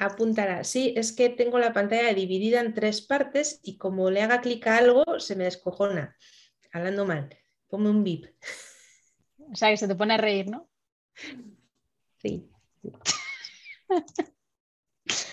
Apuntará. 0.00 0.64
Sí, 0.64 0.94
es 0.96 1.12
que 1.12 1.28
tengo 1.28 1.60
la 1.60 1.72
pantalla 1.72 2.12
dividida 2.12 2.58
en 2.58 2.74
tres 2.74 3.00
partes 3.00 3.60
y 3.62 3.78
como 3.78 4.10
le 4.10 4.22
haga 4.22 4.40
clic 4.40 4.66
a 4.66 4.78
algo, 4.78 5.20
se 5.20 5.36
me 5.36 5.44
descojona. 5.44 6.16
Hablando 6.72 7.06
mal. 7.06 7.28
Ponme 7.68 7.88
un 7.88 8.02
bip. 8.02 8.26
O 9.52 9.54
sea, 9.54 9.70
que 9.70 9.76
se 9.76 9.86
te 9.86 9.94
pone 9.94 10.14
a 10.14 10.18
reír, 10.18 10.50
¿no? 10.50 10.68
Sí. 12.16 12.50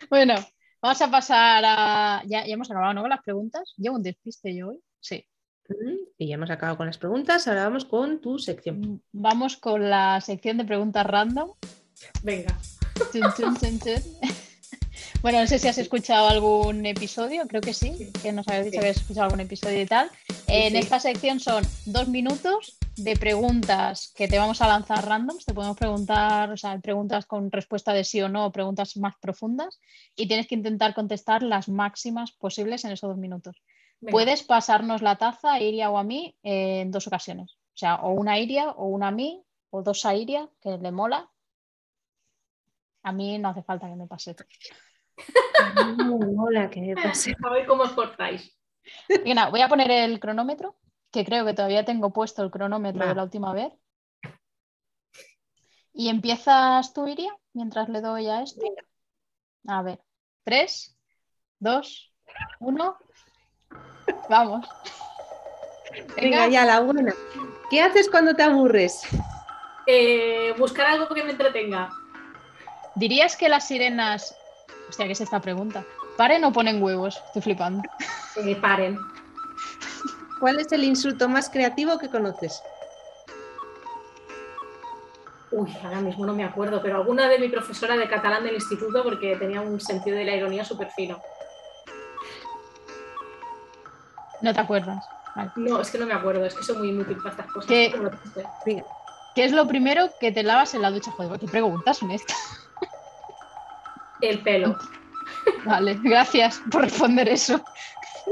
bueno, 0.10 0.36
vamos 0.82 1.01
a 1.01 1.12
pasar 1.12 1.64
a. 1.66 2.22
Ya, 2.26 2.45
ya 2.45 2.53
hemos 2.53 2.70
acabado, 2.70 2.93
¿no? 2.93 3.01
Con 3.01 3.10
las 3.10 3.24
preguntas. 3.24 3.74
Llevo 3.78 3.95
un 3.97 4.03
despiste 4.03 4.56
yo 4.56 4.70
hoy. 4.70 4.80
Sí. 4.99 5.26
Mm, 5.70 5.97
Y 6.18 6.28
ya 6.28 6.36
hemos 6.36 6.49
acabado 6.49 6.78
con 6.78 6.86
las 6.88 6.97
preguntas, 6.97 7.47
ahora 7.47 7.64
vamos 7.64 7.86
con 7.86 8.22
tu 8.22 8.38
sección. 8.39 8.80
Mm, 8.82 8.99
Vamos 9.14 9.58
con 9.58 9.89
la 9.89 10.22
sección 10.22 10.58
de 10.58 10.66
preguntas 10.66 11.06
random. 11.06 11.51
Venga. 12.24 12.56
Chun, 13.12 13.24
chun, 13.36 13.56
chun, 13.58 13.80
chun. 13.80 14.03
Bueno, 15.26 15.40
no 15.40 15.48
sé 15.48 15.58
si 15.58 15.68
has 15.68 15.80
escuchado 15.80 16.28
algún 16.28 16.86
episodio, 16.86 17.48
creo 17.48 17.60
que 17.60 17.74
sí, 17.74 18.12
que 18.22 18.32
nos 18.32 18.48
habías 18.48 18.66
dicho 18.66 18.76
Sí. 18.76 18.82
que 18.82 18.90
has 18.90 18.98
escuchado 18.98 19.26
algún 19.26 19.40
episodio 19.40 19.82
y 19.82 19.88
tal. 19.88 20.12
en 20.46 20.74
sí. 20.74 20.78
esta 20.78 21.00
sección 21.00 21.40
son 21.40 21.64
dos 21.88 22.08
minutos 22.10 22.78
de 22.96 23.16
preguntas 23.16 24.14
que 24.16 24.28
te 24.28 24.38
vamos 24.38 24.62
a 24.62 24.68
lanzar 24.68 25.04
randoms. 25.04 25.44
Te 25.44 25.56
podemos 25.56 25.78
preguntar, 25.78 26.52
o 26.52 26.58
sea, 26.58 26.78
preguntas 26.78 27.26
con 27.26 27.52
respuesta 27.52 27.92
de 27.92 28.04
sí 28.04 28.22
o 28.22 28.30
no, 28.30 28.52
preguntas 28.52 28.98
más 28.98 29.16
profundas, 29.20 29.80
y 30.16 30.28
tienes 30.28 30.46
que 30.46 30.54
intentar 30.54 30.94
contestar 30.94 31.42
las 31.42 31.70
máximas 31.70 32.32
posibles 32.32 32.86
en 32.86 32.92
esos 32.92 33.10
dos 33.10 33.18
minutos. 33.18 33.64
venga. 34.02 34.12
Puedes 34.12 34.44
pasarnos 34.44 35.02
la 35.02 35.16
taza 35.16 35.54
a 35.54 35.60
Iria 35.60 35.90
o 35.90 35.98
a 35.98 36.04
mí 36.04 36.38
eh, 36.44 36.82
en 36.82 36.92
dos 36.92 37.08
ocasiones. 37.08 37.58
O 37.74 37.78
sea, 37.78 37.96
o 37.96 38.12
una 38.12 38.34
a 38.34 38.40
Iria 38.40 38.70
o 38.70 38.86
una 38.86 39.08
a 39.08 39.12
mí, 39.12 39.44
o 39.72 39.82
dos 39.82 40.06
a 40.06 40.14
Iria, 40.14 40.48
que 40.62 40.78
le 40.78 40.92
mola. 40.92 41.32
A 43.02 43.12
mí 43.12 43.40
no 43.40 43.50
hace 43.50 43.64
falta 43.64 43.90
que 43.90 43.96
me 43.96 44.06
pase. 44.06 44.36
Hola, 46.38 46.70
que 46.70 46.82
me 46.82 46.95
pase. 46.95 47.36
A 47.43 47.49
ver 47.49 47.66
cómo 47.66 47.84
os 47.84 47.91
portáis. 47.91 48.57
Nada, 49.26 49.49
voy 49.49 49.61
a 49.61 49.68
poner 49.68 49.89
el 49.89 50.20
cronómetro, 50.20 50.76
que 51.11 51.26
creo 51.26 51.45
que 51.45 51.53
todavía 51.53 51.86
tengo 51.86 52.13
puesto 52.13 52.43
el 52.43 52.51
cronómetro 52.51 53.01
Va. 53.01 53.07
de 53.07 53.16
la 53.16 53.24
última 53.24 53.53
vez. 53.53 53.74
Y 55.93 56.09
empiezas 56.09 56.93
tú, 56.93 57.07
Iria, 57.07 57.36
mientras 57.53 57.89
le 57.89 58.01
doy 58.01 58.28
a 58.28 58.41
esto. 58.41 58.66
A 59.68 59.82
ver, 59.82 60.03
tres, 60.43 60.97
dos, 61.57 62.13
uno. 62.59 62.97
Vamos. 64.30 64.68
Venga, 66.16 66.47
ya 66.47 66.66
la 66.66 66.82
buena. 66.82 67.13
¿Qué 67.70 67.82
haces 67.82 68.09
cuando 68.09 68.36
te 68.36 68.43
aburres? 68.43 69.07
Eh, 69.88 70.53
buscar 70.57 70.88
algo 70.88 71.07
que 71.07 71.24
me 71.24 71.32
entretenga. 71.32 71.89
¿Dirías 72.95 73.36
que 73.36 73.49
las 73.49 73.68
sirenas. 73.68 74.38
Hostia, 74.90 75.06
¿qué 75.06 75.14
es 75.14 75.22
esta 75.22 75.40
pregunta? 75.40 75.84
¿Paren 76.18 76.44
o 76.44 76.52
ponen 76.52 76.82
huevos? 76.82 77.22
Estoy 77.28 77.42
flipando. 77.42 77.84
Eh, 78.38 78.56
paren. 78.56 79.00
¿Cuál 80.40 80.60
es 80.60 80.72
el 80.72 80.84
insulto 80.84 81.28
más 81.30 81.50
creativo 81.50 81.98
que 81.98 82.10
conoces? 82.10 82.62
Uy, 85.52 85.74
ahora 85.84 86.02
mismo 86.02 86.26
no 86.26 86.34
me 86.34 86.44
acuerdo, 86.44 86.82
pero 86.82 86.98
alguna 86.98 87.30
de 87.30 87.40
mi 87.40 87.48
profesora 87.48 87.96
de 87.96 88.10
catalán 88.10 88.44
del 88.44 88.56
instituto 88.56 89.04
porque 89.04 89.36
tenía 89.38 89.62
un 89.62 89.80
sentido 89.80 90.18
de 90.18 90.26
la 90.26 90.36
ironía 90.36 90.66
súper 90.66 90.90
fino. 90.92 91.22
No 94.42 94.54
te 94.54 94.60
acuerdas. 94.60 95.06
Vale. 95.36 95.52
No, 95.56 95.82
es 95.82 95.90
que 95.90 95.98
no 95.98 96.06
me 96.06 96.14
acuerdo, 96.14 96.46
es 96.46 96.54
que 96.54 96.64
soy 96.64 96.78
muy 96.78 96.90
inútil 96.90 97.18
para 97.18 97.30
estas 97.32 97.52
cosas. 97.52 97.68
¿Qué? 97.68 98.84
¿Qué 99.34 99.44
es 99.44 99.52
lo 99.52 99.68
primero 99.68 100.10
que 100.20 100.32
te 100.32 100.44
lavas 100.44 100.74
en 100.74 100.82
la 100.82 100.92
ducha? 100.92 101.12
Joder, 101.12 101.40
¿qué 101.40 101.48
preguntas 101.48 101.98
son 101.98 102.12
estas? 102.12 102.64
El 104.30 104.40
pelo. 104.40 104.78
Vale, 105.66 106.00
gracias 106.04 106.62
por 106.72 106.82
responder 106.84 107.30
eso. 107.30 107.64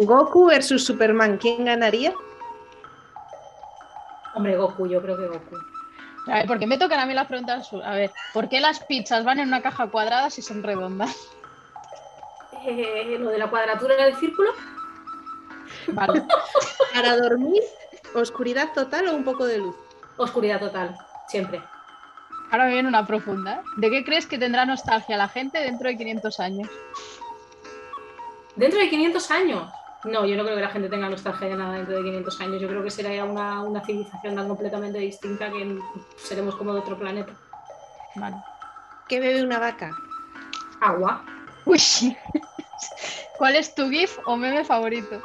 Goku 0.02 0.48
versus 0.48 0.84
Superman, 0.86 1.38
¿quién 1.38 1.66
ganaría? 1.66 2.14
Hombre, 4.36 4.58
Goku, 4.58 4.88
yo 4.88 5.02
creo 5.02 5.18
que 5.18 5.28
Goku. 5.28 5.58
A 6.28 6.36
ver, 6.36 6.48
¿por 6.48 6.58
qué 6.58 6.66
me 6.66 6.78
tocan 6.78 7.00
a 7.00 7.06
mí 7.06 7.14
las 7.14 7.28
preguntas? 7.28 7.70
A 7.84 7.94
ver, 7.96 8.12
¿por 8.34 8.50
qué 8.50 8.60
las 8.60 8.80
pizzas 8.80 9.24
van 9.24 9.40
en 9.40 9.50
una 9.50 9.62
caja 9.62 9.88
cuadrada 9.88 10.30
si 10.30 10.42
son 10.42 10.64
redondas? 10.64 11.16
Eh, 12.66 13.18
lo 13.20 13.30
de 13.30 13.38
la 13.38 13.50
cuadratura 13.50 13.96
del 13.96 14.16
círculo, 14.16 14.52
Vale. 15.88 16.24
¿Para 16.94 17.18
dormir, 17.18 17.62
oscuridad 18.16 18.72
total 18.74 19.10
o 19.10 19.16
un 19.16 19.24
poco 19.26 19.46
de 19.46 19.58
luz? 19.58 19.76
oscuridad 20.18 20.60
total, 20.60 20.96
siempre. 21.28 21.62
Ahora 22.54 22.66
me 22.66 22.74
viene 22.74 22.88
una 22.88 23.04
profunda. 23.04 23.56
¿eh? 23.56 23.62
¿De 23.78 23.90
qué 23.90 24.06
crees 24.06 24.28
que 24.28 24.38
tendrá 24.38 24.64
nostalgia 24.64 25.18
la 25.18 25.28
gente 25.28 25.58
dentro 25.58 25.90
de 25.90 25.98
500 25.98 26.40
años? 26.40 26.70
¿Dentro 28.56 28.80
de 28.80 28.92
500 28.92 29.32
años? 29.32 29.72
No, 30.04 30.24
yo 30.24 30.38
no 30.38 30.44
creo 30.44 30.58
que 30.58 30.62
la 30.62 30.70
gente 30.70 30.88
tenga 30.88 31.10
nostalgia 31.10 31.48
de 31.48 31.56
nada 31.56 31.74
dentro 31.74 31.96
de 31.96 32.04
500 32.04 32.42
años. 32.42 32.62
Yo 32.62 32.68
creo 32.68 32.84
que 32.84 32.92
será 32.92 33.12
ya 33.12 33.26
una, 33.26 33.64
una 33.64 33.84
civilización 33.84 34.36
tan 34.36 34.48
completamente 34.48 35.00
distinta 35.00 35.50
que 35.50 35.80
seremos 36.16 36.56
como 36.56 36.76
de 36.76 36.82
otro 36.82 36.96
planeta. 36.96 37.34
Vale. 38.14 38.36
¿Qué 39.08 39.20
bebe 39.20 39.42
una 39.42 39.58
vaca? 39.58 39.90
Agua. 40.80 41.26
Uy. 41.66 41.80
¿Cuál 43.40 43.56
es 43.56 43.74
tu 43.74 43.90
GIF 43.90 44.20
o 44.28 44.38
meme 44.38 44.64
favorito? 44.64 45.24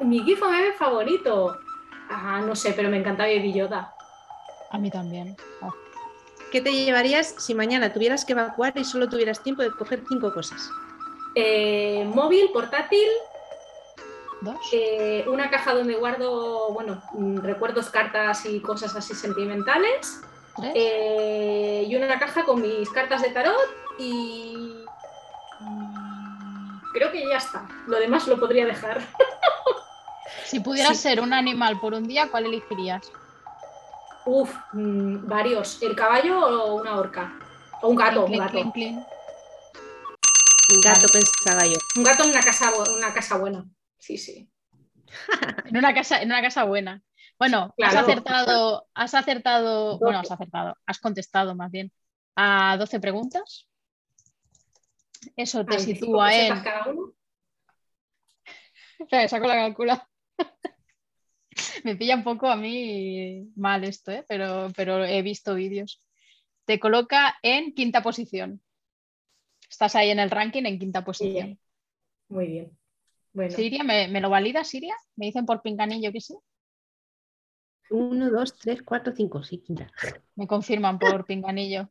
Mi 0.00 0.18
GIF 0.24 0.42
o 0.42 0.50
meme 0.50 0.72
favorito. 0.72 1.60
Ah, 2.10 2.42
no 2.44 2.56
sé, 2.56 2.72
pero 2.72 2.88
me 2.88 2.96
encanta 2.96 3.22
Baby 3.22 3.52
Yoda. 3.52 3.94
A 4.70 4.78
mí 4.78 4.90
también. 4.90 5.36
Oh. 5.62 5.72
¿Qué 6.50 6.60
te 6.60 6.72
llevarías 6.72 7.34
si 7.38 7.54
mañana 7.54 7.92
tuvieras 7.92 8.24
que 8.24 8.32
evacuar 8.32 8.72
y 8.76 8.84
solo 8.84 9.08
tuvieras 9.08 9.42
tiempo 9.42 9.62
de 9.62 9.70
coger 9.70 10.02
cinco 10.08 10.32
cosas? 10.32 10.70
Eh, 11.34 12.04
móvil, 12.06 12.50
portátil, 12.52 13.08
¿Dos? 14.40 14.56
eh, 14.72 15.24
una 15.28 15.50
caja 15.50 15.74
donde 15.74 15.94
guardo, 15.94 16.72
bueno, 16.72 17.02
mm, 17.12 17.38
recuerdos, 17.38 17.90
cartas 17.90 18.46
y 18.46 18.60
cosas 18.60 18.96
así 18.96 19.14
sentimentales. 19.14 20.20
¿Tres? 20.56 20.72
eh, 20.74 21.84
y 21.86 21.94
una 21.94 22.18
caja 22.18 22.44
con 22.44 22.60
mis 22.60 22.90
cartas 22.90 23.22
de 23.22 23.30
tarot 23.30 23.54
y 23.96 24.74
mm, 25.60 26.80
creo 26.92 27.12
que 27.12 27.28
ya 27.28 27.36
está. 27.36 27.68
Lo 27.86 27.98
demás 27.98 28.26
lo 28.26 28.40
podría 28.40 28.66
dejar. 28.66 29.06
si 30.44 30.58
pudieras 30.60 30.96
sí. 30.96 31.04
ser 31.04 31.20
un 31.20 31.32
animal 31.32 31.78
por 31.78 31.94
un 31.94 32.08
día, 32.08 32.28
¿cuál 32.28 32.46
elegirías? 32.46 33.12
Uf, 34.30 34.54
mm, 34.74 35.26
varios. 35.26 35.82
¿El 35.82 35.96
caballo 35.96 36.38
o 36.38 36.74
una 36.74 36.98
orca? 36.98 37.38
O 37.80 37.88
un 37.88 37.96
gato, 37.96 38.26
un 38.26 38.36
gato. 38.36 38.52
clink, 38.52 38.74
clink. 38.74 38.98
Un 40.74 40.80
gato 40.82 41.06
pensaba 41.10 41.64
yo. 41.64 41.78
Un 41.96 42.04
gato 42.04 42.24
en 42.24 42.30
una 42.30 42.40
casa, 42.40 42.70
una 42.94 43.14
casa 43.14 43.38
buena. 43.38 43.64
Sí, 43.98 44.18
sí. 44.18 44.50
En 45.64 45.78
una 45.78 45.94
casa, 45.94 46.20
en 46.20 46.28
una 46.28 46.42
casa 46.42 46.64
buena. 46.64 47.02
Bueno, 47.38 47.74
has 47.82 47.94
acertado, 47.94 48.86
has 48.92 49.14
acertado, 49.14 49.98
bueno, 49.98 50.18
has 50.18 50.30
acertado, 50.30 50.76
has 50.84 50.98
contestado 50.98 51.54
más 51.54 51.70
bien 51.70 51.90
a 52.36 52.76
12 52.76 53.00
preguntas. 53.00 53.66
Eso 55.36 55.64
te 55.64 55.74
A 55.74 55.78
25 55.78 56.04
sitúa 56.04 56.34
en. 56.34 56.62
cada 56.62 56.86
uno. 56.90 57.14
Espera, 58.98 59.26
saco 59.26 59.46
la 59.46 59.54
calcula. 59.54 60.06
Me 61.84 61.96
pilla 61.96 62.16
un 62.16 62.24
poco 62.24 62.48
a 62.48 62.56
mí 62.56 63.50
mal 63.56 63.84
esto, 63.84 64.10
¿eh? 64.10 64.24
pero, 64.28 64.68
pero 64.76 65.04
he 65.04 65.22
visto 65.22 65.54
vídeos. 65.54 66.02
Te 66.64 66.78
coloca 66.78 67.36
en 67.42 67.74
quinta 67.74 68.02
posición. 68.02 68.60
Estás 69.68 69.94
ahí 69.94 70.10
en 70.10 70.18
el 70.18 70.30
ranking 70.30 70.64
en 70.64 70.78
quinta 70.78 71.04
posición. 71.04 71.58
Muy 72.28 72.46
bien. 72.46 72.78
Bueno, 73.32 73.54
Siria, 73.54 73.84
¿me, 73.84 74.08
me 74.08 74.20
lo 74.20 74.30
valida 74.30 74.64
Siria? 74.64 74.94
¿Me 75.16 75.26
dicen 75.26 75.46
por 75.46 75.62
pinganillo 75.62 76.12
que 76.12 76.20
sí? 76.20 76.34
Uno, 77.90 78.30
dos, 78.30 78.56
tres, 78.56 78.82
cuatro, 78.82 79.14
cinco. 79.14 79.42
Sí, 79.42 79.58
quinta. 79.58 79.90
Me 80.34 80.46
confirman 80.46 80.98
por 80.98 81.24
pinganillo. 81.24 81.88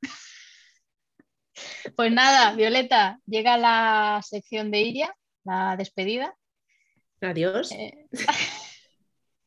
Pues 1.96 2.12
nada, 2.12 2.54
Violeta, 2.54 3.20
llega 3.26 3.58
la 3.58 4.22
sección 4.24 4.70
de 4.70 4.82
Iria, 4.82 5.16
la 5.44 5.76
despedida. 5.76 6.36
Adiós. 7.22 7.72
Eh, 7.72 8.08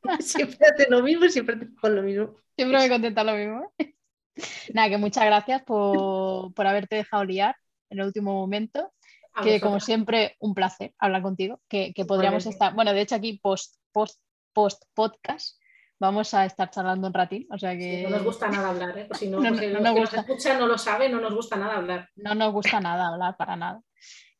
Siempre 0.20 0.66
hace 0.66 0.90
lo 0.90 1.02
mismo, 1.02 1.28
siempre 1.28 1.56
te 1.56 1.74
con 1.74 1.94
lo 1.96 2.02
mismo. 2.02 2.34
siempre 2.56 2.78
me 2.78 2.88
contenta 2.88 3.24
lo 3.24 3.34
mismo. 3.34 3.72
Nada, 4.74 4.88
que 4.88 4.98
muchas 4.98 5.24
gracias 5.26 5.62
por, 5.62 6.54
por 6.54 6.66
haberte 6.66 6.96
dejado 6.96 7.24
liar 7.24 7.54
en 7.90 7.98
el 8.00 8.06
último 8.06 8.32
momento. 8.32 8.92
a 9.34 9.42
Que 9.42 9.60
como 9.60 9.80
siempre, 9.80 10.36
un 10.40 10.54
placer 10.54 10.94
hablar 10.98 11.22
contigo. 11.22 11.60
Que, 11.68 11.92
que 11.94 12.04
podríamos 12.04 12.42
Igualmente. 12.44 12.54
estar, 12.64 12.74
bueno, 12.74 12.92
de 12.92 13.00
hecho 13.02 13.14
aquí 13.16 13.38
post, 13.42 13.76
post, 13.92 14.20
post 14.52 14.82
podcast 14.94 15.58
vamos 15.98 16.32
a 16.32 16.46
estar 16.46 16.70
charlando 16.70 17.06
un 17.08 17.12
ratín. 17.14 17.46
O 17.50 17.58
sea 17.58 17.76
que 17.76 17.98
Sí, 17.98 18.02
no 18.04 18.10
nos 18.10 18.24
gusta 18.24 18.48
nada 18.48 18.70
hablar, 18.70 18.96
¿eh? 18.98 19.04
Por 19.04 19.16
si 19.18 19.28
no, 19.28 19.38
No, 19.42 19.50
por 19.50 19.58
si 19.58 19.66
no, 19.66 19.72
los 19.74 19.82
no 19.82 19.94
que 19.94 20.00
gusta. 20.00 20.16
nos 20.16 20.28
escuchan 20.30 20.58
no 20.58 20.66
lo 20.66 20.78
saben, 20.78 21.12
no 21.12 21.20
nos 21.20 21.34
gusta 21.34 21.56
nada 21.56 21.76
hablar. 21.76 22.08
no 22.16 22.34
nos 22.34 22.52
gusta 22.52 22.80
nada 22.80 23.08
hablar 23.08 23.36
para 23.36 23.56
nada. 23.56 23.82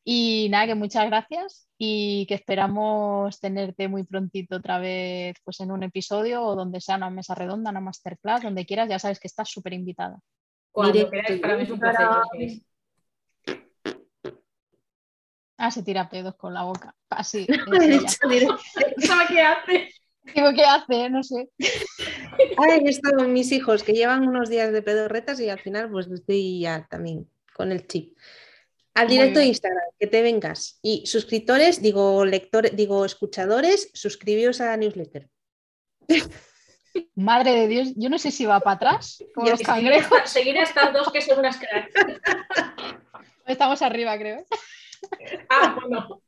Y 0.03 0.47
nada, 0.49 0.67
que 0.67 0.75
muchas 0.75 1.05
gracias 1.05 1.67
y 1.77 2.25
que 2.27 2.33
esperamos 2.33 3.39
tenerte 3.39 3.87
muy 3.87 4.03
prontito 4.03 4.55
otra 4.55 4.79
vez 4.79 5.35
pues 5.43 5.59
en 5.59 5.71
un 5.71 5.83
episodio 5.83 6.43
o 6.43 6.55
donde 6.55 6.81
sea 6.81 6.97
una 6.97 7.09
mesa 7.09 7.35
redonda, 7.35 7.69
una 7.69 7.81
masterclass, 7.81 8.41
donde 8.41 8.65
quieras, 8.65 8.89
ya 8.89 8.99
sabes 8.99 9.19
que 9.19 9.27
estás 9.27 9.49
súper 9.49 9.73
invitada. 9.73 10.19
Cuando 10.71 11.09
queráis, 11.09 11.39
para 11.39 11.57
mí 11.57 11.63
es 11.63 11.69
un 11.69 11.79
placer. 11.79 12.07
Ah, 15.57 15.69
se 15.69 15.83
tira 15.83 16.09
pedos 16.09 16.35
con 16.35 16.55
la 16.55 16.63
boca. 16.63 16.95
Así. 17.09 17.45
¿Sabe 18.97 19.25
qué 19.29 19.41
hace? 19.41 19.89
Digo, 20.33 20.53
¿qué 20.55 20.63
hace? 20.63 21.09
No 21.09 21.21
sé. 21.23 21.49
Ahí 22.57 22.81
están 22.85 23.31
mis 23.31 23.51
hijos 23.51 23.83
que 23.83 23.93
llevan 23.93 24.27
unos 24.27 24.49
días 24.49 24.71
de 24.71 24.81
pedorretas 24.81 25.39
y 25.39 25.49
al 25.49 25.59
final 25.59 25.91
pues 25.91 26.07
estoy 26.07 26.61
ya 26.61 26.87
también 26.89 27.29
con 27.53 27.71
el 27.71 27.85
chip. 27.87 28.17
Al 28.93 29.07
directo 29.07 29.39
de 29.39 29.45
Instagram, 29.45 29.83
que 29.99 30.07
te 30.07 30.21
vengas. 30.21 30.79
Y 30.81 31.05
suscriptores, 31.05 31.81
digo 31.81 32.25
lectores, 32.25 32.75
digo 32.75 33.05
escuchadores, 33.05 33.89
suscribíos 33.93 34.59
a 34.59 34.65
la 34.65 34.77
newsletter. 34.77 35.29
Madre 37.15 37.51
de 37.53 37.67
Dios, 37.67 37.93
yo 37.95 38.09
no 38.09 38.19
sé 38.19 38.31
si 38.31 38.45
va 38.45 38.59
para 38.59 38.75
atrás, 38.75 39.23
como 39.33 39.49
los 39.49 39.61
cangrejos. 39.61 40.21
Seguir 40.25 40.57
a 40.57 40.63
estas 40.63 40.91
dos 40.91 41.11
que 41.11 41.21
son 41.21 41.39
unas 41.39 41.57
cracks. 41.57 41.93
Estamos 43.45 43.81
arriba, 43.81 44.17
creo. 44.17 44.45
Ah, 45.49 45.77
bueno. 45.79 46.21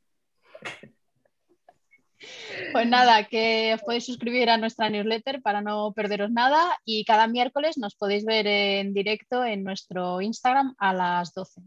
Pues 2.72 2.86
nada, 2.86 3.24
que 3.24 3.74
os 3.74 3.82
podéis 3.82 4.06
suscribir 4.06 4.48
a 4.48 4.56
nuestra 4.56 4.88
newsletter 4.88 5.42
para 5.42 5.60
no 5.60 5.92
perderos 5.92 6.30
nada 6.30 6.78
y 6.84 7.04
cada 7.04 7.26
miércoles 7.26 7.76
nos 7.76 7.94
podéis 7.94 8.24
ver 8.24 8.46
en 8.46 8.94
directo 8.94 9.44
en 9.44 9.64
nuestro 9.64 10.20
Instagram 10.20 10.74
a 10.78 10.92
las 10.92 11.34
12. 11.34 11.60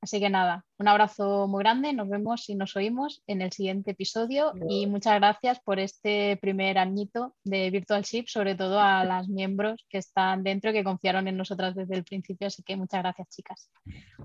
Así 0.00 0.20
que 0.20 0.30
nada, 0.30 0.64
un 0.78 0.86
abrazo 0.86 1.48
muy 1.48 1.64
grande, 1.64 1.92
nos 1.92 2.08
vemos 2.08 2.48
y 2.48 2.54
nos 2.54 2.76
oímos 2.76 3.22
en 3.26 3.42
el 3.42 3.50
siguiente 3.50 3.90
episodio 3.90 4.52
y 4.68 4.86
muchas 4.86 5.16
gracias 5.16 5.58
por 5.60 5.80
este 5.80 6.36
primer 6.36 6.78
añito 6.78 7.34
de 7.42 7.68
Virtual 7.70 8.02
Ship, 8.02 8.26
sobre 8.28 8.54
todo 8.54 8.78
a 8.78 9.04
las 9.04 9.28
miembros 9.28 9.84
que 9.88 9.98
están 9.98 10.44
dentro 10.44 10.70
y 10.70 10.74
que 10.74 10.84
confiaron 10.84 11.26
en 11.26 11.36
nosotras 11.36 11.74
desde 11.74 11.96
el 11.96 12.04
principio, 12.04 12.46
así 12.46 12.62
que 12.62 12.76
muchas 12.76 13.02
gracias 13.02 13.28
chicas. 13.28 13.70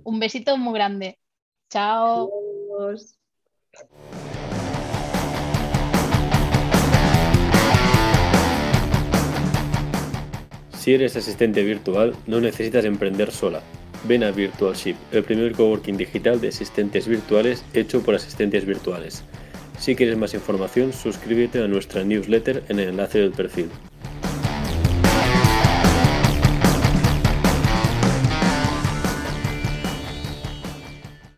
Un 0.04 0.20
besito 0.20 0.58
muy 0.58 0.76
grande. 0.76 1.18
Chao. 1.72 2.30
Si 10.78 10.94
eres 10.94 11.16
asistente 11.16 11.64
virtual, 11.64 12.16
no 12.28 12.40
necesitas 12.42 12.86
emprender 12.86 13.32
sola. 13.32 13.64
Ven 14.06 14.24
a 14.24 14.32
VirtualShip, 14.32 14.98
el 15.14 15.24
primer 15.24 15.54
coworking 15.54 15.96
digital 15.96 16.42
de 16.42 16.50
asistentes 16.50 17.08
virtuales 17.08 17.64
hecho 17.74 18.02
por 18.02 18.16
asistentes 18.16 18.66
virtuales. 18.66 19.24
Si 19.80 19.96
quieres 19.96 20.18
más 20.18 20.34
información, 20.34 20.92
suscríbete 20.92 21.64
a 21.64 21.68
nuestra 21.68 22.04
newsletter 22.04 22.64
en 22.68 22.80
el 22.80 22.90
enlace 22.90 23.20
del 23.20 23.32
perfil. 23.32 23.70